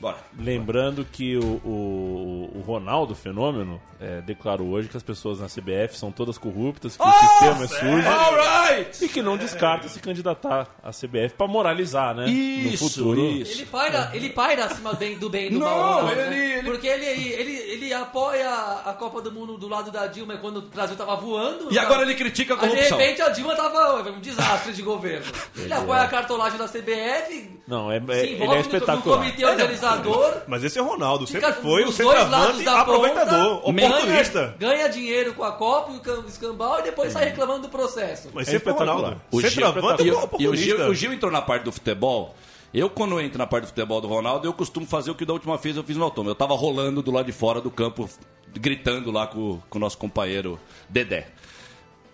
Bora. 0.00 0.16
Lembrando 0.38 1.04
que 1.04 1.36
o, 1.36 1.60
o, 1.64 2.50
o 2.58 2.60
Ronaldo 2.64 3.16
Fenômeno 3.16 3.80
é, 4.00 4.20
declarou 4.20 4.68
hoje 4.68 4.88
que 4.88 4.96
as 4.96 5.02
pessoas 5.02 5.40
na 5.40 5.46
CBF 5.48 5.98
são 5.98 6.12
todas 6.12 6.38
corruptas, 6.38 6.96
que 6.96 7.02
o 7.02 7.12
sistema 7.12 7.64
é 7.64 7.66
sujo 7.66 8.08
Alright! 8.08 9.04
e 9.04 9.08
que 9.08 9.20
não 9.20 9.36
descarta 9.36 9.88
se 9.88 9.98
candidatar 9.98 10.68
à 10.84 10.90
CBF 10.92 11.34
pra 11.36 11.48
moralizar, 11.48 12.14
né? 12.14 12.28
Isso, 12.28 12.84
no 12.84 12.90
futuro. 12.90 13.20
isso. 13.26 13.58
Ele 13.60 13.66
paira, 13.66 14.10
ele 14.14 14.30
paira 14.30 14.64
acima 14.66 14.90
do 14.92 14.96
bem 14.98 15.18
do 15.18 15.28
bem 15.28 15.46
e 15.46 15.50
do 15.50 15.58
Não, 15.58 15.66
mal. 15.66 16.04
né? 16.04 16.12
ele- 16.26 16.52
ele- 16.58 16.70
Porque 16.70 16.86
ele, 16.86 17.04
ele, 17.06 17.52
ele 17.56 17.92
apoia 17.94 18.48
a 18.84 18.92
Copa 18.92 19.20
do 19.20 19.32
Mundo 19.32 19.58
do 19.58 19.66
lado 19.68 19.90
da 19.90 20.06
Dilma 20.06 20.36
quando 20.36 20.58
o 20.58 20.62
Brasil 20.62 20.94
tava 20.96 21.16
voando. 21.16 21.72
E 21.72 21.78
agora 21.78 22.02
ele 22.02 22.14
critica 22.14 22.54
a 22.54 22.56
Aí, 22.56 22.62
de 22.62 22.68
corrupção. 22.68 22.98
repente 22.98 23.20
a 23.22 23.30
Dilma 23.30 23.56
tava 23.56 24.10
um 24.12 24.20
desastre 24.20 24.72
de 24.72 24.82
governo. 24.82 25.26
Ele 25.56 25.72
apoia 25.72 26.02
a 26.02 26.08
cartolagem 26.08 26.56
da 26.56 26.68
CBF, 26.68 27.57
Não, 27.68 27.92
é, 27.92 27.96
é- 27.98 28.24
ele 28.24 28.42
é 28.42 28.46
no- 28.46 28.54
no, 28.54 28.60
espetacular. 28.60 29.18
comitê 29.18 29.44
organizador. 29.44 30.38
Mas 30.48 30.64
esse 30.64 30.78
é 30.78 30.82
o 30.82 30.86
Ronaldo, 30.86 31.26
sempre 31.26 31.52
foi 31.52 31.84
o 31.84 31.92
centroavante 31.92 32.66
aproveitador, 32.66 33.60
ponta, 33.60 33.68
oportunista. 33.68 34.54
Ganha, 34.58 34.74
ganha 34.76 34.88
dinheiro 34.88 35.34
com 35.34 35.44
a 35.44 35.52
Copa 35.52 35.92
e 35.92 35.96
o 35.96 36.00
cam- 36.00 36.24
escambau 36.26 36.78
e 36.80 36.82
depois 36.84 37.12
sai 37.12 37.26
reclamando 37.26 37.62
do 37.62 37.68
processo. 37.68 38.30
Mas 38.32 38.48
É 38.48 38.52
sempre 38.52 38.64
foi 38.64 38.72
o 38.72 38.76
espetacular. 38.76 38.96
Ronaldo. 39.10 39.22
O 39.30 39.40
Gil, 39.42 39.50
Centroavante 39.50 40.02
e, 40.02 40.08
é 40.08 40.12
o- 40.12 40.14
e 40.14 40.16
o, 40.16 40.24
oportunista. 40.24 40.64
Gil, 40.64 40.88
o 40.88 40.94
Gil 40.94 41.12
entrou 41.12 41.30
na 41.30 41.42
parte 41.42 41.64
do 41.64 41.72
futebol. 41.72 42.34
Eu, 42.72 42.88
quando 42.88 43.20
entro 43.20 43.36
na 43.38 43.46
parte 43.46 43.64
do 43.64 43.68
futebol 43.68 44.00
do 44.00 44.08
Ronaldo, 44.08 44.46
eu 44.48 44.52
costumo 44.54 44.86
fazer 44.86 45.10
o 45.10 45.14
que 45.14 45.26
da 45.26 45.34
última 45.34 45.56
vez 45.58 45.76
eu 45.76 45.84
fiz 45.84 45.96
no 45.96 46.04
autônomo. 46.04 46.30
Eu 46.30 46.34
tava 46.34 46.54
rolando 46.54 47.02
do 47.02 47.10
lado 47.10 47.26
de 47.26 47.32
fora 47.32 47.60
do 47.60 47.70
campo, 47.70 48.08
gritando 48.54 49.10
lá 49.10 49.26
com, 49.26 49.60
com 49.68 49.78
o 49.78 49.80
nosso 49.80 49.98
companheiro 49.98 50.58
Dedé. 50.88 51.28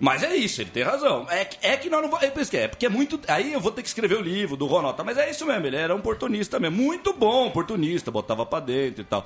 Mas 0.01 0.23
é 0.23 0.35
isso, 0.35 0.61
ele 0.61 0.71
tem 0.71 0.83
razão. 0.83 1.27
É, 1.31 1.45
que- 1.45 1.59
é 1.67 1.77
que 1.77 1.89
nós 1.89 2.03
não 2.03 2.11
vamos. 2.11 2.25
É 2.25 2.57
é, 2.57 2.69
porque 2.69 2.87
é 2.87 2.89
muito. 2.89 3.19
Aí 3.29 3.53
eu 3.53 3.61
vou 3.61 3.71
ter 3.73 3.83
que 3.83 3.89
escrever 3.89 4.17
o 4.17 4.21
livro 4.23 4.57
do 4.57 4.67
Ronaldo. 4.67 4.97
tá? 4.97 5.05
Mas 5.05 5.17
é 5.17 5.31
isso 5.31 5.47
mesmo, 5.47 5.67
ele 5.67 5.77
era 5.77 5.95
um 5.95 5.99
oportunista 5.99 6.59
mesmo. 6.61 6.77
Muito 6.77 7.13
bom 7.13 7.47
oportunista, 7.47 8.11
botava 8.11 8.45
pra 8.45 8.61
dentro 8.61 9.03
e 9.03 9.05
tal. 9.05 9.25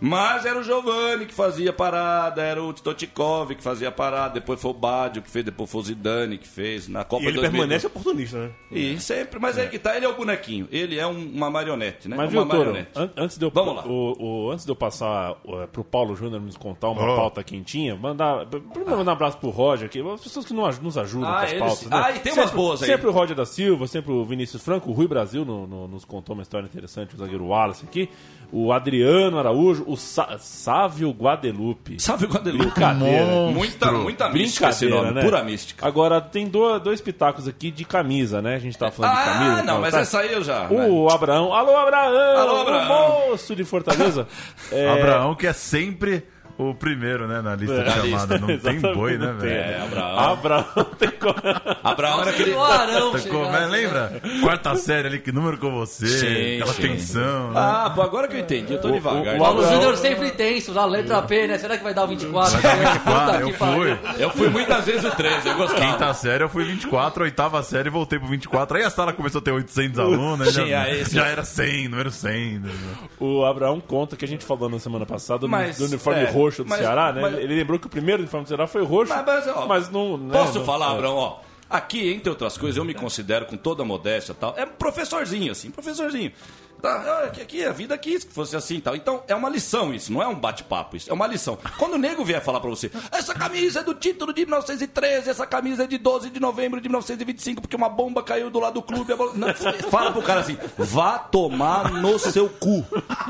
Mas 0.00 0.46
era 0.46 0.58
o 0.58 0.62
Giovanni 0.62 1.26
que 1.26 1.34
fazia 1.34 1.72
parada, 1.72 2.40
era 2.42 2.62
o 2.62 2.70
Stotikov 2.72 3.54
que 3.54 3.62
fazia 3.62 3.90
parada, 3.92 4.34
depois 4.34 4.60
foi 4.60 4.70
o 4.70 4.74
Badio 4.74 5.20
que 5.20 5.30
fez, 5.30 5.44
depois 5.44 5.70
foi 5.70 5.80
o 5.80 5.84
Zidane 5.84 6.38
que 6.38 6.48
fez 6.48 6.88
na 6.88 7.04
Copa 7.04 7.24
E 7.24 7.26
ele 7.26 7.34
2002. 7.36 7.52
permanece 7.60 7.86
oportunista, 7.86 8.38
né? 8.38 8.50
E 8.70 8.98
sempre, 8.98 9.38
mas 9.38 9.58
é. 9.58 9.66
que 9.66 9.78
tá, 9.78 9.96
ele 9.96 10.06
é 10.06 10.08
o 10.08 10.14
bonequinho. 10.16 10.66
Ele 10.72 10.98
é 10.98 11.06
um- 11.06 11.30
uma 11.34 11.50
marionete, 11.50 12.08
né? 12.08 12.16
Mas 12.16 12.32
uma 12.32 12.42
viu, 12.44 12.50
Toro, 12.50 12.58
marionete. 12.70 12.90
an- 12.96 13.10
antes 13.16 13.36
de 13.38 13.44
eu, 13.44 13.50
Vamos 13.50 13.76
lá. 13.76 13.86
O, 13.86 14.46
o- 14.46 14.50
antes 14.50 14.64
de 14.64 14.72
eu 14.72 14.76
passar 14.76 15.32
uh, 15.44 15.68
pro 15.70 15.84
Paulo 15.84 16.16
Júnior 16.16 16.40
nos 16.40 16.56
contar 16.56 16.88
uma 16.88 17.02
Oh. 17.12 17.16
pauta 17.16 17.44
quentinha, 17.44 17.94
mandar. 17.94 18.46
Primeiro 18.46 18.96
mandar 18.96 19.10
um 19.10 19.14
abraço 19.14 19.36
pro 19.38 19.50
Roger 19.50 19.86
aqui, 19.86 20.00
as 20.00 20.20
pessoas 20.22 20.46
que 20.46 20.54
não 20.54 20.64
aj- 20.64 20.80
nos 20.80 20.96
ajudam 20.96 21.28
Ah, 21.28 21.32
com 21.40 21.44
as 21.44 21.50
eles- 21.50 21.58
pautas. 21.62 21.86
né? 21.86 22.02
ah, 22.04 22.10
e 22.12 22.18
tem 22.20 22.32
umas 22.32 22.44
sempre, 22.46 22.56
boas 22.56 22.82
aí. 22.82 22.88
Sempre 22.88 23.06
o 23.08 23.10
Roger 23.12 23.36
da 23.36 23.44
Silva, 23.44 23.86
sempre 23.86 24.12
o 24.12 24.24
Vinícius 24.24 24.62
Franco, 24.62 24.88
o 24.90 24.92
Rui 24.94 25.06
Brasil 25.06 25.44
no- 25.44 25.66
no- 25.66 25.86
nos 25.88 26.04
contou 26.06 26.32
uma 26.34 26.42
história 26.42 26.64
interessante, 26.64 27.14
o 27.14 27.18
zagueiro 27.18 27.44
Wallace 27.46 27.84
aqui. 27.84 28.08
O 28.52 28.72
Adriano 28.72 29.38
Araújo, 29.38 29.84
o 29.86 29.96
Sa 29.96 30.36
Sávio 30.38 31.10
Guadelupe. 31.12 31.96
Quando 32.30 32.48
ele. 32.48 32.58
Brincadeira. 32.58 33.26
Muita, 33.52 33.92
muita 33.92 34.28
mística 34.28 34.68
esse 34.70 34.86
nome, 34.86 35.12
né? 35.12 35.22
pura 35.22 35.42
mística. 35.44 35.86
Agora, 35.86 36.20
tem 36.20 36.46
do- 36.48 36.78
dois 36.80 37.00
pitacos 37.00 37.46
aqui 37.46 37.70
de 37.70 37.84
camisa, 37.84 38.42
né? 38.42 38.56
A 38.56 38.58
gente 38.58 38.76
tava 38.76 38.90
falando 38.90 39.12
de 39.14 39.18
Ah, 39.20 39.24
camisa. 39.24 39.56
não, 39.58 39.66
tal, 39.66 39.80
mas 39.80 39.94
tá? 39.94 40.00
essa 40.00 40.18
aí 40.20 40.32
eu 40.32 40.42
já. 40.42 40.68
né? 40.68 40.86
O 40.88 41.08
Abraão. 41.08 41.52
Alô, 41.54 41.76
Abraão! 41.76 42.38
Alô, 42.38 42.60
Abraão. 42.62 43.26
O 43.26 43.30
moço 43.30 43.54
de 43.54 43.64
Fortaleza. 43.64 44.26
É, 44.72 44.88
Abraão, 44.88 45.34
que 45.34 45.46
é 45.46 45.52
sempre 45.52 46.24
o 46.68 46.74
primeiro, 46.74 47.26
né, 47.26 47.40
na 47.40 47.54
lista 47.54 47.82
de 47.82 47.90
chamada. 47.90 48.38
Não 48.38 48.58
tem 48.58 48.80
boi, 48.80 49.16
né, 49.16 49.32
velho? 49.38 49.52
É, 49.52 49.80
Abraão. 49.82 50.18
Abraão 50.18 50.64
tem 50.98 51.10
como. 51.12 51.34
Abraão 51.82 52.20
era 52.22 52.30
aquele. 52.30 52.52
o 52.52 52.62
Arão 52.62 53.12
Tá 53.12 53.18
como- 53.28 53.44
assim, 53.48 53.66
lembra? 53.70 54.20
Quarta 54.42 54.74
série 54.76 55.08
ali, 55.08 55.18
que 55.18 55.32
número 55.32 55.58
com 55.58 55.70
você, 55.70 56.06
Sim, 56.06 56.56
aquela 56.60 56.74
sim. 56.74 56.82
tensão, 56.82 57.50
né? 57.52 57.60
Ah, 57.60 57.92
pô, 57.94 58.02
agora 58.02 58.28
que 58.28 58.36
eu 58.36 58.40
entendi, 58.40 58.72
eu 58.72 58.80
tô 58.80 58.90
devagar. 58.90 59.36
o- 59.36 59.38
Paulo 59.38 59.60
Abraão- 59.60 59.74
Júnior 59.74 59.96
sempre 59.96 60.30
tenso, 60.32 60.72
lá 60.72 60.84
letra 60.84 61.22
P, 61.22 61.46
né? 61.46 61.58
Será 61.58 61.76
que 61.78 61.84
vai 61.84 61.94
dar 61.94 62.04
o 62.04 62.08
24? 62.08 62.60
Vai 62.60 62.62
dar 62.62 62.76
24, 62.94 63.32
Puta 63.32 63.40
eu 63.40 63.54
fui. 63.54 63.98
Eu 64.18 64.30
fui 64.30 64.48
muitas 64.48 64.84
vezes 64.86 65.04
o 65.04 65.10
13, 65.16 65.48
eu 65.48 65.56
gostava. 65.56 65.80
Quinta 65.80 66.14
série 66.14 66.44
eu 66.44 66.48
fui 66.48 66.64
24, 66.64 67.24
oitava 67.24 67.62
série 67.62 67.88
voltei 67.90 68.18
pro 68.18 68.28
24. 68.28 68.76
Aí 68.76 68.84
a 68.84 68.90
sala 68.90 69.12
começou 69.12 69.38
a 69.40 69.42
ter 69.42 69.52
800 69.52 69.98
alunos, 69.98 70.54
né? 70.56 70.66
Já, 70.68 70.90
esse. 70.90 71.14
já 71.14 71.26
era 71.26 71.44
100, 71.44 71.88
número 71.88 72.10
100. 72.10 72.58
né? 72.58 72.70
O 73.18 73.44
Abraão 73.44 73.80
conta 73.80 74.16
que 74.16 74.24
a 74.24 74.28
gente 74.28 74.44
falou 74.44 74.68
na 74.68 74.78
semana 74.78 75.06
passada 75.06 75.40
do- 75.40 75.48
Mas, 75.48 75.78
do 75.78 75.84
uniforme 75.86 76.20
é, 76.22 76.30
roxo 76.30 76.49
do 76.56 76.66
mas- 76.66 76.78
Ceará, 76.80 77.12
né? 77.12 77.20
mas- 77.22 77.34
Ele 77.38 77.54
lembrou 77.56 77.78
que 77.78 77.86
o 77.86 77.90
primeiro 77.90 78.20
uniforme 78.22 78.44
do 78.44 78.48
Ceará 78.48 78.66
foi 78.66 78.84
roxo. 78.84 79.12
Mas, 79.12 79.24
mas, 79.26 79.48
ó, 79.48 79.66
mas 79.66 79.90
não. 79.90 80.16
né, 80.16 80.32
Posso 80.32 80.58
não- 80.58 80.64
falar, 80.64 80.90
é. 80.90 80.94
Abraão, 80.94 81.16
ó. 81.16 81.38
Aqui, 81.68 82.12
entre 82.12 82.28
outras 82.28 82.58
coisas, 82.58 82.76
eu 82.76 82.84
me 82.84 82.94
considero 82.94 83.46
com 83.46 83.56
toda 83.56 83.82
a 83.82 83.86
modéstia 83.86 84.32
e 84.32 84.34
tal. 84.34 84.54
É 84.56 84.64
um 84.64 84.68
professorzinho, 84.70 85.52
assim, 85.52 85.70
professorzinho. 85.70 86.32
Tá, 86.80 87.24
aqui, 87.24 87.42
aqui, 87.42 87.64
a 87.64 87.72
vida 87.72 87.96
quis 87.98 88.24
que 88.24 88.32
fosse 88.32 88.56
assim 88.56 88.76
e 88.76 88.80
tal. 88.80 88.96
Então, 88.96 89.22
é 89.28 89.34
uma 89.34 89.48
lição 89.48 89.92
isso, 89.92 90.12
não 90.12 90.22
é 90.22 90.26
um 90.26 90.34
bate-papo, 90.34 90.96
isso 90.96 91.10
é 91.10 91.12
uma 91.12 91.26
lição. 91.26 91.58
Quando 91.78 91.94
o 91.94 91.98
nego 91.98 92.24
vier 92.24 92.42
falar 92.42 92.60
pra 92.60 92.70
você, 92.70 92.90
essa 93.12 93.34
camisa 93.34 93.80
é 93.80 93.82
do 93.82 93.94
título 93.94 94.32
de 94.32 94.42
1913, 94.44 95.30
essa 95.30 95.46
camisa 95.46 95.84
é 95.84 95.86
de 95.86 95.98
12 95.98 96.30
de 96.30 96.40
novembro 96.40 96.80
de 96.80 96.88
1925, 96.88 97.60
porque 97.60 97.76
uma 97.76 97.88
bomba 97.88 98.22
caiu 98.22 98.50
do 98.50 98.58
lado 98.60 98.74
do 98.74 98.82
clube. 98.82 99.14
bola- 99.14 99.32
Não, 99.34 99.48
fala 99.90 100.12
pro 100.12 100.22
cara 100.22 100.40
assim, 100.40 100.56
vá 100.78 101.18
tomar 101.18 101.92
no 101.92 102.18
seu 102.18 102.48
cu. 102.48 102.84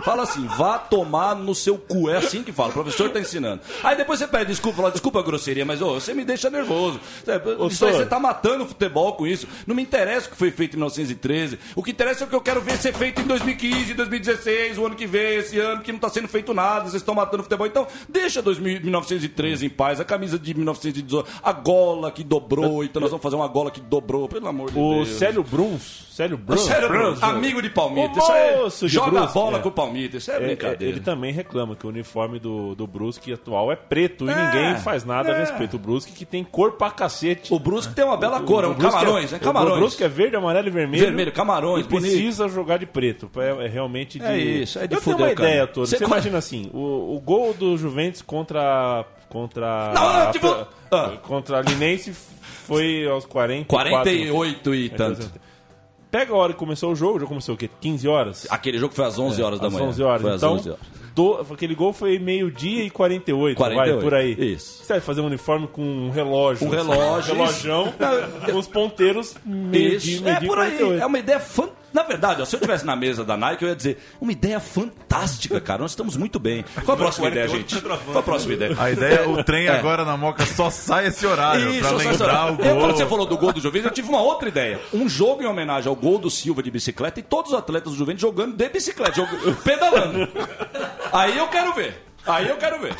Fala 0.04 0.22
assim, 0.22 0.46
vá 0.46 0.78
tomar 0.78 1.34
no 1.34 1.54
seu 1.54 1.76
cu. 1.78 2.08
É 2.10 2.16
assim 2.18 2.42
que 2.42 2.52
fala, 2.52 2.70
o 2.70 2.72
professor 2.72 3.10
tá 3.10 3.18
ensinando. 3.20 3.60
Aí 3.82 3.96
depois 3.96 4.18
você 4.18 4.26
pede 4.28 4.46
desculpa, 4.46 4.76
fala, 4.78 4.90
desculpa 4.90 5.20
a 5.20 5.22
grosseria, 5.22 5.64
mas 5.64 5.80
ô, 5.82 5.94
você 5.94 6.14
me 6.14 6.24
deixa 6.24 6.48
nervoso. 6.50 7.00
Isso 7.70 7.84
aí 7.86 7.92
você 7.94 8.06
tá 8.06 8.18
matando 8.18 8.64
o 8.64 8.66
futebol 8.68 9.14
com 9.14 9.26
isso. 9.26 9.46
Não 9.66 9.74
me 9.74 9.82
interessa 9.82 10.26
o 10.28 10.30
que 10.30 10.36
foi 10.36 10.50
feito 10.50 10.74
em 10.74 10.76
1913. 10.76 11.58
O 11.74 11.82
que 11.82 11.90
interessa 11.90 12.24
é 12.24 12.26
o 12.26 12.30
que 12.30 12.36
eu 12.36 12.40
quero 12.40 12.60
ver 12.60 12.76
ser 12.78 12.92
feito 12.94 13.20
em 13.20 13.24
2015, 13.40 13.94
2016, 13.94 14.78
o 14.78 14.86
ano 14.86 14.94
que 14.94 15.06
vem, 15.06 15.36
esse 15.36 15.58
ano 15.58 15.82
que 15.82 15.90
não 15.90 15.98
tá 15.98 16.08
sendo 16.08 16.28
feito 16.28 16.52
nada, 16.52 16.82
vocês 16.82 17.00
estão 17.02 17.14
matando 17.14 17.40
o 17.40 17.44
futebol. 17.44 17.66
Então, 17.66 17.86
deixa 18.08 18.42
2000 18.42 18.82
1913 18.82 19.66
em 19.66 19.70
paz, 19.70 19.98
a 20.00 20.04
camisa 20.04 20.38
de 20.38 20.54
1918, 20.54 21.28
a 21.42 21.52
gola 21.52 22.10
que 22.10 22.22
dobrou, 22.22 22.84
então 22.84 23.00
nós 23.00 23.10
vamos 23.10 23.22
fazer 23.22 23.36
uma 23.36 23.48
gola 23.48 23.70
que 23.70 23.80
dobrou, 23.80 24.28
pelo 24.28 24.46
amor 24.46 24.70
de 24.70 24.78
O 24.78 25.04
Deus. 25.04 25.08
Célio 25.08 25.42
Bruns. 25.42 26.09
Célio 26.20 26.34
O 26.36 26.38
Bruns. 26.38 26.60
Célio 26.60 26.88
Bruno, 26.88 27.18
amigo 27.22 27.62
de 27.62 27.70
Palmito. 27.70 28.18
O 28.18 28.22
Isso 28.22 28.32
aí, 28.32 28.56
moço 28.56 28.86
de 28.86 28.92
joga 28.94 29.10
Brusque, 29.20 29.34
bola 29.34 29.58
é. 29.58 29.60
com 29.62 29.68
o 29.68 29.72
Palmito, 29.72 30.16
isso 30.18 30.30
é, 30.30 30.34
É, 30.34 30.36
é, 30.36 30.40
brincadeira. 30.46 30.84
ele 30.84 31.00
também 31.00 31.32
reclama 31.32 31.74
que 31.74 31.86
o 31.86 31.88
uniforme 31.88 32.38
do, 32.38 32.74
do 32.74 32.86
Brusque 32.86 33.32
atual 33.32 33.72
é 33.72 33.76
preto 33.76 34.26
e 34.26 34.30
É, 34.30 34.34
ninguém 34.44 34.78
faz 34.82 35.04
nada 35.04 35.32
a 35.32 35.36
é. 35.36 35.40
respeito. 35.40 35.76
O 35.76 35.78
Brusque 35.78 36.12
que 36.12 36.24
tem 36.26 36.44
cor 36.44 36.72
pra 36.72 36.90
cacete. 36.90 37.52
O 37.54 37.58
Brusque 37.58 37.94
tem 37.94 38.04
uma 38.04 38.16
bela 38.16 38.38
O- 38.40 38.44
cor, 38.44 38.64
é 38.64 38.66
o 38.66 38.70
um 38.70 38.74
Brusque 38.74 38.92
camarões, 38.98 39.32
é, 39.32 39.36
é 39.36 39.38
camarões. 39.38 39.74
O 39.74 39.78
Brusque 39.78 40.04
é 40.04 40.08
verde, 40.08 40.36
amarelo 40.36 40.68
e 40.68 40.70
vermelho. 40.70 41.04
Vermelho, 41.04 41.32
camarões, 41.32 41.86
e 41.86 41.88
bonito. 41.88 42.10
precisa 42.12 42.48
jogar 42.48 42.76
de 42.78 42.86
preto. 42.86 43.30
É, 43.36 43.64
é 43.64 43.68
realmente 43.68 44.18
de... 44.18 44.24
É 44.26 44.36
isso, 44.38 44.78
é 44.78 44.86
de 44.86 44.94
Eu 44.94 45.00
tenho 45.00 45.16
fuder 45.16 45.28
uma 45.30 45.34
cara. 45.34 45.48
ideia, 45.48 45.66
Toro. 45.66 45.86
Você 45.86 45.96
Você, 45.98 46.04
imagina 46.04 46.36
assim, 46.38 46.70
o, 46.74 47.16
o 47.16 47.20
gol 47.20 47.54
do 47.54 47.76
Juventus 47.78 48.20
contra... 48.22 49.04
Contra... 49.28 49.92
Não, 49.94 50.24
não, 50.24 50.32
tipo- 50.32 50.66
ah. 50.90 51.12
Contra 51.22 51.58
a 51.58 51.62
Linense 51.62 52.12
foi 52.66 53.06
aos 53.08 53.24
40 53.24 53.64
48 53.66 54.74
e 54.74 54.88
tanto. 54.88 55.30
Pega 56.10 56.32
a 56.32 56.36
hora 56.36 56.52
que 56.52 56.58
começou 56.58 56.92
o 56.92 56.96
jogo, 56.96 57.20
já 57.20 57.26
começou 57.26 57.54
o 57.54 57.58
quê? 57.58 57.70
15 57.80 58.08
horas? 58.08 58.46
Aquele 58.50 58.78
jogo 58.78 58.92
foi 58.94 59.04
às 59.04 59.18
11 59.18 59.40
horas 59.42 59.60
da 59.60 59.68
às 59.68 59.72
manhã. 59.72 59.86
11 59.86 60.02
horas. 60.02 60.22
Foi 60.22 60.30
às 60.32 60.36
então, 60.38 60.54
11 60.54 60.70
horas. 60.70 60.99
Do- 61.14 61.46
aquele 61.52 61.74
gol 61.74 61.92
foi 61.92 62.18
meio-dia 62.18 62.84
e 62.84 62.90
48, 62.90 63.56
48, 63.56 63.92
vai, 63.94 64.02
por 64.02 64.14
aí. 64.14 64.32
isso. 64.54 64.82
Você 64.84 64.92
vai 64.94 65.00
fazer 65.00 65.20
um 65.20 65.26
uniforme 65.26 65.66
com 65.68 65.82
um 65.82 66.10
relógio. 66.10 66.66
Um 66.66 66.70
relógio, 66.70 67.34
Um 67.34 67.36
relógio, 67.38 67.94
com 68.52 68.58
os 68.58 68.66
ponteiros 68.66 69.34
meio-dia, 69.44 70.16
Isso, 70.16 70.28
é 70.28 70.34
por 70.40 70.58
aí. 70.58 70.70
48. 70.76 71.02
É 71.02 71.06
uma 71.06 71.18
ideia 71.18 71.40
fantástica. 71.40 71.80
Na 71.92 72.04
verdade, 72.04 72.40
ó, 72.40 72.44
se 72.44 72.54
eu 72.54 72.58
estivesse 72.58 72.86
na 72.86 72.94
mesa 72.94 73.24
da 73.24 73.36
Nike, 73.36 73.64
eu 73.64 73.68
ia 73.70 73.74
dizer, 73.74 73.98
uma 74.20 74.30
ideia 74.30 74.60
fantástica, 74.60 75.60
cara. 75.60 75.82
Nós 75.82 75.90
estamos 75.90 76.16
muito 76.16 76.38
bem. 76.38 76.64
Qual 76.84 76.94
a 76.94 76.96
próxima 76.96 77.26
ideia, 77.26 77.48
gente? 77.48 77.80
Qual 77.80 77.98
a 78.18 78.22
próxima 78.22 78.54
ideia? 78.54 78.76
A 78.78 78.92
ideia, 78.92 79.28
o 79.28 79.42
trem 79.42 79.66
agora 79.68 80.04
na 80.04 80.16
Moca 80.16 80.46
só 80.46 80.70
sai 80.70 81.08
esse 81.08 81.26
horário, 81.26 81.80
pra 81.80 81.88
só 81.88 81.96
lembrar 81.96 82.52
o 82.52 82.56
gol. 82.56 82.64
Eu, 82.66 82.76
quando 82.78 82.96
você 82.96 83.06
falou 83.06 83.26
do 83.26 83.36
gol 83.36 83.52
do 83.52 83.60
Juventus, 83.60 83.86
eu 83.86 83.92
tive 83.92 84.08
uma 84.08 84.22
outra 84.22 84.48
ideia. 84.48 84.78
Um 84.94 85.08
jogo 85.08 85.42
em 85.42 85.46
homenagem 85.46 85.88
ao 85.88 85.96
gol 85.96 86.16
do 86.18 86.30
Silva 86.30 86.62
de 86.62 86.70
bicicleta 86.70 87.18
e 87.18 87.24
todos 87.24 87.50
os 87.50 87.58
atletas 87.58 87.90
do 87.92 87.98
Juventus 87.98 88.20
jogando 88.20 88.54
de 88.56 88.68
bicicleta, 88.68 89.16
jogando- 89.16 89.56
pedalando. 89.64 90.28
Aí 91.12 91.36
eu 91.36 91.48
quero 91.48 91.72
ver. 91.74 92.06
Aí 92.26 92.48
eu 92.48 92.56
quero 92.56 92.78
ver. 92.80 92.94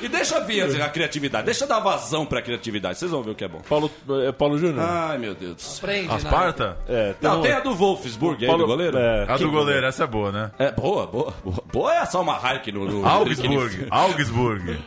E 0.00 0.08
deixa 0.08 0.40
vir 0.40 0.62
assim, 0.62 0.80
a 0.80 0.88
criatividade, 0.88 1.44
deixa 1.44 1.66
dar 1.66 1.78
vazão 1.78 2.24
pra 2.26 2.40
criatividade. 2.42 2.98
Vocês 2.98 3.10
vão 3.10 3.22
ver 3.22 3.30
o 3.32 3.34
que 3.34 3.44
é 3.44 3.48
bom. 3.48 3.60
Paulo, 3.68 3.90
é, 4.26 4.32
Paulo 4.32 4.58
Júnior? 4.58 4.82
Ai, 4.88 5.18
meu 5.18 5.34
Deus. 5.34 5.78
Prende, 5.78 6.12
As 6.12 6.24
né? 6.24 6.30
parta? 6.30 6.78
É, 6.88 7.12
tem 7.12 7.30
Não, 7.30 7.38
um- 7.38 7.42
tem 7.42 7.52
a 7.52 7.60
do 7.60 7.74
Wolfsburg 7.74 8.42
aí, 8.42 8.48
Paulo- 8.48 8.64
do 8.64 8.66
goleiro? 8.68 8.96
é, 8.98 9.26
A 9.28 9.36
do 9.36 9.50
goleiro, 9.50 9.86
essa 9.86 10.04
é 10.04 10.06
boa, 10.06 10.32
né? 10.32 10.50
É, 10.58 10.72
boa, 10.72 11.06
boa, 11.06 11.34
boa. 11.44 11.62
Boa 11.72 11.94
é 11.94 11.98
a 11.98 12.06
Salma 12.06 12.38
Hayek 12.42 12.72
no, 12.72 12.86
no 12.86 13.06
Augsburg, 13.06 13.86
Augsburg. 13.90 14.78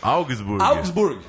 Augsburg. 0.00 0.62
Augsburg. 0.62 1.20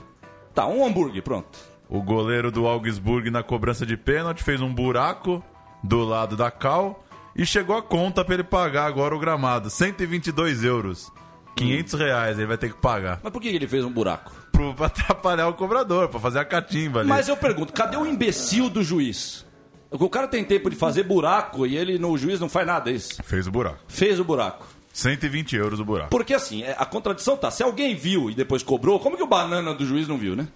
Tá, 0.53 0.67
um 0.67 0.85
hambúrguer, 0.85 1.21
pronto. 1.23 1.59
O 1.89 2.01
goleiro 2.01 2.51
do 2.51 2.67
Augsburg 2.67 3.29
na 3.31 3.43
cobrança 3.43 3.85
de 3.85 3.97
pênalti 3.97 4.43
fez 4.43 4.61
um 4.61 4.73
buraco 4.73 5.43
do 5.83 6.03
lado 6.05 6.37
da 6.37 6.49
cal 6.51 7.03
E 7.35 7.45
chegou 7.45 7.77
a 7.77 7.81
conta 7.81 8.23
pra 8.25 8.33
ele 8.33 8.43
pagar 8.43 8.85
agora 8.85 9.15
o 9.15 9.19
gramado. 9.19 9.69
122 9.69 10.63
euros. 10.63 11.11
500 11.55 11.93
reais 11.99 12.37
ele 12.37 12.47
vai 12.47 12.57
ter 12.57 12.69
que 12.69 12.77
pagar. 12.79 13.19
Mas 13.21 13.31
por 13.31 13.41
que 13.41 13.47
ele 13.49 13.67
fez 13.67 13.83
um 13.83 13.91
buraco? 13.91 14.31
Pro, 14.51 14.73
pra 14.73 14.87
atrapalhar 14.87 15.47
o 15.47 15.53
cobrador, 15.53 16.07
pra 16.09 16.19
fazer 16.19 16.39
a 16.39 16.45
catimba 16.45 17.01
ali. 17.01 17.09
Mas 17.09 17.27
eu 17.27 17.37
pergunto, 17.37 17.73
cadê 17.73 17.97
o 17.97 18.05
imbecil 18.05 18.69
do 18.69 18.83
juiz? 18.83 19.45
O 19.89 20.09
cara 20.09 20.27
tem 20.27 20.43
tempo 20.43 20.69
de 20.69 20.75
fazer 20.75 21.03
buraco 21.03 21.65
e 21.67 21.75
ele, 21.75 21.97
no 21.99 22.17
juiz, 22.17 22.39
não 22.39 22.47
faz 22.47 22.65
nada, 22.65 22.89
é 22.89 22.93
isso? 22.93 23.21
Fez 23.23 23.45
o 23.47 23.51
buraco. 23.51 23.79
Fez 23.87 24.19
o 24.19 24.23
buraco. 24.23 24.65
120 24.93 25.55
euros 25.55 25.79
o 25.79 25.85
buraco. 25.85 26.09
Porque 26.09 26.33
assim, 26.33 26.63
é- 26.63 26.75
a 26.77 26.85
contradição 26.85 27.35
tá, 27.37 27.51
se 27.51 27.61
alguém 27.63 27.95
viu 27.95 28.29
e 28.29 28.35
depois 28.35 28.63
cobrou, 28.63 28.99
como 28.99 29.17
que 29.17 29.23
o 29.23 29.27
banana 29.27 29.73
do 29.73 29.85
juiz 29.85 30.07
não 30.07 30.17
viu, 30.17 30.35
né? 30.35 30.47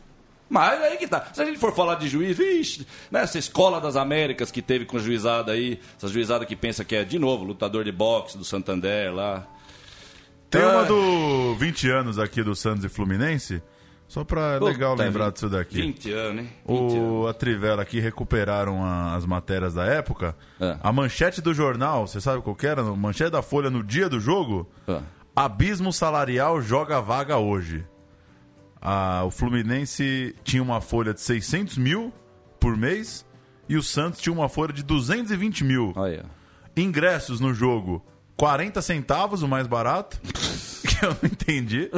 Mas 0.50 0.82
aí 0.82 0.98
que 0.98 1.08
tá. 1.08 1.26
Se 1.34 1.42
a 1.42 1.46
gente 1.46 1.58
for 1.58 1.74
falar 1.74 1.96
de 1.96 2.08
juiz, 2.08 2.38
vixe, 2.38 2.86
né, 3.10 3.22
essa 3.24 3.40
escola 3.40 3.82
das 3.82 3.96
Américas 3.96 4.52
que 4.52 4.62
teve 4.62 4.86
com 4.86 5.00
juizada 5.00 5.52
aí, 5.54 5.80
essa 5.98 6.08
juizada 6.08 6.46
que 6.46 6.56
pensa 6.56 6.84
que 6.86 6.96
é, 6.96 7.04
de 7.04 7.18
novo, 7.18 7.44
lutador 7.44 7.84
de 7.84 7.92
boxe 7.92 8.38
do 8.38 8.46
Santander 8.46 9.14
lá. 9.14 9.46
Tem 10.50 10.62
Ah. 10.62 10.70
uma 10.70 10.84
do 10.86 11.56
20 11.56 11.90
anos 11.90 12.20
aqui 12.20 12.44
do 12.44 12.56
Santos 12.56 12.86
e 12.86 12.90
Fluminense. 12.90 13.62
Só 14.08 14.24
pra 14.24 14.60
legal 14.60 14.92
Puta 14.92 15.04
lembrar 15.04 15.26
vida. 15.26 15.32
disso 15.34 15.50
daqui. 15.50 15.82
20 15.82 16.12
anos, 16.14 16.44
hein? 16.44 16.50
20 16.68 16.96
anos. 16.96 17.24
O, 17.24 17.28
a 17.28 17.34
Trivela 17.34 17.82
aqui 17.82 18.00
recuperaram 18.00 18.86
a- 18.86 19.16
as 19.16 19.26
matérias 19.26 19.74
da 19.74 19.84
época. 19.84 20.36
É. 20.62 20.78
A 20.84 20.92
manchete 20.94 21.42
do 21.42 21.56
jornal, 21.56 22.06
você 22.06 22.22
sabe 22.22 22.44
qual 22.44 22.56
que 22.56 22.68
era? 22.68 22.82
A 22.84 22.96
manchete 22.96 23.32
da 23.32 23.42
Folha 23.42 23.72
no 23.72 23.84
dia 23.84 24.08
do 24.08 24.20
jogo. 24.20 24.70
Ah. 24.88 25.02
Abismo 25.36 25.92
salarial 25.92 26.62
joga 26.62 27.02
vaga 27.02 27.38
hoje. 27.40 27.84
Ah, 28.88 29.24
o 29.26 29.32
Fluminense 29.32 30.36
tinha 30.44 30.62
uma 30.62 30.80
folha 30.80 31.12
de 31.12 31.20
600 31.20 31.76
mil 31.76 32.14
por 32.60 32.78
mês 32.78 33.26
e 33.68 33.76
o 33.76 33.82
Santos 33.82 34.22
tinha 34.22 34.32
uma 34.32 34.48
folha 34.48 34.72
de 34.72 34.84
220 34.84 35.64
mil. 35.64 35.92
Olha. 35.96 36.26
Ingressos 36.78 37.40
no 37.40 37.52
jogo, 37.52 38.06
40 38.38 38.80
centavos, 38.84 39.42
o 39.42 39.48
mais 39.48 39.66
barato. 39.66 40.22
que 40.86 41.04
eu 41.04 41.10
não 41.10 41.18
entendi. 41.24 41.90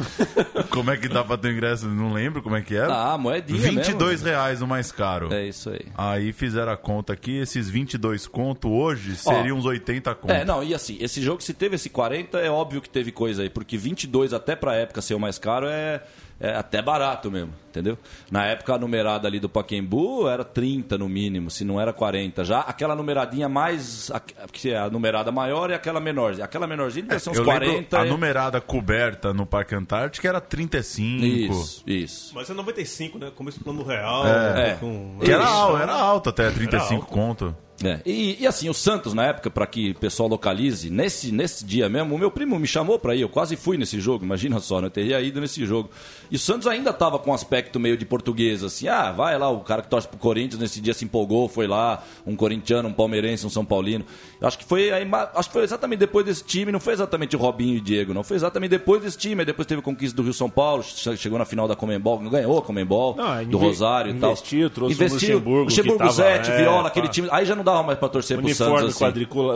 como 0.70 0.90
é 0.90 0.98
que 0.98 1.08
dá 1.08 1.24
pra 1.24 1.38
ter 1.38 1.52
ingresso? 1.52 1.88
Não 1.88 2.14
lembro 2.14 2.42
como 2.42 2.56
é 2.56 2.62
que 2.62 2.76
era. 2.76 2.94
Ah, 2.94 3.18
moedinha 3.18 3.60
22 3.60 4.10
mesmo. 4.12 4.28
reais 4.28 4.62
o 4.62 4.68
mais 4.68 4.92
caro. 4.92 5.34
É 5.34 5.46
isso 5.46 5.70
aí. 5.70 5.86
Aí 5.96 6.34
fizeram 6.34 6.72
a 6.72 6.78
conta 6.78 7.14
aqui, 7.14 7.38
esses 7.38 7.70
22 7.70 8.28
conto 8.28 8.70
hoje 8.70 9.16
seriam 9.16 9.58
uns 9.58 9.66
80 9.66 10.16
conto. 10.16 10.32
É, 10.32 10.46
não, 10.46 10.64
e 10.64 10.74
assim, 10.74 10.98
esse 11.00 11.22
jogo, 11.22 11.42
se 11.42 11.54
teve 11.54 11.76
esse 11.76 11.90
40, 11.90 12.40
é 12.40 12.50
óbvio 12.50 12.82
que 12.82 12.90
teve 12.90 13.12
coisa 13.12 13.44
aí, 13.44 13.50
porque 13.50 13.78
22 13.78 14.34
até 14.34 14.56
pra 14.56 14.76
época 14.76 15.02
ser 15.02 15.14
o 15.14 15.20
mais 15.20 15.38
caro 15.38 15.68
é, 15.68 16.02
é 16.40 16.56
até 16.56 16.82
barato 16.82 17.32
mesmo, 17.32 17.52
entendeu? 17.70 17.98
Na 18.32 18.46
época 18.46 18.74
a 18.76 18.78
numerada 18.78 19.28
ali 19.28 19.40
do 19.40 19.50
Paquembu 19.50 20.28
era 20.30 20.44
30 20.44 20.98
no 20.98 21.10
mínimo, 21.10 21.50
se 21.50 21.66
não 21.66 21.80
era 21.82 21.92
40. 21.92 22.44
Já 22.46 22.60
aquela 22.60 22.96
numeradinha 22.96 23.50
mais. 23.50 24.12
a- 24.12 24.20
Que 24.52 24.72
é 24.72 24.78
a 24.78 24.90
numerada 24.90 25.32
maior 25.32 25.70
e 25.70 25.74
aquela 25.74 26.00
menor. 26.00 26.40
Aquela 26.42 26.68
menorzinha 26.68 27.04
devia 27.04 27.20
ser 27.20 27.30
uns 27.32 27.38
eu 27.38 27.44
40. 27.44 27.72
lembro, 27.74 27.98
a 27.98 28.06
e- 28.06 28.10
numerada 28.10 28.62
coberta 28.62 29.34
no 29.34 29.46
Parque 29.46 29.74
Antártico 29.76 30.28
era 30.28 30.40
35. 30.40 31.26
Isso, 31.26 31.84
isso. 31.88 32.32
Mas 32.36 32.50
é 32.50 32.54
95, 32.54 33.18
né? 33.18 33.32
Começo 33.36 33.60
do 33.60 33.64
plano 33.64 33.84
real. 33.84 34.28
É. 34.28 34.76
com- 34.80 35.18
Que 35.24 35.32
era, 35.32 35.44
Isso. 35.44 35.54
al- 35.54 35.78
era 35.78 35.94
alto 35.94 36.30
até, 36.30 36.50
35 36.52 37.02
alto. 37.02 37.06
conto. 37.14 37.56
É, 37.84 38.00
E, 38.06 38.38
e 38.40 38.48
assim, 38.48 38.70
o 38.70 38.74
Santos, 38.74 39.14
na 39.14 39.26
época, 39.26 39.50
para 39.50 39.68
que 39.68 39.92
o 39.92 39.96
pessoal 39.96 40.28
localize, 40.28 40.90
nesse, 40.90 41.32
nesse 41.32 41.64
dia 41.64 41.88
mesmo, 41.88 42.16
o 42.16 42.18
meu 42.18 42.32
primo 42.32 42.58
me 42.58 42.66
chamou 42.68 42.98
para 42.98 43.16
ir, 43.16 43.22
eu 43.22 43.30
quase 43.30 43.56
fui 43.56 43.78
nesse 43.78 44.00
jogo, 44.00 44.26
imagina 44.26 44.60
só, 44.60 44.82
né? 44.82 44.88
eu 44.88 44.92
teria 44.92 45.22
ido 45.22 45.40
nesse 45.40 45.66
jogo. 45.66 45.90
E 46.32 46.36
o 46.36 46.40
Santos 46.40 46.66
ainda 46.68 46.92
tava 46.92 47.20
com 47.20 47.30
um 47.32 47.34
aspecto 47.34 47.80
meio 47.80 47.96
de 47.96 48.06
português, 48.06 48.64
assim, 48.64 48.88
ah, 48.88 49.12
vai 49.12 49.38
lá, 49.38 49.50
o 49.50 49.60
cara 49.60 49.82
que 49.84 49.90
torce 49.90 50.08
pro 50.08 50.18
Corinthians 50.18 50.60
nesse 50.60 50.82
dia 50.82 50.94
se 50.94 51.06
empolgou, 51.06 51.48
foi 51.48 51.68
lá, 51.68 52.04
um 52.26 52.36
corintiano, 52.36 52.90
um 52.90 52.94
palmeirense, 52.94 53.46
um 53.46 53.50
São 53.50 53.64
Paulino. 53.64 54.04
Eu 54.42 54.48
acho 54.48 54.58
que 54.58 54.66
foi 54.66 54.92
aí, 54.92 55.08
acho 55.36 55.50
que 55.50 55.54
foi 55.54 55.64
exatamente 55.64 56.00
depois 56.00 56.26
desse 56.26 56.44
time, 56.44 56.72
não 56.72 56.80
foi 56.80 56.94
exatamente 56.94 57.36
o 57.36 57.40
Robinho 57.40 57.78
e 57.78 57.80
Diego, 57.80 58.14
não, 58.14 58.24
foi 58.24 58.36
exatamente 58.38 58.72
depois 58.72 59.02
desse 59.04 59.18
time, 59.18 59.42
aí 59.42 59.46
depois 59.46 59.68
teve 59.68 59.80
a 59.82 59.84
conquista 59.84 60.16
do 60.18 60.24
Rio 60.24 60.34
São 60.34 60.50
Paulo, 60.50 60.82
che- 60.84 61.16
chegou 61.16 61.38
na 61.38 61.46
final 61.46 61.68
da 61.68 61.76
Comembol, 61.76 62.18
ganhou 62.30 62.58
a 62.58 62.62
Comembol, 62.62 63.16
Não, 63.16 63.46
do 63.46 63.58
Rosário 63.58 64.16
e 64.16 64.20
tal. 64.20 64.32
investiu, 64.32 64.70
trouxe 64.72 64.94
o 64.94 64.96
investiu, 64.96 65.36
Luxemburgo, 65.36 65.64
Luxemburgo, 65.66 65.98
tava- 66.00 66.12
Zete, 66.12 66.50
é, 66.52 66.58
Viola, 66.58 66.88
aquele 66.88 67.08
pá. 67.08 67.14
time, 67.14 67.28
aí 67.32 67.46
já 67.46 67.56
não 67.56 67.64
dava 67.68 67.84
mais 67.84 68.00
pra 68.00 68.10
torcer 68.10 68.38
pro 68.38 68.46
Uniforme 68.46 68.76
Santos 68.80 68.96
assim. 68.96 69.04
quadricula, 69.06 69.56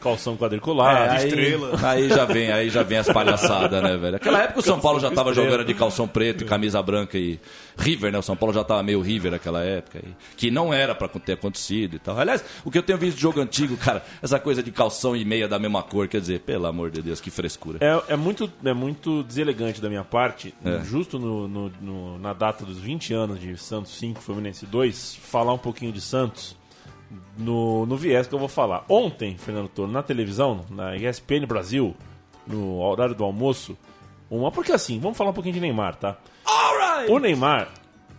calção 0.00 0.36
quadricular, 0.36 0.96
É, 1.06 1.08
aí, 1.18 1.28
estrela. 1.28 1.70
aí 1.82 2.08
já 2.08 2.24
vem, 2.24 2.50
aí 2.52 2.70
já 2.70 2.82
vem 2.82 2.98
as 2.98 3.06
palhaçadas, 3.08 3.82
né, 3.82 3.96
velho? 3.96 4.16
Aquela 4.16 4.42
época 4.42 4.60
o 4.60 4.62
São 4.64 4.80
Paulo 4.80 5.00
já 5.00 5.10
tava 5.10 5.32
jogando 5.32 5.64
de 5.64 5.74
calção 5.74 6.06
preto 6.08 6.44
e 6.44 6.46
camisa 6.46 6.82
branca 6.82 7.16
e 7.18 7.38
River, 7.78 8.12
né? 8.12 8.18
O 8.18 8.22
São 8.22 8.36
Paulo 8.36 8.52
já 8.54 8.62
tava 8.64 8.82
meio 8.82 9.00
River 9.00 9.30
naquela 9.32 9.62
época, 9.62 9.98
e- 9.98 10.14
que 10.36 10.50
não 10.50 10.72
era 10.72 10.94
pra 10.94 11.08
ter 11.08 11.32
acontecido 11.32 11.96
e 11.96 11.98
tal. 11.98 12.18
Aliás, 12.18 12.44
o 12.64 12.70
que 12.70 12.78
eu 12.78 12.82
tenho 12.82 12.98
visto 12.98 13.16
de 13.16 13.22
jogo 13.22 13.40
antigo, 13.40 13.76
cara, 13.76 14.02
essa 14.22 14.38
coisa 14.38 14.62
de 14.62 14.70
calção 14.70 15.16
e 15.16 15.24
meia 15.24 15.46
da 15.48 15.58
mesma 15.58 15.82
cor, 15.82 16.08
quer 16.08 16.20
dizer, 16.20 16.40
pelo 16.40 16.66
amor 16.66 16.90
de 16.90 17.02
Deus, 17.02 17.20
que 17.20 17.30
frescura. 17.30 17.78
É, 17.80 18.12
é 18.14 18.16
muito, 18.16 18.50
é 18.64 18.72
muito 18.74 19.22
deselegante 19.22 19.80
da 19.80 19.88
minha 19.88 20.04
parte, 20.04 20.54
É. 20.64 20.80
justo 20.84 21.18
no, 21.18 21.48
no- 21.48 21.72
no- 21.80 22.18
na 22.18 22.32
data 22.32 22.64
dos 22.64 22.78
20 22.78 23.12
anos 23.14 23.40
de 23.40 23.56
Santos 23.56 23.96
5, 23.98 24.20
Fluminense 24.20 24.66
2, 24.66 25.16
falar 25.22 25.52
um 25.52 25.58
pouquinho 25.58 25.92
de 25.92 26.00
Santos 26.00 26.56
no, 27.36 27.86
no 27.86 27.96
viés 27.96 28.26
que 28.26 28.34
eu 28.34 28.38
vou 28.38 28.48
falar. 28.48 28.84
Ontem, 28.88 29.36
Fernando 29.36 29.68
Toro, 29.68 29.90
na 29.90 30.02
televisão, 30.02 30.64
na 30.70 30.96
ESPN 30.96 31.46
Brasil, 31.46 31.94
no 32.46 32.80
horário 32.80 33.14
do 33.14 33.24
almoço, 33.24 33.76
uma. 34.30 34.50
Porque 34.50 34.72
assim, 34.72 34.98
vamos 34.98 35.16
falar 35.16 35.30
um 35.30 35.34
pouquinho 35.34 35.54
de 35.54 35.60
Neymar, 35.60 35.96
tá? 35.96 36.16
O 37.08 37.18
Neymar, 37.18 37.68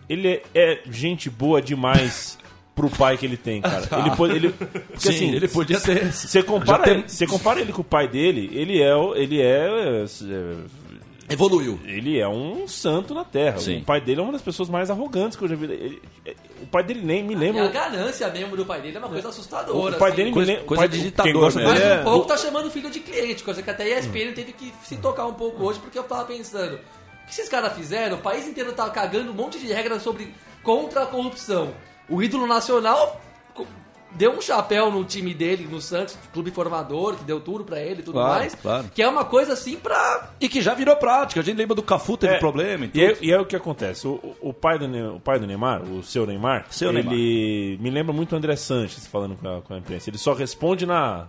ele 0.08 0.28
é, 0.28 0.42
é 0.54 0.82
gente 0.90 1.30
boa 1.30 1.62
demais 1.62 2.38
pro 2.74 2.90
pai 2.90 3.16
que 3.16 3.26
ele 3.26 3.36
tem, 3.36 3.60
cara. 3.62 3.88
Ele 4.00 4.16
pode. 4.16 4.34
Ele, 4.36 4.50
porque, 4.50 4.98
Sim, 4.98 5.08
assim, 5.10 5.30
ele 5.34 5.48
podia 5.48 5.80
ter. 5.80 6.12
Você 6.12 6.42
compara, 6.42 6.82
tem- 6.82 7.04
ele, 7.20 7.26
compara 7.30 7.60
ele 7.60 7.72
com 7.72 7.80
o 7.82 7.84
pai 7.84 8.08
dele, 8.08 8.50
ele 8.52 8.82
é, 8.82 8.92
ele 9.16 9.40
é, 9.40 10.04
é, 10.04 10.04
Evoluiu. 11.32 11.80
ele 11.84 12.18
é 12.18 12.28
um 12.28 12.66
santo 12.68 13.14
na 13.14 13.24
terra. 13.24 13.58
Sim. 13.58 13.78
O 13.78 13.84
pai 13.84 14.00
dele 14.00 14.20
é 14.20 14.22
uma 14.22 14.32
das 14.32 14.42
pessoas 14.42 14.68
mais 14.68 14.90
arrogantes 14.90 15.36
que 15.36 15.44
eu 15.44 15.48
já 15.48 15.56
vi. 15.56 15.64
Ele- 15.64 16.02
o 16.62 16.66
pai 16.66 16.82
dele 16.84 17.00
nem 17.02 17.22
me 17.24 17.32
E 17.34 17.36
a 17.36 17.40
lembra. 17.40 17.68
ganância 17.68 18.28
mesmo 18.30 18.56
do 18.56 18.64
pai 18.64 18.80
dele 18.80 18.96
é 18.96 18.98
uma 19.00 19.08
coisa 19.08 19.28
assustadora. 19.30 19.96
O 19.96 19.98
pai 19.98 20.08
assim. 20.10 20.16
dele 20.16 20.28
me 20.30 20.34
Coisa- 20.34 20.50
lembra. 20.52 20.64
o 20.64 20.66
coisa 20.68 20.80
pai- 20.82 20.88
de 20.88 20.96
quem 20.98 21.04
ditador 21.04 21.52
dele 21.52 21.66
Mas 21.66 21.80
é- 21.80 22.00
um 22.00 22.04
pouco 22.04 22.26
tá 22.28 22.36
chamando 22.36 22.70
filho 22.70 22.90
de 22.90 23.00
cliente, 23.00 23.42
coisa 23.42 23.62
que 23.62 23.70
até 23.70 23.82
a 23.84 23.98
ESPN 23.98 24.32
teve 24.32 24.52
que 24.52 24.72
se 24.84 24.96
tocar 24.96 25.26
um 25.26 25.34
pouco 25.34 25.64
hoje, 25.64 25.78
porque 25.80 25.98
eu 25.98 26.04
tava 26.04 26.24
pensando, 26.24 26.74
o 26.76 27.26
que 27.26 27.32
esses 27.32 27.48
caras 27.48 27.72
fizeram? 27.74 28.16
O 28.18 28.20
país 28.20 28.46
inteiro 28.46 28.72
tá 28.72 28.88
cagando 28.90 29.30
um 29.30 29.34
monte 29.34 29.58
de 29.58 29.66
regras 29.72 30.02
sobre 30.02 30.32
contra 30.62 31.02
a 31.02 31.06
corrupção. 31.06 31.72
O 32.08 32.22
ídolo 32.22 32.46
nacional 32.46 33.20
deu 34.14 34.32
um 34.32 34.40
chapéu 34.40 34.90
no 34.90 35.04
time 35.04 35.32
dele, 35.34 35.66
no 35.70 35.80
Santos, 35.80 36.16
clube 36.32 36.50
formador, 36.50 37.16
que 37.16 37.24
deu 37.24 37.40
tudo 37.40 37.64
pra 37.64 37.80
ele 37.80 38.00
e 38.00 38.02
tudo 38.02 38.14
Claro, 38.14 38.38
mais. 38.40 38.54
claro. 38.54 38.84
Que 38.94 39.02
é 39.02 39.08
uma 39.08 39.24
coisa 39.24 39.52
assim 39.54 39.76
pra. 39.76 40.30
E 40.40 40.48
que 40.48 40.60
já 40.60 40.74
virou 40.74 40.94
prática. 40.96 41.40
A 41.40 41.42
gente 41.44 41.56
lembra 41.56 41.74
do 41.74 41.82
Cafu, 41.82 42.16
teve 42.16 42.34
É, 42.34 42.38
problema 42.38 42.84
e 42.84 42.88
tudo. 42.88 42.98
E 43.00 43.04
é, 43.04 43.16
e 43.22 43.32
é 43.32 43.40
o 43.40 43.44
que 43.46 43.56
acontece. 43.56 44.06
O, 44.06 44.20
o- 44.40 44.52
pai 44.52 44.78
do, 44.78 44.86
Ne- 44.88 45.08
o 45.08 45.20
pai 45.20 45.38
do 45.38 45.46
Neymar, 45.46 45.82
o 45.82 46.02
seu 46.02 46.26
Neymar, 46.26 46.66
Seu 46.70 46.90
ele 46.90 47.78
me 47.80 47.90
lembra 47.90 48.12
muito 48.12 48.32
o 48.32 48.36
André 48.36 48.54
Sanches 48.56 49.06
falando 49.06 49.36
com 49.36 49.48
a, 49.48 49.62
com 49.62 49.74
a 49.74 49.78
imprensa. 49.78 50.10
Ele 50.10 50.18
só 50.18 50.32
responde 50.34 50.84
na, 50.86 51.26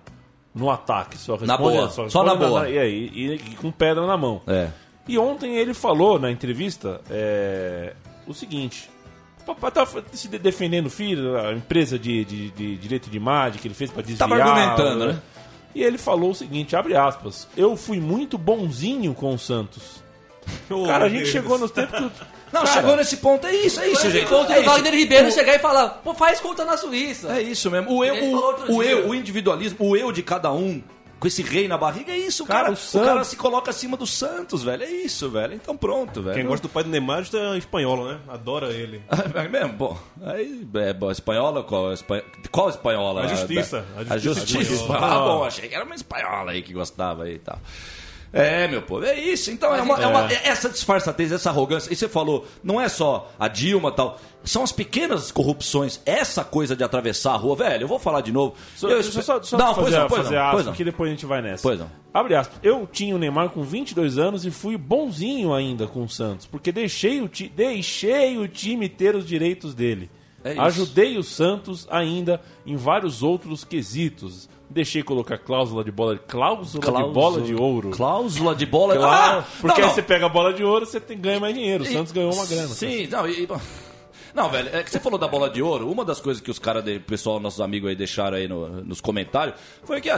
no 0.54 0.70
ataque. 0.70 1.18
Só 1.18 1.36
responde, 1.36 1.58
boa, 1.62 1.90
Só, 1.90 2.10
só 2.10 2.24
responde 2.24 2.26
na 2.28 2.36
boa. 2.36 2.70
e, 2.70 2.78
aí, 2.78 3.12
e- 3.14 3.34
e 3.36 3.56
com 3.56 3.72
pedra 3.72 4.06
na 4.06 4.18
mão. 4.18 4.42
É. 4.48 4.70
E 5.08 5.18
ontem 5.18 5.56
ele 5.58 5.74
falou 5.74 6.18
na 6.20 6.32
entrevista 6.32 7.02
é, 7.10 7.94
o 8.28 8.34
seguinte: 8.34 8.90
papai 9.46 9.72
tava 9.72 10.04
se 10.14 10.28
de- 10.28 10.40
defendendo 10.40 10.88
o 10.88 10.90
filho, 10.90 11.38
a 11.38 11.52
empresa 11.54 11.98
de, 12.00 12.24
de- 12.26 12.50
de 12.52 12.76
direito 12.78 13.10
de 13.10 13.18
imagem 13.18 13.60
que 13.62 13.68
ele 13.68 13.76
fez 13.76 13.92
para 13.92 14.02
desviar. 14.02 14.30
Tava 14.30 14.42
argumentando, 14.42 15.06
né? 15.08 15.20
E 15.76 15.84
ele 15.84 15.98
falou 15.98 16.32
o 16.32 16.36
seguinte: 16.36 16.76
abre 16.76 16.96
aspas, 16.96 17.48
eu 17.58 17.76
fui 17.76 18.00
muito 18.00 18.38
bonzinho 18.38 19.14
com 19.14 19.34
o 19.34 19.40
Santos. 19.40 20.02
Oh, 20.70 20.86
Cara, 20.86 21.06
a 21.06 21.10
gente 21.10 21.20
Deus. 21.20 21.30
chegou 21.30 21.58
nos 21.58 21.72
tempos 21.72 21.98
que. 21.98 22.04
Não, 22.52 22.62
Cara, 22.64 22.68
chegou 22.74 22.96
nesse 22.96 23.18
ponto, 23.18 23.48
é 23.48 23.56
isso, 23.56 23.80
é 23.80 23.88
isso, 23.88 24.12
gente. 24.12 24.28
ponto 24.28 24.52
É 24.52 24.62
do. 24.62 24.66
Wagner 24.70 24.94
Ribeiro 24.94 25.32
chegar 25.32 25.56
e 25.56 25.60
falar, 25.60 25.90
pô, 26.04 26.14
faz 26.14 26.40
conta 26.40 26.64
na 26.64 26.78
Suíça. 26.78 27.30
É 27.36 27.42
isso 27.42 27.72
mesmo. 27.72 27.92
O 27.92 28.04
eu, 28.06 28.14
o, 28.26 28.76
o 28.76 28.84
eu, 28.84 29.08
o 29.10 29.16
individualismo, 29.16 29.78
o 29.80 29.98
eu 29.98 30.12
de 30.12 30.22
cada 30.22 30.52
um, 30.52 30.84
com 31.24 31.28
esse 31.28 31.42
rei 31.42 31.70
na 31.70 31.78
barriga, 31.78 32.12
é 32.12 32.18
isso, 32.18 32.46
Cara, 32.46 32.60
cara. 32.64 32.70
o 32.72 32.74
O, 32.74 32.76
Santos- 32.76 33.08
cara 33.08 33.24
se 33.24 33.38
coloca 33.38 33.70
acima 33.72 33.96
do 33.96 34.06
Santos, 34.06 34.62
velho. 34.62 34.84
É 34.84 34.92
isso, 34.92 35.30
velho. 35.30 35.54
Então 35.54 35.78
pronto, 35.78 36.22
velho. 36.22 36.36
Quem 36.36 36.46
gosta 36.46 36.68
do 36.68 36.70
pai 36.70 36.84
do 36.84 36.90
Neymar 36.90 37.24
é 37.34 37.54
a 37.54 37.58
espanhola, 37.58 38.16
né? 38.16 38.20
Adora 38.28 38.74
ele. 38.74 39.02
É 39.34 39.48
mesmo, 39.48 39.74
pô. 39.76 39.98
Aí, 40.22 40.68
é, 40.76 40.92
bom, 40.92 41.10
espanhola, 41.10 41.64
qual, 41.64 41.94
espan... 41.94 42.22
qual 42.52 42.68
espanhola? 42.70 43.22
A 43.24 43.28
justiça. 43.28 43.86
A 43.96 44.14
A 44.16 44.18
justiça. 44.18 44.46
justiça 44.48 44.74
espanhola. 44.82 45.06
Ah, 45.16 45.20
bom, 45.20 45.44
achei 45.46 45.70
que 45.70 45.76
era 45.76 45.86
uma 45.86 45.96
espanhola 45.96 46.52
aí 46.52 46.62
que 46.62 46.74
gostava 46.74 47.24
aí 47.24 47.36
e 47.36 47.40
tal. 47.40 47.58
É, 48.34 48.68
meu 48.68 48.82
povo, 48.82 49.06
é 49.06 49.18
isso. 49.18 49.52
Então, 49.52 49.76
é 49.76 49.82
uma, 49.82 49.96
é 50.02 50.08
uma- 50.08 50.32
é 50.32 50.48
essa 50.48 50.68
disfarçatez, 50.68 51.32
essa 51.32 51.52
arrogância. 51.52 51.94
E 51.94 51.96
você 51.96 52.10
falou, 52.10 52.48
não 52.64 52.82
é 52.82 52.90
só 52.90 53.32
a 53.40 53.48
Dilma 53.48 53.90
e 53.90 53.92
tal. 53.92 54.20
São 54.44 54.64
as 54.64 54.72
pequenas 54.72 55.32
corrupções. 55.32 56.02
Essa 56.04 56.44
coisa 56.44 56.76
de 56.76 56.84
atravessar 56.84 57.34
a 57.34 57.38
rua, 57.38 57.56
velho, 57.56 57.84
eu 57.84 57.88
vou 57.88 58.00
falar 58.00 58.22
de 58.22 58.32
novo. 58.32 58.56
Só, 58.76 58.90
eu 58.90 59.02
deixa 59.04 59.20
eu 59.20 59.24
só, 59.24 59.42
só 59.44 59.56
não, 59.58 59.76
fazer, 59.76 59.82
pois 59.82 59.94
não, 59.94 60.08
pois 60.08 60.22
fazer 60.24 60.36
não, 60.36 60.42
aspas, 60.42 60.54
pois 60.56 60.66
não. 60.66 60.74
que 60.74 60.84
depois 60.84 61.08
a 61.10 61.12
gente 61.14 61.26
vai 61.28 61.42
nessa. 61.44 61.62
Pois 61.62 61.80
não. 61.80 61.90
Abre 62.12 62.36
aspas. 62.36 62.58
Eu 62.64 62.90
tinha 62.92 63.16
o 63.16 63.20
Neymar 63.20 63.50
com 63.50 63.62
22 63.62 64.18
anos 64.18 64.46
e 64.46 64.52
fui 64.52 64.78
bonzinho 64.78 65.54
ainda 65.54 65.86
com 65.86 66.04
o 66.04 66.10
Santos, 66.10 66.48
porque 66.48 66.72
deixei 66.72 67.22
o, 67.22 67.28
ti, 67.28 67.48
deixei 67.56 68.38
o 68.40 68.48
time 68.48 68.90
ter 68.90 69.16
os 69.16 69.28
direitos 69.28 69.76
dele. 69.76 70.10
É. 70.44 70.60
Ajudei 70.60 71.18
o 71.18 71.24
Santos 71.24 71.88
ainda 71.90 72.42
em 72.66 72.76
vários 72.76 73.24
outros 73.24 73.64
quesitos. 73.64 74.50
Deixei 74.74 75.04
colocar 75.04 75.38
cláusula 75.38 75.84
de 75.84 75.92
bola, 75.92 76.18
cláusula, 76.18 76.82
de 77.04 77.14
bola 77.14 77.42
de 77.42 77.54
ouro. 77.54 77.92
Cláusula 77.92 78.56
de 78.56 78.66
bola 78.66 78.96
Claro, 78.96 79.40
Ah, 79.40 79.44
porque 79.62 79.68
não, 79.68 79.76
aí 79.76 79.82
não. 79.84 79.90
você 79.96 80.02
pega 80.02 80.26
a 80.26 80.30
bola 80.30 80.52
de 80.52 80.64
ouro, 80.64 80.84
você 80.86 81.00
tem, 81.00 81.16
ganha 81.16 81.40
mais 81.40 81.54
dinheiro. 81.54 81.84
O 81.84 81.88
Santos 81.88 82.12
ganhou 82.12 82.34
uma 82.34 82.46
grana. 82.48 82.68
Sim, 82.70 83.06
não, 83.08 83.28
e, 83.28 83.44
e- 83.44 83.48
não, 84.34 84.50
velho, 84.50 84.70
é 84.74 84.82
que 84.84 84.90
você 84.90 85.00
falou 85.00 85.18
da 85.20 85.28
bola 85.28 85.50
de 85.50 85.62
ouro. 85.62 85.90
Uma 85.92 86.04
das 86.04 86.20
coisas 86.20 86.42
que 86.42 86.50
os 86.50 86.58
caras, 86.60 86.84
o 86.86 87.00
pessoal, 87.02 87.40
nossos 87.40 87.62
amigos 87.62 87.90
aí 87.90 87.96
deixaram 87.96 88.38
aí 88.38 88.48
no- 88.48 88.84
nos 88.84 89.00
comentários, 89.00 89.56
foi 89.84 90.02
que 90.02 90.10
a, 90.10 90.16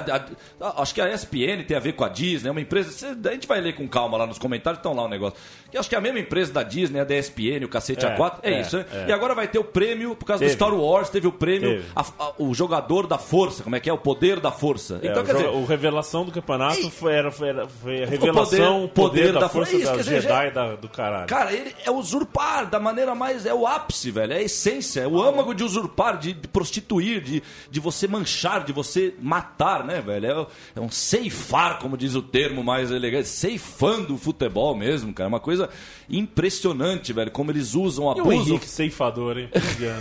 a- 0.61 0.82
acho 0.82 0.93
que 0.93 1.01
a 1.01 1.09
ESPN 1.13 1.63
tem 1.68 1.76
a 1.76 1.80
ver 1.80 1.93
com 1.93 2.03
a 2.03 2.09
Disney, 2.09 2.47
é 2.49 2.51
uma 2.51 2.61
empresa. 2.61 2.91
cê- 2.91 3.07
a 3.28 3.32
gente 3.32 3.47
vai 3.47 3.59
ler 3.61 3.74
com 3.76 3.88
calma 3.88 4.18
lá 4.18 4.26
nos 4.26 4.38
comentários, 4.39 4.80
estão 4.80 4.93
lá 4.93 5.03
o 5.03 5.07
negócio. 5.09 5.38
Que 5.70 5.78
acho 5.78 5.89
que 5.89 5.95
é 5.95 5.97
a 5.97 6.01
mesma 6.01 6.20
empresa 6.20 6.53
da 6.53 6.63
Disney, 6.63 6.99
a 6.99 7.03
da 7.03 7.16
ESPN, 7.16 7.66
o 7.66 7.68
cacete 7.68 8.05
É, 8.05 8.16
A4, 8.18 8.39
é, 8.43 8.53
é, 8.53 8.61
isso, 8.61 8.78
né? 8.78 8.86
é. 8.93 9.09
E 9.09 9.11
agora 9.11 9.36
vai 9.36 9.47
ter 9.47 9.59
o 9.59 9.63
prêmio, 9.63 10.16
por 10.16 10.26
causa 10.26 10.39
Teve. 10.45 10.51
do 10.55 10.55
Star 10.55 10.74
Wars, 10.74 11.09
teve 11.09 11.28
o 11.28 11.32
prêmio, 11.32 11.70
Teve. 11.82 11.86
a- 11.95 12.34
o 12.38 12.53
jogador 12.53 13.07
da 13.07 13.18
força, 13.18 13.63
como 13.63 13.76
é 13.76 13.80
que 13.80 13.89
é? 13.89 13.93
O 13.93 13.97
poder 13.97 14.39
da 14.39 14.51
força. 14.51 14.99
É, 15.03 15.07
Então, 15.07 15.24
o, 15.24 15.26
quer 15.26 15.34
dizer. 15.34 15.45
joga- 15.47 15.57
o 15.57 15.66
revelação 15.66 16.24
do 16.26 16.32
campeonato 16.32 16.89
foi, 16.89 17.13
era, 17.13 17.32
foi, 17.32 17.49
era- 17.49 17.68
foi 17.68 18.03
a 18.03 18.07
O 18.07 18.09
revelação, 18.09 18.43
poder- 18.43 18.61
o 18.86 18.88
poder, 18.89 19.20
poder 19.20 19.34
da, 19.34 19.39
da 19.41 19.49
força 19.49 19.72
força. 19.72 19.84
Isso, 19.84 19.91
da 19.91 19.97
dizer, 19.97 20.22
Jedi 20.22 20.51
da- 20.51 20.76
do 20.76 20.88
caralho. 20.88 21.28
Cara, 21.28 21.51
ele 21.51 21.76
é 21.84 21.91
usurpar 21.91 22.70
da 22.70 22.80
maneira 22.80 23.13
mais. 23.13 23.45
É 23.45 23.53
o 23.53 23.68
ápice, 23.68 24.04
velho. 24.11 24.33
É 24.33 24.37
a 24.37 24.41
essência. 24.41 25.01
É 25.01 25.07
o 25.07 25.21
âmago 25.21 25.53
de 25.53 25.63
usurpar, 25.63 26.17
de, 26.17 26.33
de 26.33 26.47
prostituir, 26.47 27.21
de, 27.21 27.43
de 27.69 27.79
você 27.79 28.07
manchar, 28.07 28.63
de 28.63 28.71
você 28.73 29.13
matar, 29.21 29.83
né, 29.83 30.01
velho? 30.01 30.25
É, 30.25 30.47
é 30.77 30.81
um 30.81 30.89
ceifar, 30.89 31.79
como 31.79 31.97
diz 31.97 32.15
o 32.15 32.21
termo 32.21 32.63
mais 32.63 32.91
elegante. 32.91 33.27
Ceifando 33.27 34.15
o 34.15 34.17
futebol 34.17 34.75
mesmo, 34.75 35.13
cara. 35.13 35.27
É 35.27 35.29
uma 35.29 35.39
coisa 35.39 35.69
impressionante, 36.09 37.13
velho. 37.13 37.31
Como 37.31 37.51
eles 37.51 37.73
usam, 37.75 38.13
e 38.17 38.21
o. 38.21 38.31
Henrique 38.31 38.67
ceifador, 38.67 39.37
hein? 39.37 39.49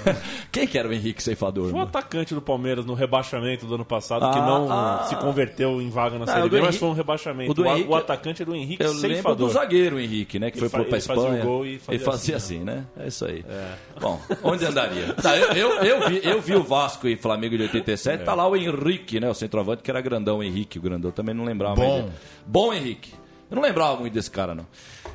Quem 0.50 0.66
que 0.66 0.76
era 0.78 0.88
o 0.88 0.92
Henrique 0.92 1.22
Ceifador? 1.22 1.70
Foi 1.70 1.78
o 1.78 1.82
atacante 1.82 2.34
do 2.34 2.42
Palmeiras 2.42 2.84
no 2.84 2.94
rebaixamento 2.94 3.66
do 3.66 3.74
ano 3.76 3.84
passado, 3.84 4.30
que 4.32 4.38
Ah, 4.38 4.46
não 4.46 4.70
ah. 4.70 5.07
se 5.09 5.16
converteu 5.16 5.80
em 5.80 5.88
vaga 5.90 6.18
na 6.18 6.26
Não, 6.26 6.32
Série 6.32 6.46
o 6.46 6.50
B, 6.50 6.61
mas 6.61 6.76
foi 6.76 6.88
um 6.88 6.92
rebaixamento. 6.92 7.50
o 7.52 7.55
do 7.55 7.62
O, 7.62 7.68
a- 7.68 7.72
Henrique- 7.74 7.88
o 7.90 7.94
atacante 7.94 8.42
é 8.42 8.44
do 8.44 8.55
Henrique 8.55 8.82
Eu 8.82 8.92
lembro 8.92 9.09
ceifador. 9.09 9.46
do 9.48 9.52
zagueiro 9.52 9.98
Henrique, 10.00 10.38
né? 10.38 10.50
Que 10.50 10.59
Ele 10.59 10.68
foi 10.68 10.84
pra 10.84 10.96
ele 10.96 11.00
fazia 11.00 11.14
o 11.22 11.24
Espanha. 11.26 11.44
gol 11.44 11.66
e 11.66 11.78
fazia 11.78 11.94
ele 11.94 12.05
fazia 12.05 12.36
assim, 12.36 12.57
assim, 12.57 12.64
né? 12.64 12.84
É 12.98 13.07
isso 13.09 13.24
aí. 13.24 13.44
Bom, 14.01 14.20
onde 14.42 14.64
andaria? 14.64 15.12
Tá, 15.14 15.36
eu, 15.36 15.53
eu, 15.53 15.70
eu 15.84 16.09
vi, 16.09 16.20
eu 16.24 16.40
vi 16.40 16.55
o 16.57 16.62
Vasco 16.62 17.07
e 17.09 17.16
Flamengo 17.16 17.57
de 17.57 17.62
87, 17.64 18.22
É. 18.22 18.24
tá 18.24 18.34
lá 18.34 18.47
o 18.49 18.57
Henrique, 18.57 19.20
né? 19.20 19.28
O 19.30 19.34
centroavante, 19.34 19.82
que 19.82 19.90
era 19.90 20.01
grandão, 20.01 20.42
Henrique, 20.42 20.78
o 20.78 20.82
grandão. 20.82 21.11
Também 21.11 21.34
não 21.34 21.45
lembrava 21.45 21.76
Bom. 21.76 22.01
dele. 22.03 22.12
Bom 22.47 22.72
Henrique. 22.72 23.12
Eu 23.51 23.57
não 23.57 23.62
lembrava 23.62 23.97
muito 24.01 24.12
desse 24.12 24.30
cara, 24.30 24.55
não. 24.55 24.66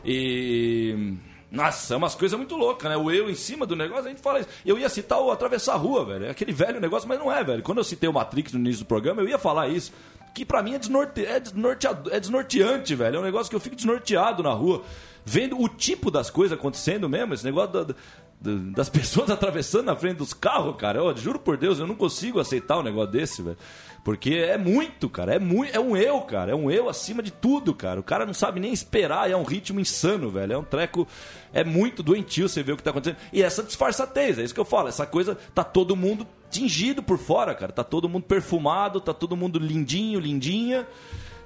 E. 0.06 1.14
Nossa, 1.52 1.96
é 1.96 1.98
umas 1.98 2.14
coisas 2.14 2.38
muito 2.38 2.56
loucas, 2.56 2.90
né? 2.90 2.96
O 2.96 3.10
eu 3.10 3.28
em 3.30 3.34
cima 3.34 3.66
do 3.66 3.76
negócio, 3.76 4.06
a 4.06 4.10
gente 4.10 4.22
fala 4.22 4.40
isso. 4.40 4.50
Eu 4.64 4.78
ia 4.78 4.88
citar 4.88 5.20
o 5.20 5.32
atravessar 5.32 5.74
a 5.74 5.78
rua, 5.78 6.06
velho. 6.06 6.26
É 6.26 6.30
aquele 6.30 6.52
velho 6.54 6.80
negócio, 6.80 7.10
mas 7.10 7.18
não 7.18 7.32
é, 7.32 7.44
velho. 7.44 7.64
Quando 7.64 7.80
eu 7.80 7.84
citei 7.84 8.08
o 8.08 8.14
Matrix 8.14 8.54
no 8.54 8.60
início 8.60 8.84
do 8.86 8.88
programa, 8.88 9.22
eu 9.22 9.28
ia 9.28 9.40
falar 9.40 9.68
isso. 9.68 9.92
Que 10.36 10.46
pra 10.46 10.62
mim 10.62 10.76
é, 10.76 10.78
desnorte... 10.80 11.26
é, 11.26 11.40
desnorteado... 11.40 12.14
é 12.14 12.20
desnorteante, 12.20 12.94
velho. 12.94 13.16
É 13.16 13.20
um 13.20 13.24
negócio 13.24 13.50
que 13.50 13.56
eu 13.56 13.60
fico 13.60 13.76
desnorteado 13.76 14.44
na 14.44 14.52
rua. 14.52 14.84
Vendo 15.26 15.60
o 15.60 15.68
tipo 15.68 16.12
das 16.12 16.30
coisas 16.30 16.58
acontecendo 16.58 17.10
mesmo, 17.10 17.34
esse 17.34 17.44
negócio 17.44 17.84
da- 17.84 17.96
das 18.42 18.88
pessoas 18.90 19.30
atravessando 19.30 19.86
na 19.86 19.96
frente 19.96 20.18
dos 20.18 20.34
carros, 20.34 20.76
cara. 20.78 21.00
Eu 21.00 21.18
juro 21.18 21.40
por 21.40 21.58
Deus, 21.58 21.80
eu 21.80 21.88
não 21.88 21.96
consigo 21.96 22.40
aceitar 22.40 22.80
um 22.80 22.84
negócio 22.84 23.12
desse, 23.12 23.42
velho. 23.42 23.58
Porque 24.04 24.36
é 24.36 24.58
muito, 24.58 25.10
cara. 25.10 25.36
É, 25.36 25.40
muito, 25.40 25.76
é 25.76 25.80
um 25.80 25.96
eu, 25.96 26.22
cara. 26.22 26.52
É 26.52 26.56
um 26.56 26.72
eu 26.72 26.88
acima 26.88 27.22
de 27.22 27.32
tudo, 27.32 27.74
cara. 27.74 28.00
O 28.00 28.04
cara 28.04 28.26
não 28.26 28.34
sabe 28.34 28.60
nem 28.60 28.72
esperar. 28.72 29.30
É 29.30 29.36
um 29.36 29.44
ritmo 29.44 29.80
insano, 29.80 30.30
velho. 30.30 30.54
É 30.54 30.58
um 30.58 30.64
treco. 30.64 31.08
É 31.54 31.64
muito 31.64 32.02
doentio 32.02 32.48
você 32.48 32.64
ver 32.64 32.74
o 32.74 32.78
que 32.78 32.84
tá 32.84 32.92
acontecendo. 32.92 33.20
E 33.34 33.44
essa 33.44 33.62
disfarçatez, 33.62 34.40
é 34.40 34.44
isso 34.44 34.54
que 34.54 34.60
eu 34.60 34.66
falo. 34.66 34.88
Essa 34.88 35.06
coisa, 35.06 35.38
tá 35.54 35.64
todo 35.64 35.96
mundo 35.96 36.26
tingido 36.50 37.04
por 37.04 37.18
fora, 37.18 37.54
cara. 37.54 37.74
Tá 37.74 37.84
todo 37.84 38.08
mundo 38.08 38.24
perfumado, 38.24 39.02
tá 39.02 39.14
todo 39.14 39.36
mundo 39.36 39.60
lindinho, 39.60 40.20
lindinha. 40.20 40.88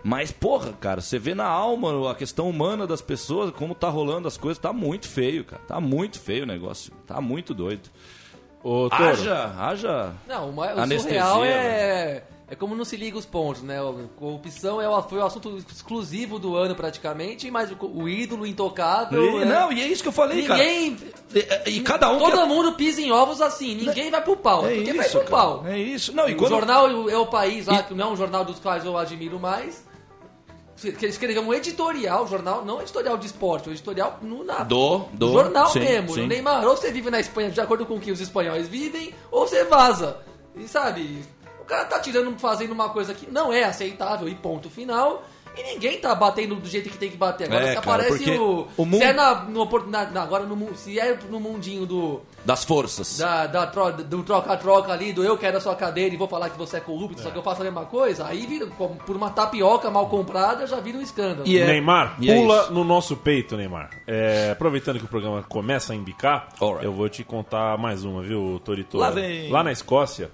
Mas, 0.03 0.31
porra, 0.31 0.73
cara, 0.73 0.99
você 0.99 1.17
vê 1.17 1.33
na 1.33 1.45
alma 1.47 2.11
a 2.11 2.15
questão 2.15 2.49
humana 2.49 2.85
das 2.85 3.01
pessoas, 3.01 3.51
como 3.51 3.73
tá 3.73 3.89
rolando 3.89 4.27
as 4.27 4.35
coisas, 4.37 4.57
tá 4.57 4.73
muito 4.73 5.07
feio, 5.07 5.45
cara. 5.45 5.61
Tá 5.67 5.79
muito 5.79 6.19
feio 6.19 6.43
o 6.43 6.47
negócio. 6.47 6.91
Tá 7.07 7.21
muito 7.21 7.53
doido. 7.53 7.89
Ô, 8.61 8.89
Toro, 8.89 9.03
Haja, 9.03 9.53
haja. 9.57 10.13
Não, 10.27 10.49
o, 10.49 10.53
ma- 10.53 10.73
o 10.73 10.99
surreal 10.99 11.41
né? 11.41 11.49
é, 11.49 12.23
é 12.49 12.55
como 12.55 12.75
não 12.75 12.85
se 12.85 12.95
liga 12.97 13.17
os 13.17 13.25
pontos, 13.25 13.61
né? 13.61 13.77
Corrupção 14.17 14.81
é 14.81 14.87
o, 14.87 15.01
foi 15.03 15.19
o 15.19 15.25
assunto 15.25 15.57
exclusivo 15.69 16.39
do 16.39 16.55
ano 16.55 16.73
praticamente, 16.75 17.49
mas 17.51 17.71
o, 17.71 17.75
o 17.85 18.07
ídolo 18.07 18.45
intocável. 18.45 19.41
E- 19.41 19.45
né? 19.45 19.53
Não, 19.53 19.71
e 19.71 19.81
é 19.81 19.87
isso 19.87 20.01
que 20.03 20.07
eu 20.09 20.13
falei, 20.13 20.41
Ninguém. 20.47 20.95
cara. 20.95 21.63
E, 21.65 21.71
e 21.77 21.81
cada 21.81 22.09
um. 22.11 22.19
Todo 22.19 22.37
quer- 22.37 22.45
mundo 22.47 22.73
pisa 22.73 23.01
em 23.01 23.11
ovos 23.11 23.41
assim, 23.41 23.75
ninguém 23.75 24.09
vai 24.11 24.21
pro 24.21 24.35
pau. 24.37 24.65
É 24.65 24.75
Ninguém 24.77 24.93
vai 24.95 25.05
isso, 25.07 25.19
pro 25.19 25.29
cara. 25.29 25.41
pau. 25.43 25.63
É 25.67 25.77
isso. 25.77 26.13
Não, 26.13 26.27
e 26.29 26.33
o 26.33 26.37
quando- 26.37 26.51
jornal 26.51 27.09
é 27.09 27.17
o 27.17 27.25
país 27.27 27.67
lá, 27.67 27.83
que 27.83 27.93
não 27.93 28.09
é 28.09 28.11
um 28.11 28.15
jornal 28.17 28.43
dos 28.45 28.59
quais 28.59 28.83
eu 28.85 28.97
admiro 28.97 29.39
mais. 29.39 29.85
Que 30.91 31.05
ele 31.05 31.11
escreveu 31.11 31.41
um 31.41 31.53
editorial, 31.53 32.27
jornal, 32.27 32.63
não 32.65 32.81
editorial 32.81 33.17
de 33.17 33.25
esporte, 33.27 33.69
um 33.69 33.71
editorial 33.71 34.19
no 34.21 34.43
na, 34.43 34.63
Do- 34.63 35.05
do- 35.13 35.31
jornal 35.31 35.67
sim, 35.69 35.79
mesmo. 35.79 36.13
sim. 36.13 36.27
Neymar, 36.27 36.65
ou 36.65 36.75
você 36.75 36.91
vive 36.91 37.09
na 37.09 37.19
Espanha 37.19 37.49
de 37.49 37.61
acordo 37.61 37.85
com 37.85 37.95
o 37.95 37.99
que 37.99 38.11
os 38.11 38.19
espanhóis 38.19 38.67
vivem, 38.67 39.13
ou 39.31 39.47
você 39.47 39.63
vaza. 39.65 40.17
E 40.55 40.67
sabe, 40.67 41.23
o 41.61 41.63
cara 41.65 41.85
tá 41.85 41.99
tirando, 41.99 42.37
fazendo 42.37 42.71
uma 42.73 42.89
coisa 42.89 43.13
que 43.13 43.29
não 43.31 43.51
é 43.51 43.63
aceitável 43.63 44.27
e 44.27 44.35
ponto 44.35 44.69
final. 44.69 45.23
E 45.55 45.63
ninguém 45.73 45.99
tá 45.99 46.15
batendo 46.15 46.55
do 46.55 46.67
jeito 46.67 46.89
que 46.89 46.97
tem 46.97 47.11
que 47.11 47.17
bater. 47.17 47.45
Agora 47.45 47.63
É, 47.65 47.75
cara, 47.75 47.79
aparece 47.79 48.17
porque 48.25 48.31
o. 48.31 48.67
o 48.75 48.85
mundo- 48.85 48.97
Se 48.97 49.03
é 49.03 49.13
na, 49.13 49.35
no, 49.43 49.61
opor- 49.61 49.87
na- 49.87 50.05
na- 50.09 50.23
agora 50.23 50.45
no, 50.45 50.55
mu- 50.55 50.75
se 50.75 50.99
é 50.99 51.17
no 51.29 51.39
mundinho 51.39 51.85
do. 51.85 52.21
Das 52.43 52.63
forças. 52.63 53.17
Da, 53.19 53.45
da 53.47 53.67
tro- 53.67 53.91
do 53.91 54.23
troca-troca 54.23 54.91
ali, 54.91 55.13
do 55.13 55.23
eu 55.23 55.37
quero 55.37 55.57
a 55.57 55.61
sua 55.61 55.75
cadeira 55.75 56.13
e 56.13 56.17
vou 56.17 56.27
falar 56.27 56.49
que 56.49 56.57
você 56.57 56.77
é 56.77 56.79
corrupto, 56.79 57.21
só 57.21 57.29
que 57.29 57.37
eu 57.37 57.43
faço 57.43 57.61
a 57.61 57.63
mesma 57.65 57.85
coisa, 57.85 58.25
aí 58.25 58.45
vira, 58.47 58.65
como 58.65 58.95
por 58.95 59.15
uma 59.15 59.29
tapioca 59.29 59.89
mal 59.91 60.07
comprada, 60.07 60.65
já 60.67 60.79
vira 60.79 60.97
um 60.97 61.01
escândalo. 61.01 61.47
E 61.47 61.57
é- 61.57 61.65
Neymar, 61.67 62.17
e 62.19 62.31
é 62.31 62.35
pula 62.35 62.63
isso. 62.63 62.73
no 62.73 62.83
nosso 62.83 63.15
peito, 63.15 63.55
Neymar. 63.55 63.91
É, 64.07 64.49
aproveitando 64.51 64.97
que 64.99 65.05
o 65.05 65.07
programa 65.07 65.43
começa 65.43 65.93
a 65.93 65.95
embicar, 65.95 66.49
Alright. 66.59 66.83
eu 66.83 66.91
vou 66.91 67.07
te 67.07 67.23
contar 67.23 67.77
mais 67.77 68.03
uma, 68.03 68.21
viu, 68.23 68.59
Torito? 68.65 68.97
Lá 68.97 69.09
vem. 69.11 69.49
Lá 69.51 69.63
na 69.63 69.71
Escócia, 69.71 70.31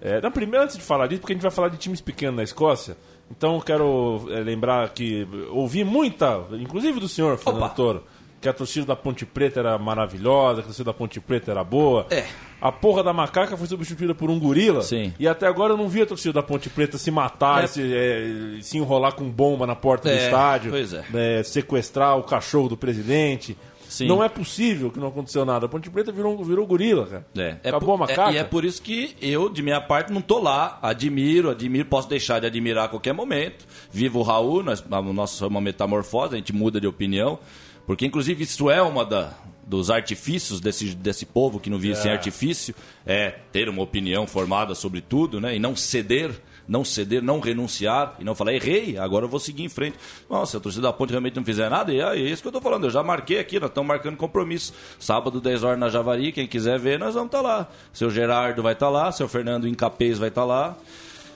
é, 0.00 0.20
na 0.20 0.30
primeira, 0.30 0.64
antes 0.64 0.76
de 0.76 0.82
falar 0.82 1.06
disso, 1.06 1.20
porque 1.20 1.32
a 1.32 1.36
gente 1.36 1.42
vai 1.42 1.50
falar 1.52 1.68
de 1.68 1.76
times 1.76 2.00
pequenos 2.00 2.36
na 2.36 2.42
Escócia, 2.42 2.96
então 3.30 3.54
eu 3.56 3.60
quero 3.60 4.26
é, 4.30 4.40
lembrar 4.40 4.88
que 4.90 5.26
ouvi 5.50 5.84
muita, 5.84 6.44
inclusive 6.52 7.00
do 7.00 7.08
senhor, 7.08 7.36
Fernando 7.38 7.62
Opa. 7.64 7.74
Toro, 7.74 8.04
que 8.40 8.48
a 8.48 8.52
torcida 8.52 8.86
da 8.86 8.96
Ponte 8.96 9.24
Preta 9.26 9.60
era 9.60 9.78
maravilhosa, 9.78 10.56
que 10.56 10.60
a 10.60 10.64
torcida 10.66 10.84
da 10.84 10.92
Ponte 10.94 11.18
Preta 11.20 11.50
era 11.50 11.64
boa. 11.64 12.06
É. 12.10 12.24
A 12.60 12.70
porra 12.70 13.02
da 13.02 13.12
macaca 13.12 13.56
foi 13.56 13.66
substituída 13.66 14.14
por 14.14 14.30
um 14.30 14.38
gorila. 14.38 14.82
Sim. 14.82 15.12
E 15.18 15.26
até 15.26 15.46
agora 15.46 15.72
eu 15.72 15.76
não 15.76 15.88
vi 15.88 16.02
a 16.02 16.06
torcida 16.06 16.34
da 16.34 16.42
Ponte 16.42 16.70
Preta 16.70 16.96
se 16.98 17.10
matar, 17.10 17.64
É. 17.64 17.66
se, 17.66 17.82
é, 17.94 18.58
se 18.62 18.78
enrolar 18.78 19.14
com 19.14 19.24
bomba 19.28 19.66
na 19.66 19.74
porta 19.74 20.08
do 20.08 20.14
É, 20.14 20.24
estádio, 20.24 20.70
pois 20.70 20.92
é. 20.92 21.04
né, 21.10 21.42
sequestrar 21.42 22.16
o 22.18 22.22
cachorro 22.22 22.68
do 22.68 22.76
presidente. 22.76 23.56
Sim. 23.88 24.06
Não 24.08 24.22
é 24.22 24.28
possível 24.28 24.90
que 24.90 24.98
não 24.98 25.08
aconteceu 25.08 25.44
nada. 25.44 25.66
A 25.66 25.68
Ponte 25.68 25.88
Preta 25.90 26.10
virou, 26.12 26.42
virou 26.44 26.66
gorila, 26.66 27.06
cara. 27.06 27.26
É, 27.36 27.56
é 27.62 27.68
Acabou 27.68 27.96
por- 27.96 28.04
a 28.04 28.06
macaca. 28.08 28.30
é- 28.30 28.34
e 28.34 28.38
é 28.38 28.44
por 28.44 28.64
isso 28.64 28.82
que 28.82 29.16
eu, 29.22 29.48
de 29.48 29.62
minha 29.62 29.80
parte, 29.80 30.12
não 30.12 30.20
tô 30.20 30.38
lá. 30.38 30.78
Admiro, 30.82 31.50
admiro, 31.50 31.84
posso 31.86 32.08
deixar 32.08 32.40
de 32.40 32.46
admirar 32.46 32.86
a 32.86 32.88
qualquer 32.88 33.12
momento. 33.12 33.64
Viva 33.90 34.18
o 34.18 34.22
Raul, 34.22 34.62
nós, 34.62 34.82
a 34.90 35.02
nossa 35.02 35.44
é 35.44 35.48
uma 35.48 35.60
metamorfose, 35.60 36.34
a 36.34 36.36
gente 36.36 36.52
muda 36.52 36.80
de 36.80 36.86
opinião. 36.86 37.38
Porque, 37.86 38.04
inclusive, 38.04 38.42
isso 38.42 38.68
é 38.68 38.82
uma 38.82 39.04
da, 39.04 39.32
dos 39.64 39.90
artifícios 39.90 40.60
desse, 40.60 40.86
desse 40.94 41.24
povo 41.24 41.60
que 41.60 41.70
não 41.70 41.78
vive 41.78 41.94
sem 41.94 42.10
artifício. 42.10 42.74
É 43.06 43.30
ter 43.52 43.68
uma 43.68 43.82
opinião 43.82 44.26
formada 44.26 44.74
sobre 44.74 45.00
tudo, 45.00 45.40
né? 45.40 45.54
E 45.54 45.58
não 45.60 45.76
ceder. 45.76 46.32
Não 46.68 46.84
ceder, 46.84 47.22
não 47.22 47.38
renunciar 47.38 48.14
e 48.18 48.24
não 48.24 48.34
falar, 48.34 48.52
errei, 48.52 48.98
agora 48.98 49.24
eu 49.24 49.28
vou 49.28 49.38
seguir 49.38 49.62
em 49.62 49.68
frente. 49.68 49.96
Nossa, 50.28 50.52
se 50.52 50.56
a 50.56 50.60
torcida 50.60 50.82
da 50.82 50.92
ponte 50.92 51.10
realmente 51.10 51.36
não 51.36 51.44
fizer 51.44 51.70
nada, 51.70 51.92
e 51.92 52.00
é 52.00 52.16
isso 52.16 52.42
que 52.42 52.48
eu 52.48 52.52
tô 52.52 52.60
falando. 52.60 52.84
Eu 52.84 52.90
já 52.90 53.02
marquei 53.02 53.38
aqui, 53.38 53.60
nós 53.60 53.68
estamos 53.70 53.86
marcando 53.86 54.16
compromisso. 54.16 54.72
Sábado, 54.98 55.40
10 55.40 55.62
horas 55.62 55.78
na 55.78 55.88
Javari, 55.88 56.32
quem 56.32 56.46
quiser 56.46 56.78
ver, 56.78 56.98
nós 56.98 57.14
vamos 57.14 57.28
estar 57.28 57.40
lá. 57.40 57.68
Seu 57.92 58.10
Gerardo 58.10 58.62
vai 58.62 58.72
estar 58.72 58.88
lá, 58.88 59.12
seu 59.12 59.28
Fernando 59.28 59.68
Incapês 59.68 60.18
vai 60.18 60.28
estar 60.28 60.44
lá. 60.44 60.76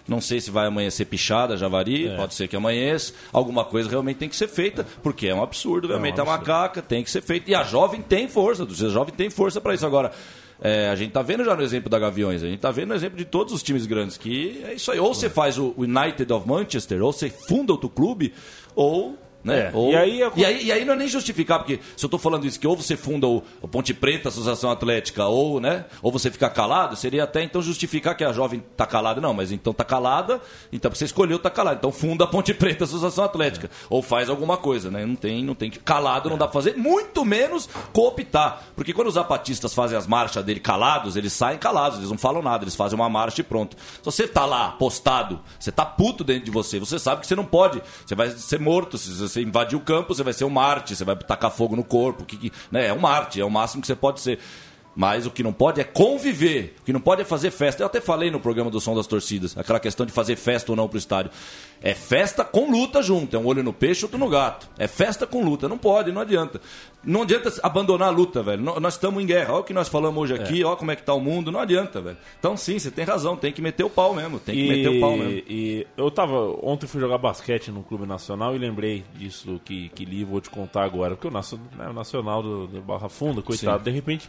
Não 0.09 0.21
sei 0.21 0.41
se 0.41 0.51
vai 0.51 0.67
amanhecer 0.67 1.05
pichada, 1.05 1.57
Javari, 1.57 2.09
É. 2.09 2.17
pode 2.17 2.35
ser 2.35 2.49
que 2.49 2.57
amanheça. 2.57 3.13
Alguma 3.33 3.65
coisa 3.65 3.89
realmente 3.89 4.17
tem 4.17 4.29
que 4.29 4.35
ser 4.35 4.49
feita, 4.49 4.85
porque 5.05 5.29
é 5.29 5.35
um 5.35 5.41
absurdo, 5.43 5.87
realmente 5.87 6.21
a 6.21 6.25
macaca 6.25 6.83
tem 6.83 7.05
que 7.05 7.11
ser 7.11 7.23
feita. 7.23 7.49
E 7.49 7.55
a 7.55 7.63
jovem 7.63 8.03
tem 8.03 8.27
força, 8.27 8.65
a 8.65 8.89
jovem 8.89 9.15
tem 9.15 9.31
força 9.31 9.61
para 9.61 9.73
isso. 9.75 9.87
Agora, 9.87 10.11
é, 10.61 10.89
a 10.91 10.95
gente 10.95 11.13
tá 11.13 11.23
vendo 11.23 11.45
já 11.45 11.57
no 11.57 11.63
exemplo 11.63 11.89
da 11.89 11.99
Gaviões, 11.99 12.43
a 12.43 12.47
gente 12.47 12.61
tá 12.61 12.71
vendo 12.71 12.89
no 12.89 12.95
exemplo 12.95 13.17
de 13.17 13.25
todos 13.25 13.53
os 13.55 13.63
times 13.63 13.87
grandes, 13.87 14.19
que 14.19 14.63
é 14.65 14.75
isso 14.75 14.93
aí. 14.93 15.01
Ou 15.01 15.15
você 15.15 15.31
faz 15.31 15.59
o 15.59 15.75
United 15.77 16.31
of 16.33 16.47
Manchester, 16.47 17.03
ou 17.03 17.13
você 17.13 17.31
funda 17.31 17.73
outro 17.73 17.89
clube, 17.89 18.35
ou 18.75 19.19
Né? 19.43 19.69
É, 19.69 19.71
Ou- 19.73 19.91
e 19.93 19.97
aí- 19.97 20.21
e, 20.37 20.45
aí, 20.45 20.65
e 20.67 20.73
aí 20.73 20.85
não 20.85 20.93
é 20.93 20.97
nem 20.97 21.09
justificar, 21.09 21.59
porque 21.61 21.81
se 21.97 22.05
eu 22.05 22.11
tô 22.11 22.19
falando 22.19 22.47
isso, 22.47 22.61
que 22.61 22.67
ou 22.67 22.77
você 22.77 22.97
funda 22.97 23.27
o, 23.27 23.43
o 23.63 23.67
Ponte 23.69 23.95
Preta, 23.95 24.29
a 24.29 24.31
Associação 24.31 24.71
Atlética, 24.71 25.25
ou, 25.27 25.59
né, 25.61 25.87
ou 26.03 26.13
você 26.13 26.31
fica 26.31 26.49
calado, 26.51 26.95
seria 26.95 27.25
até 27.25 27.43
então 27.43 27.63
justificar 27.63 28.15
que 28.17 28.23
a 28.25 28.33
jovem 28.33 28.63
tá 28.77 28.85
calada. 28.87 29.21
Não, 29.21 29.33
mas 29.33 29.51
então 29.51 29.73
tá 29.73 29.85
calada, 29.85 30.41
então 30.73 30.91
você 30.91 31.05
escolheu 31.07 31.39
tá 31.39 31.49
calado. 31.51 31.79
Então 31.79 31.91
funda 31.93 32.25
a 32.25 32.27
Ponte 32.27 32.53
Preta, 32.53 32.85
a 32.85 32.87
Associação 32.87 33.25
Atlética. 33.25 33.71
Ou 33.89 34.03
faz 34.03 34.29
alguma 34.29 34.57
coisa, 34.57 34.91
né? 34.91 35.05
Não 35.07 35.17
tem, 35.17 35.45
não 35.45 35.55
tem 35.55 35.71
que. 35.71 35.79
Calado 35.79 36.29
não 36.29 36.37
dá 36.39 36.47
pra 36.47 36.53
fazer, 36.55 36.77
muito 36.77 37.25
menos 37.25 37.69
cooptar. 37.95 38.63
Porque 38.75 38.93
quando 38.93 39.09
os 39.09 39.15
zapatistas 39.15 39.75
fazem 39.75 39.97
as 39.97 40.07
marchas 40.07 40.45
dele 40.45 40.61
calados, 40.61 41.17
eles 41.17 41.33
saem 41.33 41.59
calados, 41.59 41.99
eles 41.99 42.11
não 42.11 42.19
falam 42.19 42.43
nada, 42.43 42.65
eles 42.65 42.75
fazem 42.75 42.99
uma 42.99 43.09
marcha 43.09 43.41
e 43.41 43.45
pronto. 43.45 43.77
Se 43.79 44.05
você 44.05 44.27
tá 44.27 44.45
lá 44.47 44.71
postado, 44.73 45.41
você 45.59 45.71
tá 45.71 45.85
puto 45.85 46.25
dentro 46.25 46.45
de 46.47 46.51
você, 46.51 46.79
você 46.79 46.99
sabe 46.99 47.21
que 47.21 47.27
você 47.27 47.37
não 47.37 47.45
pode, 47.45 47.83
você 48.07 48.15
vai 48.15 48.31
ser 48.31 48.59
morto. 48.59 48.97
Se 48.99 49.11
você 49.13 49.30
invadir 49.37 49.77
o 49.77 49.81
campo, 49.81 50.15
você 50.15 50.23
vai 50.23 50.33
ser 50.33 50.45
um 50.45 50.51
Marte, 50.51 50.97
você 50.97 51.05
vai 51.05 51.15
tacar 51.17 51.51
fogo 51.51 51.77
no 51.77 51.85
corpo. 51.85 52.25
Que, 52.25 52.37
que- 52.37 52.53
né? 52.71 52.87
É 52.87 52.93
um 52.93 52.99
Marte, 52.99 53.41
é 53.41 53.45
o 53.45 53.51
máximo 53.51 53.81
que 53.81 53.87
você 53.87 53.95
pode 53.97 54.21
ser. 54.21 54.39
Mas 54.97 55.25
o 55.25 55.31
que 55.31 55.43
não 55.43 55.53
pode 55.53 55.81
é 55.81 55.85
conviver. 55.85 56.75
O 56.81 56.85
que 56.85 56.93
não 56.93 57.01
pode 57.01 57.23
é 57.23 57.25
fazer 57.25 57.51
festa. 57.53 57.83
Eu 57.83 57.87
até 57.87 58.01
falei 58.01 58.31
no 58.31 58.41
programa 58.41 58.71
do 58.71 58.81
Som 58.81 58.95
das 58.95 59.07
Torcidas, 59.07 59.57
aquela 59.57 59.79
questão 59.81 60.05
de 60.05 60.13
fazer 60.13 60.35
festa 60.37 60.73
ou 60.73 60.77
não 60.77 60.89
pro 60.89 60.99
estádio. 60.99 61.31
É 61.83 61.95
festa 61.95 62.45
com 62.45 62.71
luta 62.71 63.01
junto. 63.03 63.35
É 63.35 63.39
um 63.39 63.47
olho 63.47 63.63
no 63.63 63.73
peixe, 63.73 64.05
outro 64.05 64.19
no 64.19 64.29
gato. 64.29 64.69
É 64.77 64.87
festa 64.87 65.27
com 65.27 65.43
luta. 65.43 65.69
Não 65.69 65.79
pode, 65.79 66.13
não 66.13 66.21
adianta. 66.21 66.61
Não 67.03 67.23
adianta 67.23 67.51
abandonar 67.63 68.09
a 68.09 68.11
luta, 68.11 68.43
velho. 68.43 68.61
Nó- 68.63 68.79
Nós 68.81 68.95
estamos 68.95 69.23
em 69.23 69.27
guerra. 69.27 69.53
Olha 69.55 69.61
o 69.61 69.65
que 69.65 69.73
nós 69.73 69.89
falamos 69.89 70.21
hoje 70.23 70.35
aqui, 70.35 70.63
olha 70.63 70.77
como 70.77 70.91
é 70.91 70.97
que 70.97 71.03
tá 71.03 71.15
o 71.15 71.21
mundo. 71.21 71.51
Não 71.51 71.61
adianta, 71.61 72.01
velho. 72.03 72.19
Então 72.39 72.55
sim, 72.57 72.79
você 72.79 72.91
tem 72.91 73.05
razão. 73.05 73.37
Tem 73.37 73.51
que 73.53 73.63
meter 73.63 73.85
o 73.85 73.89
pau 73.89 74.13
mesmo. 74.13 74.39
Tem 74.39 74.55
que 74.55 74.69
meter 74.69 74.89
o 74.89 75.01
pau 75.01 75.17
mesmo. 75.17 75.43
E 75.49 75.87
eu 75.97 76.11
tava. 76.11 76.35
Ontem 76.63 76.87
fui 76.87 77.01
jogar 77.01 77.17
basquete 77.17 77.71
no 77.71 77.83
Clube 77.83 78.05
Nacional 78.07 78.55
e 78.55 78.59
lembrei 78.59 79.05
disso 79.15 79.59
que, 79.65 79.89
que 79.91 80.05
li 80.05 80.21
e 80.21 80.25
vou 80.25 80.41
te 80.43 80.51
contar 80.51 80.85
agora. 80.85 81.15
Porque 81.15 81.29
o, 81.29 81.31
nacio- 81.31 81.61
né, 81.79 81.89
o 81.89 81.93
Nacional 81.95 82.43
do, 82.43 82.67
do 82.67 82.81
Barra 82.83 83.09
Funda, 83.09 83.41
coitado, 83.41 83.79
Sim. 83.79 83.85
de 83.85 83.91
repente. 83.91 84.29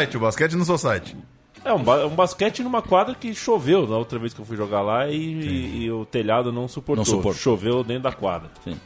Society, 0.00 0.16
o 0.16 0.20
basquete 0.20 0.52
no 0.56 0.64
Society. 0.64 1.16
É 1.64 1.72
um, 1.74 1.82
ba- 1.82 2.06
um 2.06 2.14
basquete 2.14 2.62
numa 2.62 2.80
quadra 2.80 3.14
que 3.14 3.34
choveu 3.34 3.86
na 3.86 3.96
outra 3.98 4.18
vez 4.18 4.32
que 4.32 4.40
eu 4.40 4.44
fui 4.46 4.56
jogar 4.56 4.80
lá 4.80 5.08
e, 5.08 5.14
e- 5.16 5.82
e 5.84 5.90
o 5.90 6.04
telhado 6.06 6.50
não 6.50 6.66
suportou. 6.66 6.96
Não 6.96 7.04
suportou. 7.04 7.34
Choveu 7.34 7.84
dentro 7.84 8.04
da 8.04 8.12
quadra. 8.12 8.50
Sim. 8.64 8.76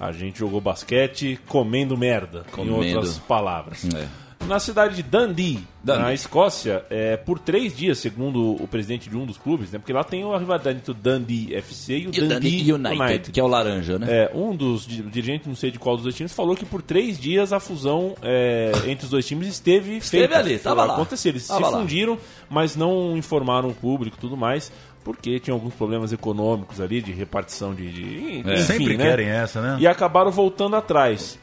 A 0.00 0.10
gente 0.12 0.38
jogou 0.38 0.60
basquete 0.60 1.38
comendo 1.46 1.96
merda, 1.96 2.44
Comendo. 2.50 2.82
em 2.84 2.94
outras 2.96 3.18
palavras. 3.18 3.84
É. 3.94 4.08
Na 4.48 4.58
cidade 4.58 4.96
de 4.96 5.02
Dundee, 5.02 5.60
Dundee. 5.82 6.02
na 6.02 6.12
Escócia, 6.12 6.84
é, 6.90 7.16
por 7.16 7.38
três 7.38 7.74
dias, 7.74 7.98
segundo 7.98 8.52
o 8.62 8.66
presidente 8.68 9.08
de 9.08 9.16
um 9.16 9.24
dos 9.24 9.38
clubes, 9.38 9.70
né, 9.70 9.78
porque 9.78 9.92
lá 9.92 10.02
tem 10.04 10.24
uma 10.24 10.36
rivalidade 10.38 10.78
entre 10.78 10.90
o 10.90 10.94
Dundee 10.94 11.54
FC 11.54 11.96
e 11.98 12.06
o 12.06 12.10
E 12.10 12.20
Dundee, 12.20 12.34
Dundee 12.34 12.72
United, 12.72 13.00
United. 13.02 13.30
que 13.32 13.40
é 13.40 13.42
o 13.42 13.46
laranja, 13.46 13.98
né? 13.98 14.06
É, 14.10 14.30
um 14.34 14.54
dos 14.54 14.84
di- 14.86 15.00
dirigentes, 15.02 15.46
não 15.46 15.54
sei 15.54 15.70
de 15.70 15.78
qual 15.78 15.94
dos 15.96 16.02
dois 16.02 16.14
times, 16.14 16.32
falou 16.34 16.54
que 16.56 16.66
por 16.66 16.82
três 16.82 17.18
dias 17.18 17.52
a 17.52 17.60
fusão 17.60 18.14
é, 18.20 18.72
entre 18.88 19.04
os 19.04 19.10
dois 19.10 19.26
times 19.26 19.46
esteve, 19.48 19.96
Esteve 19.98 20.26
feita. 20.28 20.38
ali, 20.38 20.58
tava 20.58 20.84
lá. 20.84 20.94
Aconteceu, 20.94 21.30
eles 21.32 21.46
Tava 21.46 21.64
se 21.66 21.72
lá. 21.72 21.78
fundiram, 21.78 22.18
mas 22.50 22.76
não 22.76 23.16
informaram 23.16 23.70
o 23.70 23.74
público 23.74 24.16
e 24.18 24.20
tudo 24.20 24.36
mais, 24.36 24.70
porque 25.04 25.40
tinha 25.40 25.54
alguns 25.54 25.74
problemas 25.74 26.12
econômicos 26.12 26.80
ali, 26.80 27.00
de 27.00 27.12
repartição 27.12 27.74
de... 27.74 27.90
de 27.90 28.38
enfim, 28.38 28.56
Sempre 28.62 28.96
né? 28.96 29.04
querem 29.04 29.28
essa, 29.28 29.60
né? 29.60 29.76
E 29.80 29.86
acabaram 29.86 30.30
voltando 30.30 30.76
atrás. 30.76 31.38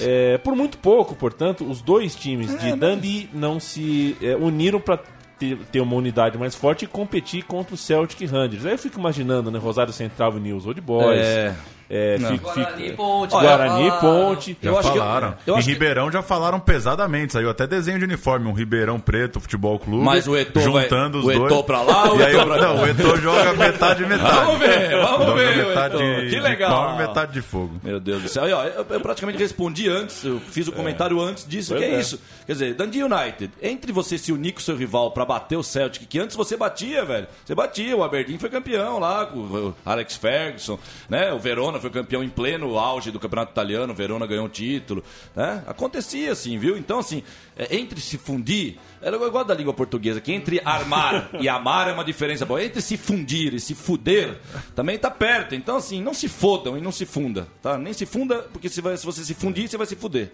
É, 0.00 0.38
por 0.38 0.54
muito 0.54 0.78
pouco, 0.78 1.14
portanto, 1.14 1.68
os 1.68 1.82
dois 1.82 2.14
times 2.14 2.54
É, 2.54 2.58
de 2.58 2.76
Dundee 2.76 3.28
não 3.32 3.58
se 3.58 4.16
é, 4.22 4.36
uniram 4.36 4.80
para 4.80 5.00
ter, 5.38 5.58
ter 5.70 5.80
uma 5.80 5.94
unidade 5.94 6.38
mais 6.38 6.54
forte 6.54 6.84
e 6.84 6.88
competir 6.88 7.44
contra 7.44 7.74
o 7.74 7.78
Celtic 7.78 8.28
Rangers. 8.30 8.64
Aí 8.64 8.72
eu 8.72 8.78
fico 8.78 8.98
imaginando, 8.98 9.50
né? 9.50 9.58
Rosário 9.58 9.92
Central 9.92 10.36
e 10.36 10.40
News 10.40 10.66
Old 10.66 10.80
Boys. 10.80 11.20
É. 11.20 11.54
é, 11.88 12.16
fico- 12.18 12.44
Guarani 12.52 12.84
fico- 12.84 12.96
Ponte. 12.96 13.30
Guarani 13.30 13.84
já 13.86 13.90
falaram. 14.00 14.26
Ponte. 14.26 14.58
Já 14.62 14.70
Eu 14.70 14.78
acho 14.78 14.92
que- 14.92 14.98
falaram. 14.98 15.34
eu 15.46 15.54
em 15.54 15.58
acho 15.58 15.66
que- 15.66 15.72
Ribeirão 15.72 16.10
já 16.12 16.22
falaram 16.22 16.60
pesadamente. 16.60 17.32
Saiu 17.32 17.50
até 17.50 17.66
desenho 17.66 17.98
de 17.98 18.04
uniforme. 18.04 18.46
Um 18.48 18.52
Ribeirão 18.52 18.98
Preto 18.98 19.40
Futebol 19.40 19.78
Clube. 19.78 20.04
Mas 20.04 20.26
o 20.26 20.36
Eto'o 20.36 20.62
juntando 20.62 21.22
vai- 21.22 21.30
os 21.34 21.36
o 21.36 21.38
dois. 21.40 21.52
Eto'o 21.52 21.64
pra 21.64 21.82
lá, 21.82 22.12
o 22.12 22.18
e 22.20 22.22
aí, 22.24 22.34
Eto'o 22.34 22.46
pra. 22.46 22.56
Não, 22.60 22.82
o 22.82 22.86
Eto'o 22.86 23.16
joga 23.18 23.52
metade 23.54 24.02
e 24.02 24.06
metade. 24.06 24.34
Vamos 24.36 24.58
ver, 24.58 24.90
vamos 24.90 25.26
Joga 25.26 25.34
ver, 25.34 25.66
metade 25.66 25.96
de, 25.96 26.30
Que 26.30 26.40
legal. 26.40 26.70
De 26.70 26.76
palma 26.76 26.96
metade 26.98 27.32
de 27.32 27.42
fogo. 27.42 27.74
Meu 27.82 28.00
Deus 28.00 28.22
do 28.22 28.28
céu. 28.28 28.48
E, 28.48 28.52
ó, 28.52 28.64
eu, 28.64 28.86
eu 28.90 29.00
praticamente 29.00 29.38
respondi 29.38 29.88
antes, 29.88 30.24
eu 30.24 30.40
fiz 30.40 30.66
o 30.68 30.72
comentário 30.72 31.20
antes 31.20 31.46
disso, 31.46 31.72
Pois 31.74 31.80
que 31.84 31.90
é, 31.90 31.94
é. 31.94 32.00
isso. 32.00 32.20
Quer 32.46 32.52
dizer, 32.52 32.74
Dundee 32.74 33.02
United, 33.02 33.50
entre 33.62 33.92
você 33.92 34.16
se 34.18 34.32
unir 34.32 34.52
com 34.52 34.58
o 34.60 34.62
seu 34.62 34.76
rival 34.76 35.10
pra 35.10 35.24
bater 35.24 35.56
o 35.56 35.62
Celtic, 35.62 36.06
que 36.08 36.18
antes 36.18 36.36
você 36.36 36.56
batia, 36.56 37.04
velho. 37.04 37.26
Você 37.44 37.54
batia, 37.54 37.96
o 37.96 38.02
Aberdeen 38.04 38.38
foi 38.38 38.48
campeão 38.50 38.98
lá, 38.98 39.26
com 39.26 39.38
o 39.38 39.74
Alex 39.84 40.16
Ferguson, 40.16 40.78
né? 41.08 41.32
O 41.32 41.38
Verona 41.38 41.75
foi 41.80 41.90
campeão 41.90 42.22
em 42.22 42.28
pleno 42.28 42.78
auge 42.78 43.10
do 43.10 43.18
campeonato 43.20 43.52
italiano, 43.52 43.94
Verona 43.94 44.26
ganhou 44.26 44.46
um 44.46 44.48
título, 44.48 45.02
né? 45.34 45.62
Acontecia 45.66 46.32
assim, 46.32 46.58
viu? 46.58 46.76
Então, 46.76 46.98
assim, 46.98 47.22
é, 47.56 47.76
entre 47.76 48.00
se 48.00 48.18
fundir, 48.18 48.76
era 49.00 49.16
igual 49.16 49.44
da 49.44 49.54
língua 49.54 49.72
portuguesa, 49.74 50.20
que 50.20 50.32
entre 50.32 50.60
armar 50.64 51.30
e 51.40 51.48
amar 51.48 51.88
é 51.88 51.92
uma 51.92 52.04
diferença 52.04 52.44
boa. 52.44 52.62
Entre 52.62 52.80
se 52.80 52.96
fundir 52.96 53.54
e 53.54 53.60
se 53.60 53.74
fuder, 53.74 54.38
também 54.74 54.98
tá 54.98 55.10
perto. 55.10 55.54
Então, 55.54 55.76
assim, 55.76 56.02
não 56.02 56.14
se 56.14 56.28
fodam 56.28 56.76
e 56.76 56.80
não 56.80 56.92
se 56.92 57.06
funda, 57.06 57.46
tá? 57.62 57.76
Nem 57.78 57.92
se 57.92 58.06
funda, 58.06 58.38
porque 58.52 58.68
se, 58.68 58.80
vai- 58.80 58.96
se 58.96 59.04
você 59.06 59.24
se 59.24 59.34
fundir, 59.34 59.68
você 59.68 59.76
vai 59.76 59.86
se 59.86 59.96
fuder. 59.96 60.30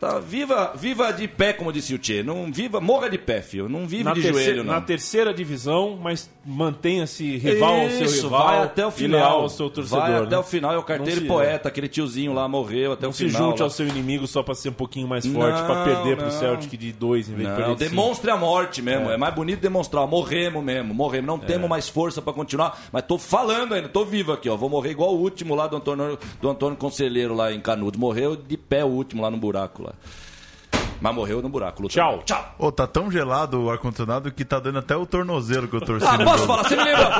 Tá, 0.00 0.18
viva, 0.18 0.72
viva 0.76 1.12
de 1.12 1.28
pé, 1.28 1.52
como 1.52 1.70
disse 1.70 1.92
o 1.94 1.98
Tchê. 1.98 2.22
Não 2.22 2.50
viva, 2.50 2.80
morra 2.80 3.10
de 3.10 3.18
pé, 3.18 3.42
filho. 3.42 3.68
Não 3.68 3.86
vive 3.86 4.02
Na, 4.02 4.14
de 4.14 4.22
terceira, 4.22 4.44
joelho, 4.46 4.64
não. 4.64 4.72
na 4.72 4.80
terceira 4.80 5.34
divisão, 5.34 5.98
mas 6.02 6.30
mantenha-se 6.42 7.36
rival 7.36 7.80
ao 7.82 7.90
seu 7.90 8.06
Isso, 8.06 8.22
rival 8.22 8.46
vai 8.46 8.62
até 8.62 8.86
o 8.86 8.90
final. 8.90 9.42
ao 9.42 9.48
seu 9.50 9.68
torcedor. 9.68 10.00
vai 10.00 10.10
né? 10.12 10.22
até 10.22 10.38
o 10.38 10.42
final. 10.42 10.72
É 10.72 10.78
o 10.78 10.82
carteiro 10.82 11.20
se- 11.20 11.26
poeta, 11.26 11.68
aquele 11.68 11.86
tiozinho 11.86 12.32
lá 12.32 12.48
morreu 12.48 12.92
até 12.92 13.02
Não 13.02 13.10
o 13.10 13.12
se 13.12 13.26
final. 13.26 13.50
junte 13.50 13.58
lá. 13.60 13.66
ao 13.66 13.70
seu 13.70 13.86
inimigo 13.86 14.26
só 14.26 14.42
pra 14.42 14.54
ser 14.54 14.70
um 14.70 14.72
pouquinho 14.72 15.06
mais 15.06 15.26
forte, 15.26 15.62
pra 15.66 15.84
perder 15.84 16.16
pro 16.16 16.24
não. 16.24 16.32
Celtic 16.32 16.78
de 16.78 16.92
dois 16.92 17.28
em 17.28 17.34
vez 17.34 17.42
de 17.42 17.48
Não, 17.50 17.56
perder 17.56 17.74
de 17.74 17.84
cinco. 17.84 17.90
demonstre 17.90 18.30
a 18.30 18.36
morte 18.38 18.80
mesmo. 18.80 19.10
É. 19.10 19.18
mais 19.18 19.34
bonito 19.34 19.60
demonstrar. 19.60 20.06
Morremos 20.06 20.64
mesmo, 20.64 20.94
morremos. 20.94 21.26
Não 21.26 21.38
temos 21.38 21.68
mais 21.68 21.90
força 21.90 22.22
pra 22.22 22.32
continuar. 22.32 22.80
Mas 22.90 23.02
tô 23.02 23.18
falando 23.18 23.74
ainda, 23.74 23.86
tô 23.90 24.06
vivo 24.06 24.32
aqui, 24.32 24.48
ó. 24.48 24.56
Vou 24.56 24.70
morrer 24.70 24.92
igual 24.92 25.14
o 25.14 25.20
último 25.20 25.54
lá 25.54 25.66
do 25.66 25.76
Antônio, 25.76 26.18
do 26.40 26.48
Antônio 26.48 26.78
Conselheiro 26.78 27.34
lá 27.34 27.52
em 27.52 27.60
Canudos. 27.60 28.00
Morreu 28.00 28.34
de 28.34 28.56
pé 28.56 28.82
o 28.82 28.88
último 28.88 29.20
lá 29.20 29.30
no 29.30 29.36
buraco 29.36 29.82
lá. 29.82 29.89
Mas 31.00 31.14
morreu 31.14 31.40
no 31.40 31.48
buraco. 31.48 31.82
lutando. 31.82 31.94
Tchau. 31.94 32.22
Tchau. 32.26 32.54
Ô, 32.58 32.70
tá 32.70 32.86
tão 32.86 33.10
gelado 33.10 33.58
o 33.62 33.70
ar-condicionado 33.70 34.30
que 34.30 34.44
tá 34.44 34.60
dando 34.60 34.80
até 34.80 34.94
o 34.94 35.06
tornozelo 35.06 35.66
que 35.66 35.74
eu 35.74 35.80
torci 35.80 36.06
Ah, 36.06 36.18
no 36.18 36.24
posso 36.24 36.38
jogo. 36.40 36.52
falar? 36.52 36.68
Você 36.68 36.76
me 36.76 36.84
lembra? 36.84 37.10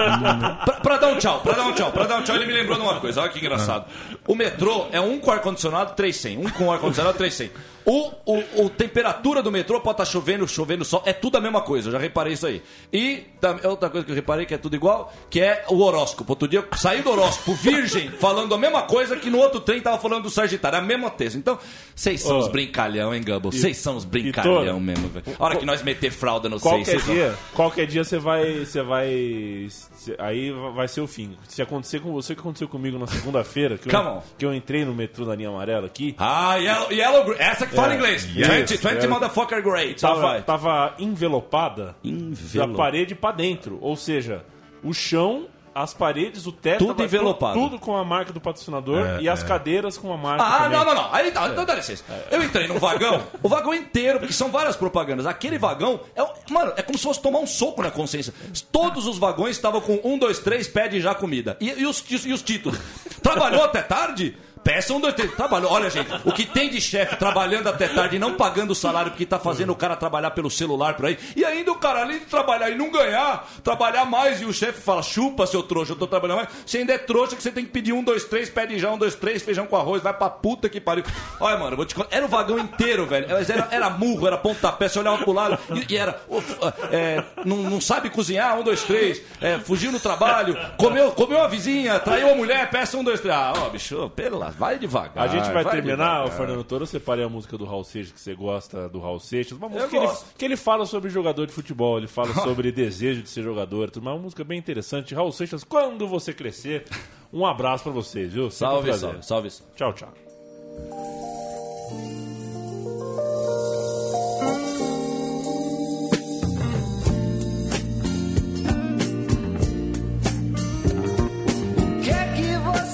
pra, 0.66 0.74
pra 0.80 0.96
dar 0.98 1.06
um 1.08 1.16
tchau, 1.18 1.40
pra 1.40 1.52
dar 1.54 1.62
um 1.66 1.72
tchau, 1.72 1.90
pra 1.90 2.04
dar 2.04 2.18
um 2.18 2.22
tchau, 2.22 2.36
ele 2.36 2.44
me 2.44 2.52
lembrou 2.52 2.76
de 2.76 2.82
uma 2.82 3.00
coisa. 3.00 3.22
Olha 3.22 3.30
que 3.30 3.38
engraçado. 3.38 3.86
O 4.28 4.34
metrô 4.34 4.86
é 4.92 5.00
um 5.00 5.18
com 5.18 5.30
ar-condicionado, 5.30 5.94
300. 5.94 6.44
Um 6.44 6.50
com 6.50 6.70
ar-condicionado, 6.70 7.16
300. 7.16 7.56
O, 7.92 8.12
o, 8.24 8.64
o 8.66 8.70
temperatura 8.70 9.42
do 9.42 9.50
metrô 9.50 9.80
pode 9.80 9.94
estar 9.94 10.04
chovendo, 10.04 10.46
chovendo 10.46 10.84
sol, 10.84 11.02
é 11.04 11.12
tudo 11.12 11.38
a 11.38 11.40
mesma 11.40 11.60
coisa, 11.60 11.88
eu 11.88 11.92
já 11.92 11.98
reparei 11.98 12.34
isso 12.34 12.46
aí. 12.46 12.62
E 12.92 13.24
tam- 13.40 13.58
outra 13.64 13.90
coisa 13.90 14.04
que 14.06 14.12
eu 14.12 14.14
reparei 14.14 14.46
que 14.46 14.54
é 14.54 14.58
tudo 14.58 14.76
igual, 14.76 15.12
que 15.28 15.40
é 15.40 15.64
o 15.68 15.80
horóscopo. 15.80 16.30
Outro 16.32 16.46
dia 16.46 16.64
saí 16.76 17.02
do 17.02 17.10
horóscopo 17.10 17.52
virgem 17.54 18.08
falando 18.20 18.54
a 18.54 18.58
mesma 18.58 18.82
coisa 18.82 19.16
que 19.16 19.28
no 19.28 19.38
outro 19.38 19.58
trem 19.60 19.80
tava 19.80 19.98
falando 19.98 20.22
do 20.22 20.30
Sagitário, 20.30 20.78
a 20.78 20.82
mesma 20.82 21.10
texto. 21.10 21.36
Então, 21.36 21.58
vocês 21.94 22.20
são 22.20 22.36
Ô. 22.36 22.38
os 22.40 22.48
brincalhão, 22.48 23.12
hein, 23.12 23.22
Gumbo? 23.26 23.50
Vocês 23.50 23.76
são 23.78 23.96
os 23.96 24.04
brincalhão 24.04 24.78
mesmo, 24.78 25.08
velho. 25.08 25.24
A 25.36 25.44
hora 25.44 25.56
que 25.56 25.66
nós 25.66 25.82
meter 25.82 26.12
fralda 26.12 26.48
no 26.48 26.60
seis, 26.60 26.72
Qualquer 26.72 26.98
vão- 26.98 27.14
dia, 27.14 27.34
qualquer 27.54 27.86
dia 27.86 28.04
você 28.04 28.18
vai, 28.18 28.64
você 28.64 28.82
vai, 28.82 29.66
cê- 29.68 30.14
aí 30.18 30.52
vai 30.74 30.86
ser 30.88 31.00
o 31.00 31.06
fim. 31.06 31.36
Se 31.48 31.60
acontecer 31.60 32.00
com 32.00 32.12
você 32.12 32.32
o 32.32 32.36
que 32.36 32.40
aconteceu 32.40 32.68
comigo 32.68 32.98
na 32.98 33.06
segunda-feira, 33.06 33.76
que, 33.78 33.88
eu- 33.94 34.22
que 34.38 34.44
eu 34.46 34.54
entrei 34.54 34.84
no 34.84 34.94
metrô 34.94 35.24
da 35.24 35.34
linha 35.34 35.48
amarela 35.48 35.86
aqui, 35.86 36.14
Ah, 36.18 36.56
Yellow, 36.56 36.92
yellow 36.92 37.34
essa 37.38 37.66
que 37.66 37.74
fala 37.80 37.92
É. 37.92 37.96
inglês. 37.96 38.24
Yes. 38.36 38.48
20, 38.48 38.76
20 38.76 39.04
É. 39.04 39.06
motherfucker 39.06 39.62
great. 39.62 40.00
tava, 40.00 40.26
Alright. 40.26 40.44
tava 40.46 40.94
envelopada 40.98 41.94
Envelo- 42.04 42.72
da 42.72 42.76
parede 42.76 43.14
pra 43.14 43.32
dentro, 43.32 43.78
ou 43.80 43.96
seja, 43.96 44.44
o 44.82 44.92
chão, 44.92 45.46
as 45.72 45.94
paredes, 45.94 46.46
o 46.46 46.52
teto, 46.52 46.84
Tudo 46.84 47.04
envelopado. 47.04 47.54
tudo 47.58 47.78
com 47.78 47.96
a 47.96 48.04
marca 48.04 48.32
do 48.32 48.40
patrocinador 48.40 49.06
É, 49.06 49.22
e 49.22 49.28
as 49.28 49.44
é. 49.44 49.46
cadeiras 49.46 49.96
com 49.96 50.12
a 50.12 50.16
marca 50.16 50.42
Ah, 50.44 50.62
também. 50.64 50.78
não, 50.78 50.84
não, 50.84 50.94
não. 50.96 51.14
Aí 51.14 51.30
tá, 51.30 51.48
então 51.48 51.64
dá 51.64 51.74
licença. 51.76 52.02
Eu 52.28 52.42
entrei 52.42 52.66
num 52.66 52.76
vagão, 52.78 53.22
o 53.40 53.48
vagão 53.48 53.72
inteiro, 53.72 54.18
porque 54.18 54.32
são 54.32 54.50
várias 54.50 54.74
propagandas. 54.74 55.26
Aquele 55.26 55.58
vagão, 55.58 56.00
é, 56.16 56.26
mano, 56.52 56.72
é 56.76 56.82
como 56.82 56.98
se 56.98 57.04
fosse 57.04 57.22
tomar 57.22 57.38
um 57.38 57.46
soco 57.46 57.82
na 57.82 57.90
consciência. 57.90 58.34
Todos 58.72 59.06
os 59.06 59.16
vagões 59.16 59.54
estavam 59.56 59.80
com 59.80 60.00
um, 60.02 60.18
dois, 60.18 60.40
três, 60.40 60.66
pede 60.66 61.00
já 61.00 61.14
comida. 61.14 61.56
E, 61.60 61.68
e 61.70 61.86
os, 61.86 62.04
e 62.26 62.32
os 62.32 62.42
títulos? 62.42 62.78
Trabalhou 63.22 63.62
até 63.62 63.80
tarde? 63.80 64.36
Peça 64.62 64.92
um, 64.92 65.00
dois, 65.00 65.14
três. 65.14 65.32
Trabalhou. 65.34 65.72
Olha, 65.72 65.88
gente, 65.88 66.10
o 66.24 66.32
que 66.32 66.44
tem 66.44 66.68
de 66.68 66.80
chefe 66.80 67.16
trabalhando 67.16 67.68
até 67.68 67.88
tarde 67.88 68.16
e 68.16 68.18
não 68.18 68.34
pagando 68.34 68.70
o 68.72 68.74
salário 68.74 69.10
porque 69.10 69.24
tá 69.24 69.38
fazendo 69.38 69.70
o 69.70 69.76
cara 69.76 69.96
trabalhar 69.96 70.32
pelo 70.32 70.50
celular 70.50 70.94
por 70.94 71.06
aí. 71.06 71.18
E 71.34 71.44
ainda 71.44 71.72
o 71.72 71.76
cara, 71.76 72.02
além 72.02 72.18
de 72.18 72.26
trabalhar 72.26 72.70
e 72.70 72.74
não 72.76 72.90
ganhar, 72.90 73.48
trabalhar 73.64 74.04
mais. 74.04 74.40
E 74.40 74.44
o 74.44 74.52
chefe 74.52 74.80
fala: 74.80 75.02
chupa, 75.02 75.46
seu 75.46 75.62
trouxa, 75.62 75.92
eu 75.92 75.96
tô 75.96 76.06
trabalhando 76.06 76.38
mais. 76.38 76.48
Você 76.66 76.78
ainda 76.78 76.92
é 76.92 76.98
trouxa 76.98 77.36
que 77.36 77.42
você 77.42 77.50
tem 77.50 77.64
que 77.64 77.70
pedir 77.70 77.92
um, 77.92 78.02
dois, 78.02 78.24
três, 78.24 78.50
pede 78.50 78.78
já, 78.78 78.90
um, 78.90 78.98
dois, 78.98 79.14
três, 79.14 79.42
feijão 79.42 79.66
com 79.66 79.76
arroz, 79.76 80.02
vai 80.02 80.12
pra 80.12 80.28
puta 80.28 80.68
que 80.68 80.80
pariu. 80.80 81.04
Olha, 81.40 81.56
mano, 81.56 81.76
vou 81.76 81.86
te 81.86 81.94
contar. 81.94 82.14
Era 82.14 82.26
o 82.26 82.28
vagão 82.28 82.58
inteiro, 82.58 83.06
velho. 83.06 83.26
Era, 83.30 83.68
era 83.70 83.90
murro, 83.90 84.26
era 84.26 84.36
pontapé, 84.36 84.88
você 84.88 84.98
olhava 84.98 85.18
pro 85.18 85.32
lado 85.32 85.58
e, 85.74 85.94
e 85.94 85.96
era. 85.96 86.20
uf, 86.28 86.56
é, 86.92 87.24
não, 87.44 87.56
não 87.58 87.80
sabe 87.80 88.10
cozinhar, 88.10 88.58
um, 88.58 88.62
dois, 88.62 88.82
três. 88.82 89.22
É, 89.40 89.58
fugiu 89.58 89.90
no 89.90 89.98
trabalho, 90.00 90.56
comeu, 90.76 91.12
comeu 91.12 91.42
a 91.42 91.48
vizinha, 91.48 91.98
traiu 91.98 92.30
a 92.32 92.34
mulher, 92.34 92.68
peça 92.70 92.96
um, 92.98 93.04
dois, 93.04 93.20
três. 93.20 93.34
Ah, 93.34 93.52
ó, 93.56 93.68
bicho, 93.70 94.10
pela 94.10 94.50
Vai 94.60 94.78
devagar. 94.78 95.24
A 95.24 95.26
gente 95.26 95.44
vai, 95.44 95.64
vai 95.64 95.72
terminar, 95.72 96.24
devagar. 96.24 96.36
Fernando 96.36 96.64
Toro. 96.64 96.82
Eu 96.82 96.86
separei 96.86 97.24
a 97.24 97.30
música 97.30 97.56
do 97.56 97.64
Raul 97.64 97.82
Seixas, 97.82 98.12
que 98.12 98.20
você 98.20 98.34
gosta 98.34 98.90
do 98.90 99.00
Raul 99.00 99.18
Seixas. 99.18 99.56
Uma 99.56 99.70
música 99.70 99.88
que 99.88 99.96
ele, 99.96 100.08
que 100.36 100.44
ele, 100.44 100.56
fala 100.56 100.84
sobre 100.84 101.08
jogador 101.08 101.46
de 101.46 101.52
futebol, 101.52 101.96
ele 101.96 102.06
fala 102.06 102.34
sobre 102.44 102.70
desejo 102.70 103.22
de 103.22 103.30
ser 103.30 103.42
jogador. 103.42 103.90
Tudo, 103.90 104.06
é 104.06 104.12
uma 104.12 104.18
música 104.18 104.44
bem 104.44 104.58
interessante. 104.58 105.14
Raul 105.14 105.32
Seixas, 105.32 105.64
quando 105.64 106.06
você 106.06 106.34
crescer, 106.34 106.84
um 107.32 107.46
abraço 107.46 107.84
para 107.84 107.92
vocês, 107.92 108.34
viu? 108.34 108.50
Salve, 108.50 108.92
salve, 108.92 109.22
salve, 109.24 109.50
salve. 109.50 109.74
Tchau, 109.74 109.94
tchau. 109.94 110.12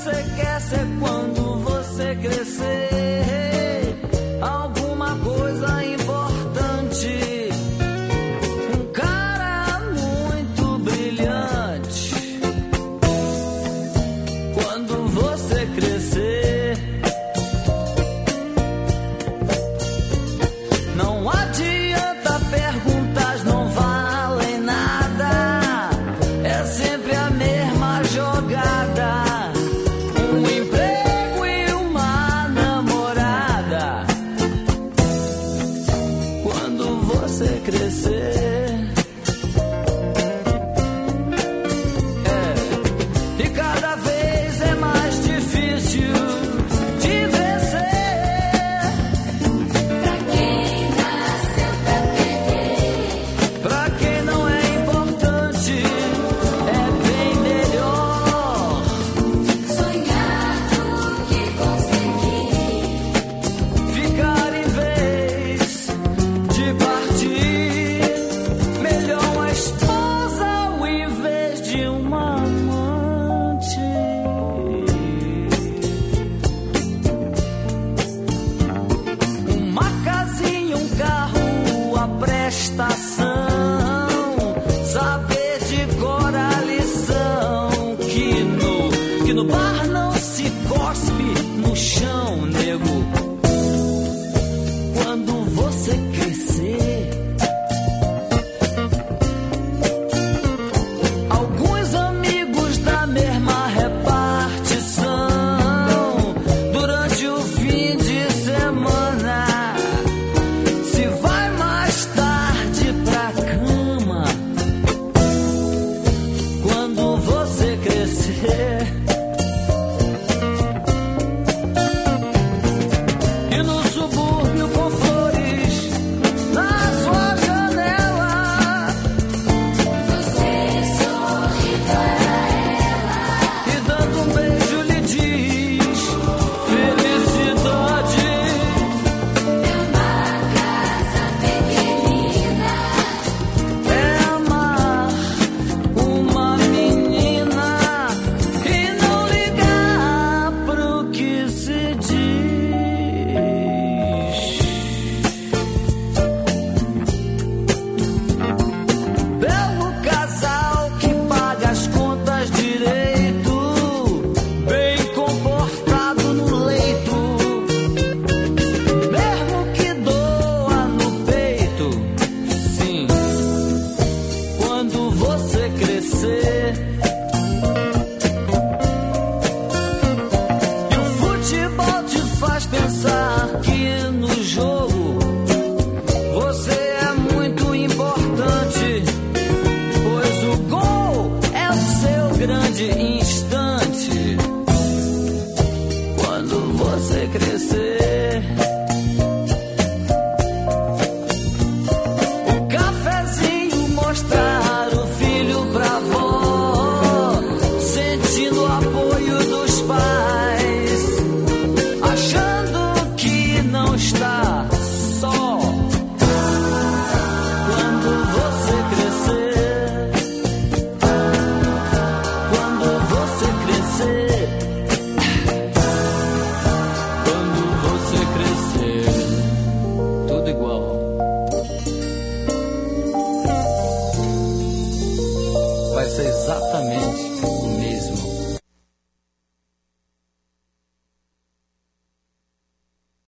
você 0.07 0.23
quer 0.37 0.61
ser 0.61 0.87
quando 1.01 1.46
crescer. 2.15 2.96